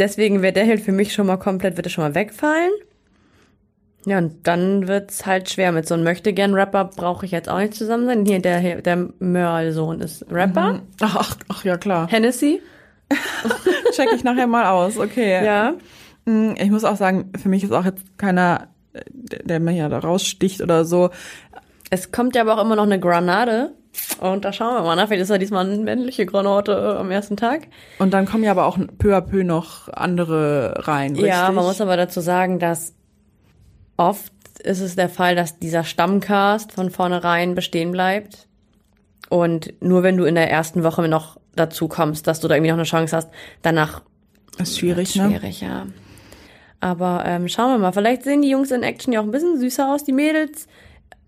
deswegen 0.00 0.42
wäre 0.42 0.52
der 0.52 0.66
halt 0.66 0.80
für 0.80 0.90
mich 0.90 1.12
schon 1.12 1.28
mal 1.28 1.36
komplett, 1.36 1.76
wird 1.76 1.86
er 1.86 1.90
schon 1.90 2.02
mal 2.02 2.16
wegfallen. 2.16 2.72
Ja, 4.04 4.18
und 4.18 4.48
dann 4.48 4.88
wird's 4.88 5.26
halt 5.26 5.48
schwer. 5.48 5.70
Mit 5.70 5.86
so 5.86 5.94
einem 5.94 6.02
Möchtegern-Rapper 6.02 6.90
brauche 6.96 7.24
ich 7.24 7.30
jetzt 7.30 7.48
auch 7.48 7.58
nicht 7.58 7.74
zusammen 7.74 8.06
sein. 8.06 8.26
Hier, 8.26 8.40
der, 8.40 8.82
der 8.82 9.10
Merl-Sohn 9.20 10.00
ist 10.00 10.24
Rapper. 10.28 10.82
Ach, 11.00 11.16
ach, 11.18 11.36
ach 11.48 11.64
ja, 11.64 11.76
klar. 11.76 12.08
Hennessy. 12.08 12.60
Check 13.92 14.08
ich 14.12 14.24
nachher 14.24 14.48
mal 14.48 14.66
aus, 14.66 14.98
okay. 14.98 15.44
Ja. 15.44 15.74
Mm, 16.26 16.52
Ich 16.56 16.70
muss 16.70 16.84
auch 16.84 16.96
sagen, 16.96 17.32
für 17.40 17.48
mich 17.48 17.64
ist 17.64 17.72
auch 17.72 17.84
jetzt 17.84 18.18
keiner, 18.18 18.68
der 19.22 19.60
mir 19.60 19.72
ja 19.72 19.88
da 19.88 19.98
raussticht 19.98 20.60
oder 20.60 20.84
so. 20.84 21.10
Es 21.90 22.12
kommt 22.12 22.34
ja 22.36 22.42
aber 22.42 22.56
auch 22.58 22.64
immer 22.64 22.76
noch 22.76 22.84
eine 22.84 23.00
Granate. 23.00 23.72
Und 24.20 24.44
da 24.44 24.52
schauen 24.52 24.74
wir 24.74 24.82
mal 24.82 24.94
nach. 24.96 25.06
Vielleicht 25.06 25.22
ist 25.22 25.30
ja 25.30 25.38
diesmal 25.38 25.64
eine 25.66 25.78
männliche 25.82 26.26
Granate 26.26 26.98
am 26.98 27.10
ersten 27.10 27.36
Tag. 27.36 27.68
Und 27.98 28.12
dann 28.12 28.26
kommen 28.26 28.44
ja 28.44 28.50
aber 28.50 28.66
auch 28.66 28.78
peu 28.98 29.16
à 29.16 29.22
peu 29.22 29.42
noch 29.42 29.88
andere 29.88 30.74
rein, 30.86 31.12
richtig? 31.12 31.28
Ja, 31.28 31.50
man 31.50 31.64
muss 31.64 31.80
aber 31.80 31.96
dazu 31.96 32.20
sagen, 32.20 32.58
dass 32.58 32.94
oft 33.96 34.32
ist 34.62 34.80
es 34.80 34.96
der 34.96 35.08
Fall, 35.08 35.34
dass 35.34 35.58
dieser 35.58 35.84
Stammcast 35.84 36.72
von 36.72 36.90
vornherein 36.90 37.54
bestehen 37.54 37.90
bleibt. 37.90 38.48
Und 39.28 39.72
nur 39.80 40.02
wenn 40.02 40.16
du 40.16 40.24
in 40.24 40.34
der 40.34 40.50
ersten 40.50 40.84
Woche 40.84 41.08
noch 41.08 41.38
dazu 41.54 41.88
kommst, 41.88 42.26
dass 42.26 42.40
du 42.40 42.48
da 42.48 42.54
irgendwie 42.54 42.70
noch 42.70 42.78
eine 42.78 42.84
Chance 42.84 43.16
hast, 43.16 43.30
danach 43.62 44.02
ist 44.58 44.78
schwierig, 44.78 45.16
ne? 45.16 45.28
schwierig, 45.28 45.60
ja. 45.62 45.86
Aber 46.80 47.24
ähm, 47.26 47.48
schauen 47.48 47.72
wir 47.72 47.78
mal. 47.78 47.92
Vielleicht 47.92 48.22
sehen 48.22 48.42
die 48.42 48.50
Jungs 48.50 48.70
in 48.70 48.82
Action 48.82 49.12
ja 49.12 49.20
auch 49.20 49.24
ein 49.24 49.30
bisschen 49.30 49.58
süßer 49.58 49.92
aus. 49.92 50.04
Die 50.04 50.12
Mädels 50.12 50.66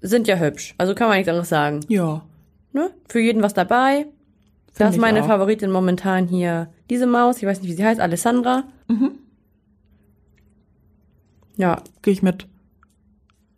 sind 0.00 0.28
ja 0.28 0.37
hübsch. 0.37 0.74
Also 0.78 0.94
kann 0.94 1.08
man 1.08 1.16
nichts 1.16 1.28
anderes 1.28 1.48
sagen. 1.48 1.80
Ja. 1.88 2.22
Ne? 2.72 2.90
Für 3.08 3.20
jeden 3.20 3.42
was 3.42 3.54
dabei. 3.54 4.06
das 4.76 4.94
ist 4.94 5.00
meine 5.00 5.22
auch. 5.22 5.26
Favoritin 5.26 5.70
momentan 5.70 6.26
hier. 6.26 6.68
Diese 6.90 7.06
Maus, 7.06 7.38
ich 7.38 7.46
weiß 7.46 7.61
nicht, 7.61 7.70
wie 7.70 7.74
sie 7.74 7.84
heißt, 7.84 8.00
Alessandra. 8.00 8.64
Mhm. 8.88 9.12
Ja, 11.56 11.82
Gehe 12.02 12.12
ich 12.12 12.22
mit. 12.22 12.46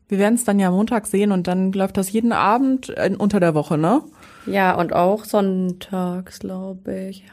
Wir 0.09 0.19
werden 0.19 0.35
es 0.35 0.45
dann 0.45 0.59
ja 0.59 0.71
Montag 0.71 1.07
sehen 1.07 1.31
und 1.31 1.47
dann 1.47 1.71
läuft 1.73 1.97
das 1.97 2.11
jeden 2.11 2.33
Abend 2.33 2.93
unter 3.19 3.39
der 3.39 3.55
Woche, 3.55 3.79
ne? 3.79 4.03
Ja, 4.47 4.75
und 4.75 4.93
auch 4.93 5.25
sonntags, 5.25 6.41
glaube 6.41 7.09
ich. 7.11 7.25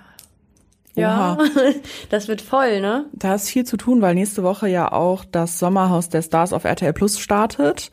Ja, 0.97 1.37
Oha. 1.39 1.43
das 2.09 2.27
wird 2.27 2.41
voll, 2.41 2.81
ne? 2.81 3.05
Da 3.13 3.35
ist 3.35 3.49
viel 3.49 3.63
zu 3.65 3.77
tun, 3.77 4.01
weil 4.01 4.15
nächste 4.15 4.43
Woche 4.43 4.67
ja 4.67 4.91
auch 4.91 5.23
das 5.25 5.59
Sommerhaus 5.59 6.09
der 6.09 6.21
Stars 6.21 6.53
auf 6.53 6.63
RTL 6.65 6.93
Plus 6.93 7.19
startet. 7.19 7.91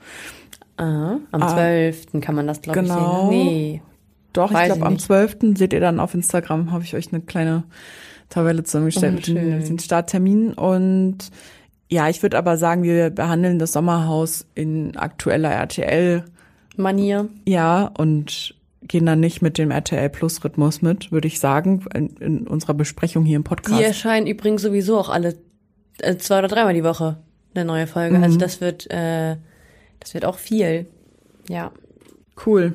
Ah, 0.77 1.17
am 1.31 1.49
12. 1.49 2.21
kann 2.21 2.35
man 2.35 2.47
das, 2.47 2.61
glaube 2.63 2.81
genau. 2.81 3.31
ich, 3.31 3.37
sehen. 3.37 3.47
Nee. 3.47 3.83
Doch, 4.33 4.51
ich 4.51 4.57
Weiß 4.57 4.67
glaube, 4.67 4.81
ich 4.81 4.87
am 4.87 4.93
nicht. 4.95 5.05
12. 5.05 5.37
seht 5.57 5.73
ihr 5.73 5.81
dann 5.81 6.01
auf 6.01 6.15
Instagram, 6.15 6.73
habe 6.73 6.83
ich 6.83 6.97
euch 6.97 7.13
eine 7.13 7.23
kleine 7.23 7.63
Tabelle 8.31 8.65
zusammengestellt 8.65 9.13
Oh, 9.13 9.17
mit, 9.17 9.27
den, 9.29 9.37
schön. 9.37 9.59
mit 9.59 9.69
den 9.69 9.79
Startterminen. 9.79 10.55
Und 10.55 11.19
ja, 11.89 12.09
ich 12.09 12.23
würde 12.23 12.39
aber 12.39 12.57
sagen, 12.57 12.83
wir 12.83 13.11
behandeln 13.11 13.59
das 13.61 13.73
Sommerhaus 13.73 14.47
in 14.57 14.97
aktueller 14.97 15.51
RTL, 15.51 16.25
Manier. 16.77 17.29
ja, 17.47 17.89
und 17.97 18.54
gehen 18.87 19.07
dann 19.07 19.21
nicht 19.21 19.43
mit 19.43 19.59
dem 19.59 19.71
RTL 19.71 20.11
Plus 20.11 20.45
Rhythmus 20.45 20.83
mit, 20.83 21.11
würde 21.13 21.29
ich 21.29 21.41
sagen, 21.41 21.85
in, 21.95 22.09
in 22.17 22.47
unserer 22.47 22.75
Besprechung 22.75 23.25
hier 23.25 23.37
im 23.37 23.45
Podcast. 23.45 23.79
Die 23.79 23.85
erscheinen 23.85 24.27
übrigens 24.27 24.63
sowieso 24.63 24.99
auch 24.99 25.09
alle 25.09 25.37
äh, 25.99 26.17
zwei 26.17 26.39
oder 26.39 26.49
dreimal 26.49 26.75
die 26.75 26.85
Woche 26.85 27.19
eine 27.55 27.65
neue 27.65 27.87
Folge. 27.87 28.19
Mhm. 28.19 28.25
Also 28.25 28.39
das 28.39 28.61
wird, 28.61 28.91
äh, 28.91 29.37
das 30.01 30.15
wird 30.15 30.25
auch 30.25 30.39
viel. 30.39 30.87
Ja. 31.49 31.73
Cool. 32.45 32.75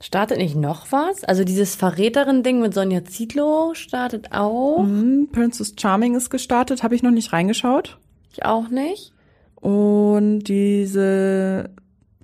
Startet 0.00 0.38
nicht 0.38 0.54
noch 0.54 0.92
was? 0.92 1.24
Also 1.24 1.42
dieses 1.42 1.74
Verräterin-Ding 1.74 2.60
mit 2.60 2.74
Sonja 2.74 3.04
Zietlow 3.04 3.74
startet 3.74 4.32
auch. 4.32 4.78
Hm, 4.78 5.28
Princess 5.32 5.74
Charming 5.78 6.14
ist 6.14 6.30
gestartet, 6.30 6.82
habe 6.82 6.94
ich 6.94 7.02
noch 7.02 7.10
nicht 7.10 7.32
reingeschaut. 7.32 7.98
Ich 8.32 8.44
auch 8.44 8.68
nicht. 8.68 9.12
Und 9.56 10.44
diese 10.44 11.70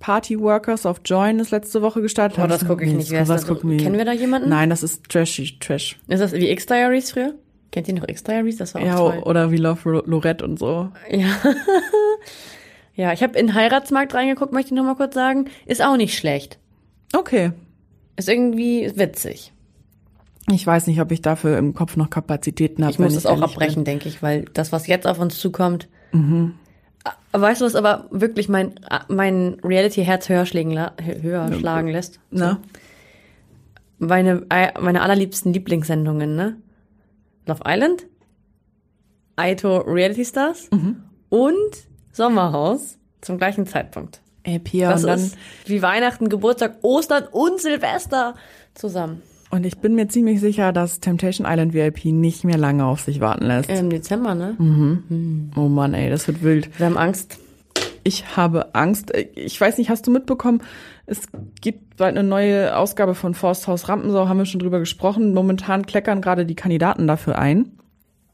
Party 0.03 0.37
Workers 0.37 0.85
of 0.85 0.99
Join 1.05 1.39
ist 1.39 1.51
letzte 1.51 1.81
Woche 1.81 2.01
gestartet. 2.01 2.37
Oh, 2.43 2.45
das 2.45 2.67
gucke 2.67 2.83
ich 2.83 2.91
nicht. 2.91 3.09
Das? 3.09 3.47
gucken 3.47 3.69
wir? 3.69 3.77
Kennen 3.77 3.97
wir 3.97 4.03
da 4.03 4.11
jemanden? 4.11 4.49
Nein, 4.49 4.69
das 4.69 4.83
ist 4.83 5.07
trashy, 5.07 5.57
trash. 5.61 5.97
Ist 6.09 6.19
das 6.19 6.33
wie 6.33 6.49
X-Diaries 6.49 7.11
früher? 7.11 7.35
Kennt 7.71 7.87
ihr 7.87 7.93
noch 7.93 8.05
X-Diaries? 8.05 8.57
Das 8.57 8.75
war 8.75 8.81
auch 8.81 8.85
Ja, 8.85 8.95
toll. 8.97 9.19
oder 9.19 9.49
wie 9.51 9.55
Love 9.55 10.03
Lorette 10.05 10.43
und 10.43 10.59
so. 10.59 10.89
Ja. 11.09 11.27
ja, 12.95 13.13
ich 13.13 13.23
habe 13.23 13.39
in 13.39 13.53
Heiratsmarkt 13.53 14.13
reingeguckt, 14.13 14.51
möchte 14.51 14.73
ich 14.73 14.75
noch 14.75 14.83
mal 14.83 14.95
kurz 14.95 15.13
sagen. 15.13 15.45
Ist 15.65 15.81
auch 15.81 15.95
nicht 15.95 16.17
schlecht. 16.17 16.59
Okay. 17.15 17.53
Ist 18.17 18.27
irgendwie 18.27 18.91
witzig. 18.95 19.53
Ich 20.51 20.67
weiß 20.67 20.87
nicht, 20.87 20.99
ob 20.99 21.13
ich 21.13 21.21
dafür 21.21 21.57
im 21.57 21.73
Kopf 21.73 21.95
noch 21.95 22.09
Kapazitäten 22.09 22.83
habe. 22.83 22.91
Ich 22.91 22.99
muss 22.99 23.15
es 23.15 23.25
auch 23.25 23.41
abbrechen, 23.41 23.85
denke 23.85 24.09
ich, 24.09 24.21
weil 24.21 24.43
das, 24.53 24.73
was 24.73 24.85
jetzt 24.85 25.07
auf 25.07 25.19
uns 25.19 25.39
zukommt. 25.39 25.87
Ah, 26.11 26.17
Weißt 27.31 27.61
du, 27.61 27.65
was 27.65 27.75
aber 27.75 28.07
wirklich 28.11 28.47
mein, 28.47 28.75
ah, 28.89 29.05
mein 29.09 29.57
Reality-Herz 29.63 30.29
höher, 30.29 30.45
schlägen 30.45 30.79
höher 31.21 31.51
schlagen 31.53 31.87
lässt? 31.87 32.19
Na? 32.29 32.59
Meine, 33.97 34.45
äh, 34.49 34.79
meine 34.79 35.01
allerliebsten 35.01 35.51
Lieblingssendungen, 35.53 36.35
ne? 36.35 36.57
Love 37.45 37.61
Island, 37.65 38.05
Aito 39.35 39.77
Reality 39.79 40.25
Stars 40.25 40.69
und 41.29 41.71
Sommerhaus 42.11 42.97
zum 43.21 43.37
gleichen 43.37 43.65
Zeitpunkt. 43.65 44.21
Ey, 44.43 44.59
Pia, 44.59 44.89
Das 44.91 45.03
und 45.03 45.07
dann, 45.07 45.31
wie 45.65 45.81
Weihnachten, 45.81 46.29
Geburtstag, 46.29 46.77
Ostern 46.81 47.27
und 47.31 47.61
Silvester 47.61 48.35
zusammen. 48.75 49.21
Und 49.53 49.67
ich 49.67 49.77
bin 49.77 49.93
mir 49.93 50.07
ziemlich 50.07 50.39
sicher, 50.39 50.73
dass 50.73 50.99
Temptation 50.99 51.45
Island 51.47 51.73
VIP 51.73 52.05
nicht 52.05 52.43
mehr 52.43 52.57
lange 52.57 52.85
auf 52.85 53.01
sich 53.01 53.19
warten 53.19 53.45
lässt. 53.45 53.69
Im 53.69 53.91
Dezember, 53.91 54.33
ne? 54.33 54.57
Oh 55.55 55.69
Mann, 55.69 55.93
ey, 55.93 56.09
das 56.09 56.27
wird 56.27 56.41
wild. 56.41 56.79
Wir 56.79 56.87
haben 56.87 56.97
Angst. 56.97 57.37
Ich 58.03 58.35
habe 58.35 58.73
Angst. 58.73 59.13
Ich 59.35 59.61
weiß 59.61 59.77
nicht, 59.77 59.91
hast 59.91 60.07
du 60.07 60.11
mitbekommen, 60.11 60.61
es 61.05 61.27
gibt 61.61 61.97
bald 61.97 62.17
eine 62.17 62.27
neue 62.27 62.75
Ausgabe 62.75 63.13
von 63.13 63.35
Forsthaus 63.35 63.87
Rampensau, 63.87 64.27
haben 64.27 64.39
wir 64.39 64.45
schon 64.45 64.59
drüber 64.59 64.79
gesprochen. 64.79 65.35
Momentan 65.35 65.85
kleckern 65.85 66.21
gerade 66.21 66.47
die 66.47 66.55
Kandidaten 66.55 67.05
dafür 67.05 67.37
ein. 67.37 67.73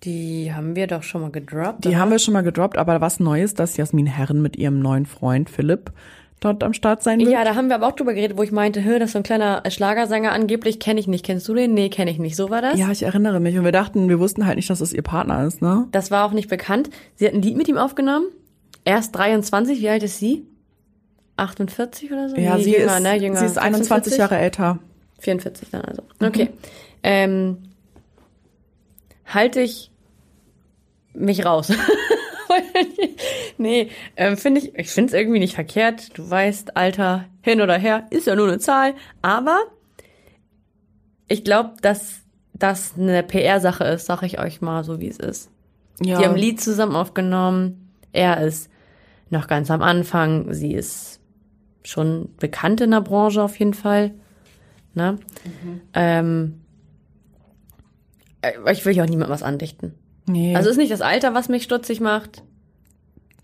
Die 0.03 0.53
haben 0.53 0.77
wir 0.77 0.87
doch 0.87 1.03
schon 1.03 1.19
mal 1.19 1.31
gedroppt. 1.31 1.83
Die 1.83 1.97
haben 1.97 2.11
wir 2.11 2.19
schon 2.19 2.33
mal 2.33 2.43
gedroppt, 2.43 2.77
aber 2.77 3.01
was 3.01 3.19
Neues, 3.19 3.55
dass 3.55 3.75
Jasmin 3.75 4.05
Herren 4.05 4.41
mit 4.41 4.55
ihrem 4.55 4.79
neuen 4.79 5.05
Freund 5.05 5.49
Philipp 5.49 5.91
dort 6.39 6.63
am 6.63 6.73
Start 6.73 7.03
sein 7.03 7.19
wird. 7.19 7.29
Ja, 7.29 7.43
da 7.43 7.55
haben 7.55 7.67
wir 7.67 7.75
aber 7.75 7.87
auch 7.87 7.91
drüber 7.93 8.13
geredet, 8.13 8.37
wo 8.37 8.43
ich 8.43 8.51
meinte, 8.51 8.83
hör, 8.83 8.99
das 8.99 9.09
ist 9.09 9.13
so 9.13 9.19
ein 9.19 9.23
kleiner 9.23 9.63
Schlagersänger 9.69 10.31
angeblich, 10.31 10.79
kenne 10.79 10.99
ich 10.99 11.07
nicht. 11.07 11.25
Kennst 11.25 11.47
du 11.47 11.53
den? 11.53 11.73
Nee, 11.73 11.89
kenne 11.89 12.11
ich 12.11 12.19
nicht. 12.19 12.35
So 12.35 12.49
war 12.49 12.61
das? 12.61 12.79
Ja, 12.79 12.89
ich 12.91 13.03
erinnere 13.03 13.39
mich. 13.39 13.57
Und 13.57 13.65
wir 13.65 13.71
dachten, 13.71 14.09
wir 14.09 14.19
wussten 14.19 14.45
halt 14.45 14.55
nicht, 14.55 14.69
dass 14.69 14.81
es 14.81 14.93
ihr 14.93 15.01
Partner 15.01 15.45
ist, 15.45 15.61
ne? 15.61 15.87
Das 15.91 16.11
war 16.11 16.25
auch 16.25 16.31
nicht 16.31 16.49
bekannt. 16.49 16.89
Sie 17.15 17.25
hat 17.27 17.33
ein 17.33 17.41
Lied 17.41 17.57
mit 17.57 17.67
ihm 17.67 17.77
aufgenommen. 17.77 18.27
Erst 18.85 19.15
23. 19.15 19.81
Wie 19.81 19.89
alt 19.89 20.03
ist 20.03 20.19
sie? 20.19 20.45
48 21.37 22.11
oder 22.11 22.29
so? 22.29 22.35
Ja, 22.37 22.55
Nee, 22.57 22.63
sie, 22.63 22.71
jünger, 22.77 22.97
ist, 22.97 23.03
ne? 23.03 23.15
Jünger. 23.17 23.39
sie 23.39 23.45
ist 23.45 23.57
21 23.57 24.13
46? 24.13 24.17
Jahre 24.17 24.37
älter. 24.37 24.79
44 25.19 25.69
dann 25.69 25.81
also. 25.81 26.03
Okay. 26.21 26.49
Ähm, 27.03 27.57
halte 29.25 29.61
ich 29.61 29.91
mich 31.13 31.45
raus. 31.45 31.71
nee, 33.57 33.89
ähm, 34.15 34.37
finde 34.37 34.61
ich, 34.61 34.75
ich 34.75 34.89
finde 34.89 35.13
es 35.13 35.19
irgendwie 35.19 35.39
nicht 35.39 35.55
verkehrt. 35.55 36.17
Du 36.17 36.29
weißt, 36.29 36.77
Alter, 36.77 37.25
hin 37.41 37.61
oder 37.61 37.77
her, 37.77 38.07
ist 38.09 38.27
ja 38.27 38.35
nur 38.35 38.47
eine 38.47 38.59
Zahl. 38.59 38.95
Aber 39.21 39.59
ich 41.27 41.43
glaube, 41.43 41.73
dass 41.81 42.21
das 42.53 42.93
eine 42.97 43.23
PR-Sache 43.23 43.83
ist, 43.85 44.05
sag 44.05 44.23
ich 44.23 44.39
euch 44.39 44.61
mal 44.61 44.83
so, 44.83 44.99
wie 44.99 45.07
es 45.07 45.17
ist. 45.17 45.49
Ja. 46.01 46.17
Die 46.17 46.25
haben 46.25 46.33
ein 46.33 46.39
Lied 46.39 46.61
zusammen 46.61 46.95
aufgenommen. 46.95 47.93
Er 48.11 48.41
ist 48.41 48.69
noch 49.29 49.47
ganz 49.47 49.71
am 49.71 49.81
Anfang. 49.81 50.53
Sie 50.53 50.73
ist 50.73 51.19
schon 51.83 52.29
bekannt 52.37 52.81
in 52.81 52.91
der 52.91 53.01
Branche 53.01 53.41
auf 53.41 53.57
jeden 53.57 53.73
Fall. 53.73 54.13
Ne? 54.93 55.17
Ähm, 55.93 56.61
äh, 58.41 58.53
ich 58.71 58.85
will 58.85 58.95
ja 58.95 59.03
auch 59.03 59.09
niemandem 59.09 59.33
was 59.33 59.43
andichten. 59.43 59.93
Nee. 60.25 60.55
Also 60.55 60.69
ist 60.69 60.77
nicht 60.77 60.91
das 60.91 61.01
Alter, 61.01 61.33
was 61.33 61.49
mich 61.49 61.63
stutzig 61.63 62.01
macht. 62.01 62.43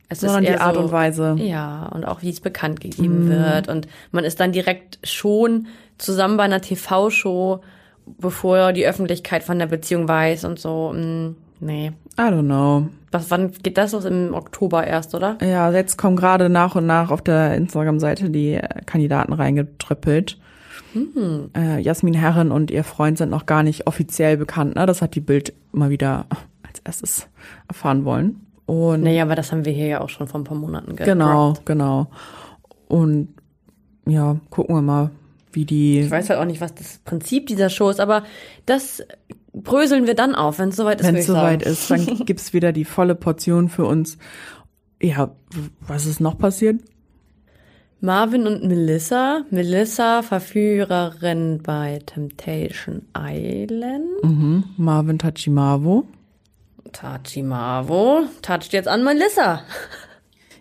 Es 0.10 0.20
sondern 0.20 0.44
ist 0.44 0.50
eher 0.50 0.58
die 0.58 0.62
Art 0.62 0.76
so, 0.76 0.82
und 0.82 0.92
Weise. 0.92 1.36
Ja, 1.40 1.88
und 1.88 2.06
auch 2.06 2.22
wie 2.22 2.30
es 2.30 2.40
bekannt 2.40 2.80
gegeben 2.80 3.30
wird. 3.30 3.68
Und 3.68 3.88
man 4.12 4.24
ist 4.24 4.40
dann 4.40 4.52
direkt 4.52 5.00
schon 5.04 5.68
zusammen 5.98 6.38
bei 6.38 6.44
einer 6.44 6.62
TV-Show, 6.62 7.62
bevor 8.06 8.72
die 8.74 8.86
Öffentlichkeit 8.86 9.44
von 9.44 9.58
der 9.58 9.66
Beziehung 9.68 10.08
weiß 10.08 10.46
und 10.46 10.60
so. 10.60 10.94
Mm, 10.94 11.36
Nee. 11.60 11.94
I 12.18 12.22
don't 12.22 12.44
know. 12.44 12.88
Was, 13.12 13.32
wann 13.32 13.52
geht 13.52 13.78
das 13.78 13.94
los? 13.94 14.06
Im 14.06 14.34
Oktober 14.34 14.86
erst, 14.86 15.16
oder? 15.16 15.38
Ja, 15.42 15.72
jetzt 15.72 15.98
kommen 15.98 16.16
gerade 16.16 16.50
nach 16.50 16.76
und 16.76 16.86
nach 16.86 17.12
auf 17.12 17.22
der 17.22 17.56
Instagram-Seite 17.56 18.30
die 18.30 18.56
äh, 18.56 18.82
Kandidaten 18.86 19.34
reingetröppelt. 19.34 20.38
Äh, 21.56 21.82
Jasmin 21.82 22.14
Herren 22.14 22.52
und 22.52 22.72
ihr 22.72 22.86
Freund 22.86 23.18
sind 23.18 23.30
noch 23.30 23.46
gar 23.46 23.64
nicht 23.64 23.86
offiziell 23.86 24.38
bekannt. 24.38 24.76
Ne? 24.76 24.86
Das 24.86 25.02
hat 25.02 25.16
die 25.16 25.22
Bild 25.22 25.54
mal 25.74 25.90
wieder 25.90 26.26
als 26.64 26.80
erstes 26.86 27.28
erfahren 27.68 28.06
wollen. 28.06 28.45
Und 28.66 29.04
Naja, 29.04 29.24
aber 29.24 29.36
das 29.36 29.52
haben 29.52 29.66
wir 29.66 29.74
hier 29.74 29.88
ja 29.88 30.02
auch 30.02 30.10
schon 30.10 30.28
vor 30.28 30.40
ein 30.40 30.44
paar 30.44 30.58
Monaten 30.58 30.96
gehört. 30.96 31.08
genau, 31.08 31.54
genau. 31.66 32.08
Und 32.88 33.30
ja, 34.08 34.38
gucken 34.50 34.76
wir 34.76 34.82
mal, 34.82 35.12
wie 35.52 35.66
die. 35.66 36.02
Ich 36.02 36.12
weiß 36.12 36.30
halt 36.30 36.40
auch 36.40 36.46
nicht, 36.46 36.62
was 36.62 36.74
das 36.76 37.00
Prinzip 37.06 37.48
dieser 37.48 37.70
Show 37.70 37.90
ist, 37.90 38.00
aber 38.00 38.24
das 38.66 39.04
bröseln 39.54 40.06
wir 40.08 40.16
dann 40.16 40.36
auf, 40.36 40.60
wenn 40.60 40.70
es 40.70 40.76
soweit 40.76 41.02
ist. 41.02 41.08
Wenn 41.08 41.16
es 41.16 41.28
soweit 41.28 41.64
ist, 41.64 41.90
dann 41.90 42.06
gibt's 42.26 42.54
wieder 42.54 42.72
die 42.72 42.86
volle 42.86 43.16
Portion 43.16 43.70
für 43.70 43.86
uns. 43.86 44.18
Ja, 45.02 45.36
was 45.82 46.06
ist 46.06 46.20
noch 46.20 46.38
passiert? 46.38 46.82
Marvin 48.02 48.46
und 48.46 48.64
Melissa. 48.64 49.44
Melissa, 49.50 50.22
Verführerin 50.22 51.62
bei 51.64 52.00
Temptation 52.06 53.04
Island. 53.18 54.06
Mhm. 54.24 54.64
Marvin 54.78 55.18
Tachimavo. 55.18 56.06
Tachimavo 56.96 58.24
toucht 58.42 58.74
jetzt 58.74 58.88
an 58.88 59.04
Melissa. 59.04 59.62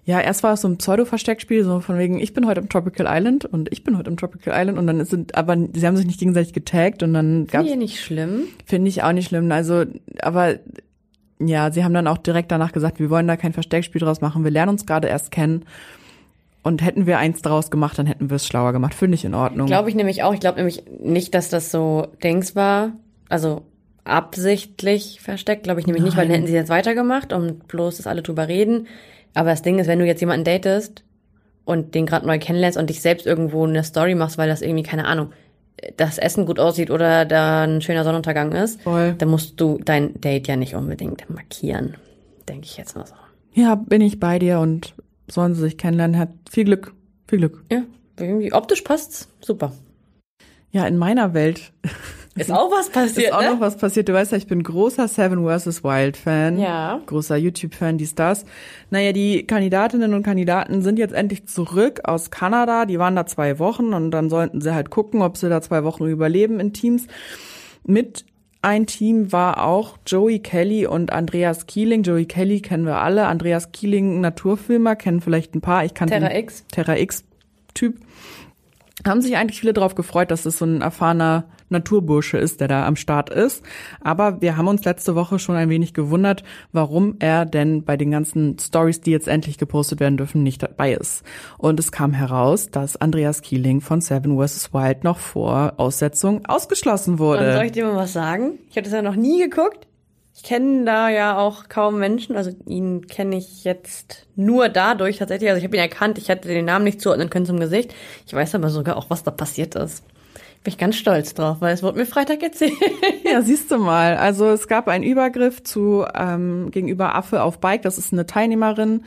Ja, 0.05 0.21
erst 0.21 0.43
war 0.43 0.55
es 0.55 0.61
so 0.61 0.69
ein 0.69 0.77
Pseudo-Versteckspiel, 0.77 1.65
so 1.65 1.81
von 1.81 1.97
wegen, 1.97 2.21
ich 2.21 2.35
bin 2.35 2.47
heute 2.47 2.61
im 2.61 2.69
Tropical 2.69 3.07
Island 3.09 3.47
und 3.47 3.73
ich 3.73 3.85
bin 3.85 3.97
heute 3.97 4.11
im 4.11 4.19
Tropical 4.19 4.53
Island 4.55 4.79
und 4.79 4.87
dann 4.87 5.05
sind, 5.07 5.35
aber 5.35 5.57
sie 5.73 5.87
haben 5.87 5.97
sich 5.97 6.07
nicht 6.07 6.19
gegenseitig 6.19 6.53
getaggt 6.53 7.03
und 7.03 7.15
dann 7.15 7.47
Finde 7.47 7.51
gab's, 7.51 7.71
ich 7.71 7.77
nicht 7.77 8.01
schlimm. 8.01 8.43
finde 8.67 8.89
ich 8.91 9.03
auch 9.03 9.13
nicht 9.13 9.29
schlimm. 9.29 9.51
Also, 9.51 9.85
aber 10.21 10.57
ja, 11.41 11.73
sie 11.73 11.85
haben 11.85 11.95
dann 11.95 12.07
auch 12.07 12.19
direkt 12.19 12.53
danach 12.53 12.73
gesagt, 12.73 12.99
wir 12.99 13.09
wollen 13.09 13.27
da 13.27 13.37
kein 13.37 13.55
Versteckspiel 13.55 14.01
draus 14.01 14.21
machen, 14.21 14.45
wir 14.45 14.51
lernen 14.51 14.71
uns 14.71 14.85
gerade 14.85 15.09
erst 15.09 15.31
kennen. 15.31 15.65
Und 16.63 16.83
hätten 16.83 17.07
wir 17.07 17.19
eins 17.19 17.43
draus 17.43 17.71
gemacht, 17.71 17.99
dann 17.99 18.07
hätten 18.07 18.31
wir 18.31 18.37
es 18.37 18.47
schlauer 18.47 18.73
gemacht. 18.73 18.95
Finde 18.95 19.17
ich 19.17 19.25
in 19.27 19.35
Ordnung. 19.35 19.67
Glaube 19.67 19.91
ich 19.91 19.95
nämlich 19.95 20.23
auch. 20.23 20.33
Ich 20.33 20.41
glaube 20.41 20.57
nämlich 20.57 20.83
nicht, 20.99 21.35
dass 21.35 21.51
das 21.51 21.71
so 21.71 22.09
Dings 22.23 22.57
war. 22.57 22.93
Also 23.29 23.63
absichtlich 24.05 25.21
versteckt, 25.21 25.65
glaube 25.65 25.81
ich 25.81 25.87
nämlich 25.87 26.05
nicht, 26.05 26.17
weil 26.17 26.27
dann 26.27 26.35
hätten 26.35 26.47
sie 26.47 26.55
jetzt 26.55 26.69
weitergemacht 26.69 27.33
und 27.33 27.67
bloß, 27.69 27.97
dass 27.97 28.07
alle 28.07 28.23
drüber 28.23 28.49
reden. 28.49 28.87
Aber 29.35 29.51
das 29.51 29.63
Ding 29.63 29.79
ist, 29.79 29.87
wenn 29.87 29.99
du 29.99 30.07
jetzt 30.07 30.21
jemanden 30.21 30.45
datest 30.45 31.05
und 31.65 31.95
den 31.95 32.07
gerade 32.07 32.27
neu 32.27 32.39
kennenlernst 32.39 32.79
und 32.79 32.91
dich 32.91 33.01
selbst 33.01 33.27
irgendwo 33.27 33.67
eine 33.67 33.83
Story 33.83 34.15
machst, 34.15 34.39
weil 34.39 34.49
das 34.49 34.63
irgendwie, 34.63 34.83
keine 34.83 35.07
Ahnung, 35.07 35.33
das 35.97 36.19
Essen 36.19 36.47
gut 36.47 36.61
aussieht 36.61 36.91
oder 36.91 37.25
da 37.25 37.65
ein 37.65 37.83
schöner 37.83 38.05
Sonnenuntergang 38.05 38.53
ist, 38.53 38.81
Voll. 38.83 39.15
dann 39.19 39.29
musst 39.29 39.61
du 39.61 39.79
dein 39.85 40.21
Date 40.21 40.47
ja 40.49 40.57
nicht 40.57 40.75
unbedingt 40.75 41.29
markieren. 41.31 41.97
Denke 42.49 42.67
ich 42.67 42.77
jetzt 42.77 42.97
mal 42.97 43.07
so. 43.07 43.15
Ja, 43.55 43.75
bin 43.75 44.01
ich 44.01 44.21
bei 44.21 44.39
dir 44.39 44.61
und 44.61 44.95
sollen 45.29 45.55
sie 45.55 45.63
sich 45.63 45.79
kennenlernen. 45.79 46.19
Hat 46.19 46.31
viel 46.51 46.65
Glück. 46.65 46.95
Viel 47.27 47.39
Glück. 47.39 47.65
Ja, 47.71 47.83
irgendwie 48.19 48.53
optisch 48.53 48.83
passt's. 48.83 49.29
Super. 49.41 49.73
Ja, 50.71 50.87
in 50.87 50.97
meiner 50.97 51.35
Welt 51.35 51.73
Ist 52.37 52.51
auch 52.51 52.71
was 52.73 52.91
passiert, 52.91 53.29
ist 53.29 53.33
auch 53.33 53.43
ne? 53.43 53.53
noch 53.53 53.61
was 53.61 53.77
passiert. 53.77 54.09
Du 54.09 54.13
weißt 54.13 54.33
ja, 54.33 54.39
ich 54.39 54.49
bin 54.49 54.63
großer 54.63 55.07
Seven 55.07 55.47
vs. 55.47 55.85
Wild 55.85 56.17
Fan. 56.17 56.59
Ja. 56.59 57.01
Großer 57.07 57.37
YouTube-Fan, 57.37 57.97
die 57.97 58.07
Stars. 58.07 58.45
Naja, 58.91 59.13
die 59.13 59.47
Kandidatinnen 59.47 60.15
und 60.15 60.25
Kandidaten 60.25 60.83
sind 60.83 60.99
jetzt 60.99 61.15
endlich 61.15 61.47
zurück 61.47 62.01
aus 62.05 62.31
Kanada. 62.31 62.87
Die 62.87 62.99
waren 62.99 63.15
da 63.15 63.27
zwei 63.27 63.61
Wochen 63.61 63.95
und 63.95 64.11
dann 64.11 64.31
sollten 64.31 64.61
sie 64.61 64.75
halt 64.75 64.91
gucken, 64.91 65.23
ob 65.23 65.37
sie 65.37 65.49
da 65.49 65.63
zwei 65.63 65.85
Wochen 65.85 66.07
überleben 66.07 66.59
in 66.59 66.73
Teams. 66.73 67.07
Mit 67.87 68.25
ein 68.63 68.87
Team 68.87 69.31
war 69.31 69.65
auch 69.65 69.99
Joey 70.07 70.41
Kelly 70.41 70.87
und 70.87 71.13
Andreas 71.13 71.67
Keeling. 71.67 72.03
Joey 72.03 72.25
Kelly 72.25 72.61
kennen 72.61 72.87
wir 72.87 72.97
alle. 72.97 73.27
Andreas 73.27 73.71
Keeling, 73.71 74.21
Naturfilmer, 74.21 74.97
kennen 74.97 75.21
vielleicht 75.21 75.55
ein 75.55 75.61
paar. 75.61 75.85
Ich 75.85 75.95
kannte 75.95 76.15
Terra 76.15 76.35
X. 76.35 76.65
Terra 76.73 76.97
X-Typ. 76.97 78.01
Haben 79.07 79.23
sich 79.23 79.37
eigentlich 79.37 79.61
viele 79.61 79.73
darauf 79.73 79.97
gefreut, 79.97 80.31
dass 80.31 80.47
es 80.47 80.59
so 80.59 80.65
ein 80.65 80.81
erfahrener 80.81 81.45
Naturbursche 81.69 82.39
ist, 82.39 82.61
der 82.61 82.69
da 82.69 82.87
am 82.87 82.95
Start 82.95 83.29
ist. 83.29 83.65
Aber 84.01 84.41
wir 84.41 84.57
haben 84.57 84.69
uns 84.69 84.85
letzte 84.85 85.17
Woche 85.17 85.39
schon 85.41 85.57
ein 85.57 85.69
wenig 85.69 85.95
gewundert, 85.95 86.45
warum 86.73 87.17
er 87.19 87.45
denn 87.45 87.85
bei 87.85 87.97
den 87.97 88.13
ganzen 88.13 88.57
Stories, 88.59 89.01
die 89.01 89.11
jetzt 89.11 89.27
endlich 89.27 89.59
gepostet 89.59 89.99
werden 89.99 90.17
dürfen, 90.17 90.43
nicht 90.45 90.63
dabei 90.63 90.93
ist. 90.95 91.25
Und 91.59 91.81
es 91.81 91.91
kam 91.91 92.13
heraus, 92.13 92.71
dass 92.71 92.97
Andreas 92.97 93.43
Keeling 93.43 93.81
von 93.81 94.01
Seven 94.01 94.39
vs. 94.39 94.73
Wild 94.73 95.03
noch 95.03 95.19
vor 95.19 95.75
Aussetzung 95.77 96.47
ausgeschlossen 96.47 97.13
Und 97.15 97.19
soll 97.19 97.39
wurde. 97.39 97.67
ich 97.67 97.73
dir 97.73 97.87
mal 97.87 97.97
was 97.97 98.13
sagen? 98.13 98.59
Ich 98.71 98.77
habe 98.77 98.85
das 98.85 98.93
ja 98.93 99.03
noch 99.03 99.17
nie 99.17 99.43
geguckt. 99.43 99.89
Ich 100.37 100.43
kenne 100.43 100.85
da 100.85 101.09
ja 101.09 101.39
auch 101.39 101.69
kaum 101.69 101.99
Menschen. 101.99 102.37
Also 102.37 102.51
ihn 102.67 103.07
kenne 103.07 103.37
ich 103.37 103.63
jetzt 103.65 104.27
nur 104.35 104.69
dadurch 104.69 105.19
tatsächlich. 105.19 105.49
Also 105.49 105.59
ich 105.59 105.65
habe 105.65 105.77
ihn 105.77 105.83
erkannt. 105.83 106.19
Ich 106.19 106.29
hätte 106.29 106.49
den 106.49 106.65
Namen 106.65 106.85
nicht 106.85 107.01
zuordnen 107.01 107.31
können 107.31 107.47
zum 107.47 107.61
Gesicht. 107.61 107.95
Ich 108.27 108.35
weiß 108.35 108.55
aber 108.57 108.69
sogar 108.71 108.97
auch, 108.97 109.11
was 109.11 109.23
da 109.23 109.31
passiert 109.31 109.77
ist. 109.77 110.05
Bin 110.65 110.73
ich 110.73 110.79
ganz 110.79 110.97
stolz 110.97 111.35
drauf, 111.35 111.59
weil 111.61 111.75
es 111.75 111.83
wurde 111.83 111.99
mir 111.99 112.07
Freitag 112.07 112.43
erzählt. 112.43 112.73
Ja, 113.25 113.41
siehst 113.43 113.71
du 113.71 113.79
mal. 113.79 114.17
Also 114.17 114.51
es 114.51 114.69
gab 114.69 114.87
einen 114.87 115.03
Übergriff 115.03 115.63
zu 115.63 116.05
ähm, 116.15 116.71
gegenüber 116.71 117.15
Affe 117.15 117.43
auf 117.43 117.59
Bike. 117.59 117.83
Das 117.83 117.97
ist 117.97 118.13
eine 118.13 118.27
Teilnehmerin. 118.27 119.05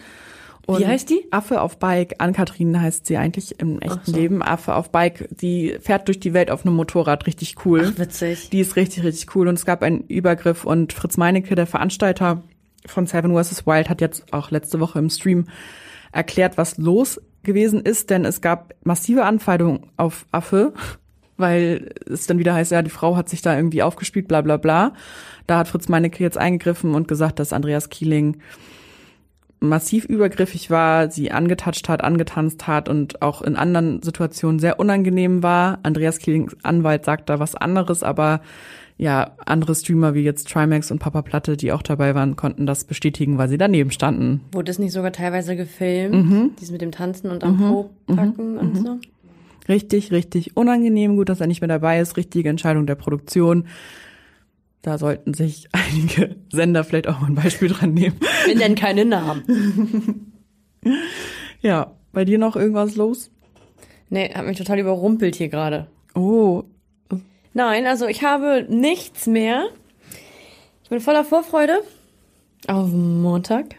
Und 0.67 0.81
Wie 0.81 0.85
heißt 0.85 1.09
die? 1.09 1.25
Affe 1.31 1.61
auf 1.61 1.79
Bike. 1.79 2.15
Ann-Kathrin 2.19 2.79
heißt 2.79 3.05
sie 3.05 3.15
eigentlich 3.15 3.59
im 3.59 3.79
echten 3.79 4.11
so. 4.11 4.15
Leben. 4.15 4.43
Affe 4.43 4.75
auf 4.75 4.91
Bike. 4.91 5.29
Die 5.31 5.77
fährt 5.79 6.09
durch 6.09 6.19
die 6.19 6.33
Welt 6.33 6.51
auf 6.51 6.65
einem 6.65 6.75
Motorrad. 6.75 7.25
Richtig 7.25 7.55
cool. 7.65 7.93
Ach, 7.93 7.97
witzig. 7.99 8.49
Die 8.49 8.59
ist 8.59 8.75
richtig, 8.75 9.05
richtig 9.05 9.33
cool. 9.33 9.47
Und 9.47 9.55
es 9.55 9.65
gab 9.65 9.81
einen 9.81 10.01
Übergriff 10.01 10.65
und 10.65 10.91
Fritz 10.91 11.15
Meinecke, 11.15 11.55
der 11.55 11.67
Veranstalter 11.67 12.43
von 12.85 13.07
Seven 13.07 13.33
vs. 13.33 13.65
Wild, 13.65 13.89
hat 13.89 14.01
jetzt 14.01 14.33
auch 14.33 14.51
letzte 14.51 14.81
Woche 14.81 14.99
im 14.99 15.09
Stream 15.09 15.47
erklärt, 16.11 16.57
was 16.57 16.77
los 16.77 17.21
gewesen 17.43 17.81
ist, 17.81 18.09
denn 18.09 18.25
es 18.25 18.41
gab 18.41 18.73
massive 18.83 19.23
Anfeindungen 19.23 19.87
auf 19.95 20.25
Affe, 20.31 20.73
weil 21.37 21.93
es 22.05 22.27
dann 22.27 22.39
wieder 22.39 22.53
heißt, 22.53 22.71
ja, 22.71 22.81
die 22.81 22.89
Frau 22.89 23.15
hat 23.15 23.29
sich 23.29 23.41
da 23.41 23.55
irgendwie 23.55 23.83
aufgespielt, 23.83 24.27
bla 24.27 24.41
bla 24.41 24.57
bla. 24.57 24.93
Da 25.45 25.59
hat 25.59 25.67
Fritz 25.69 25.87
Meinecke 25.87 26.23
jetzt 26.23 26.37
eingegriffen 26.37 26.93
und 26.93 27.07
gesagt, 27.07 27.39
dass 27.39 27.53
Andreas 27.53 27.89
Kieling 27.89 28.41
massiv 29.59 30.05
übergriffig 30.05 30.69
war, 30.69 31.09
sie 31.09 31.31
angetatscht 31.31 31.89
hat, 31.89 32.03
angetanzt 32.03 32.67
hat 32.67 32.89
und 32.89 33.21
auch 33.21 33.41
in 33.41 33.55
anderen 33.55 34.01
Situationen 34.03 34.59
sehr 34.59 34.79
unangenehm 34.79 35.43
war. 35.43 35.79
Andreas 35.83 36.19
Kielings 36.19 36.55
Anwalt 36.63 37.05
sagt 37.05 37.29
da 37.29 37.39
was 37.39 37.55
anderes, 37.55 38.03
aber 38.03 38.41
ja, 38.99 39.31
andere 39.45 39.75
Streamer 39.75 40.15
wie 40.15 40.21
jetzt 40.21 40.49
Trimax 40.49 40.89
und 40.89 40.99
Papa 40.99 41.21
Platte, 41.21 41.55
die 41.55 41.71
auch 41.71 41.83
dabei 41.83 42.15
waren, 42.15 42.35
konnten 42.35 42.65
das 42.65 42.83
bestätigen, 42.83 43.37
weil 43.37 43.47
sie 43.47 43.57
daneben 43.57 43.91
standen. 43.91 44.41
Wurde 44.51 44.71
es 44.71 44.79
nicht 44.79 44.91
sogar 44.91 45.11
teilweise 45.11 45.55
gefilmt? 45.55 46.59
Dies 46.59 46.71
mit 46.71 46.81
dem 46.81 46.91
Tanzen 46.91 47.29
und 47.29 47.43
am 47.43 47.57
Po 47.57 47.91
packen 48.07 48.57
und 48.57 48.77
so? 48.77 48.99
Richtig, 49.69 50.11
richtig 50.11 50.55
unangenehm. 50.55 51.15
Gut, 51.15 51.29
dass 51.29 51.41
er 51.41 51.47
nicht 51.47 51.61
mehr 51.61 51.67
dabei 51.67 51.99
ist. 51.99 52.17
Richtige 52.17 52.49
Entscheidung 52.49 52.87
der 52.87 52.95
Produktion. 52.95 53.65
Da 54.87 54.97
sollten 54.97 55.33
sich 55.33 55.67
einige 55.73 56.37
Sender 56.49 56.85
vielleicht 56.85 57.09
auch 57.09 57.19
mal 57.19 57.27
ein 57.27 57.35
Beispiel 57.35 57.67
dran 57.67 57.93
nehmen. 57.93 58.15
Wir 58.45 58.55
nennen 58.55 58.75
keine 58.75 59.03
Namen. 59.03 60.31
Ja, 61.59 61.91
bei 62.13 62.23
dir 62.23 62.37
noch 62.37 62.55
irgendwas 62.55 62.95
los? 62.95 63.29
Nee, 64.09 64.31
hat 64.33 64.45
mich 64.45 64.57
total 64.59 64.79
überrumpelt 64.79 65.35
hier 65.35 65.49
gerade. 65.49 65.87
Oh, 66.15 66.63
Nein, 67.53 67.87
also 67.87 68.05
ich 68.07 68.23
habe 68.23 68.65
nichts 68.69 69.25
mehr. 69.25 69.65
Ich 70.83 70.89
bin 70.89 71.01
voller 71.01 71.25
Vorfreude 71.25 71.81
auf 72.67 72.87
Montag. 72.89 73.75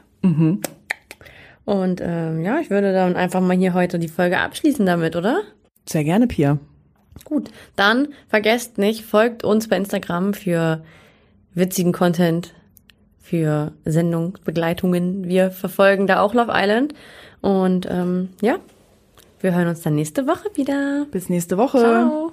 Und 1.64 2.00
ähm, 2.02 2.42
ja, 2.42 2.58
ich 2.58 2.68
würde 2.68 2.92
dann 2.92 3.16
einfach 3.16 3.40
mal 3.40 3.56
hier 3.56 3.72
heute 3.72 3.98
die 4.00 4.08
Folge 4.08 4.38
abschließen 4.38 4.84
damit, 4.84 5.16
oder? 5.16 5.42
sehr 5.88 6.04
gerne, 6.04 6.26
Pia. 6.26 6.58
Gut, 7.24 7.50
dann 7.76 8.08
vergesst 8.28 8.78
nicht, 8.78 9.04
folgt 9.04 9.44
uns 9.44 9.68
bei 9.68 9.76
Instagram 9.76 10.34
für 10.34 10.82
witzigen 11.54 11.92
Content, 11.92 12.54
für 13.20 13.72
Sendungsbegleitungen. 13.84 15.28
Wir 15.28 15.50
verfolgen 15.50 16.06
da 16.06 16.20
auch 16.20 16.34
Love 16.34 16.52
Island. 16.54 16.94
Und 17.40 17.86
ähm, 17.90 18.30
ja, 18.40 18.56
wir 19.40 19.54
hören 19.54 19.68
uns 19.68 19.82
dann 19.82 19.94
nächste 19.94 20.26
Woche 20.26 20.48
wieder. 20.54 21.06
Bis 21.10 21.28
nächste 21.28 21.58
Woche. 21.58 21.78
Ciao. 21.78 22.32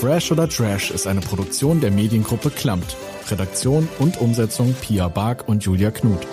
Fresh 0.00 0.30
oder 0.30 0.48
Trash 0.48 0.90
ist 0.90 1.06
eine 1.06 1.20
Produktion 1.20 1.80
der 1.80 1.90
Mediengruppe 1.90 2.50
Klammt. 2.50 2.96
Redaktion 3.30 3.88
und 3.98 4.20
Umsetzung 4.20 4.74
Pia 4.80 5.08
Bark 5.08 5.48
und 5.48 5.64
Julia 5.64 5.90
Knuth. 5.90 6.26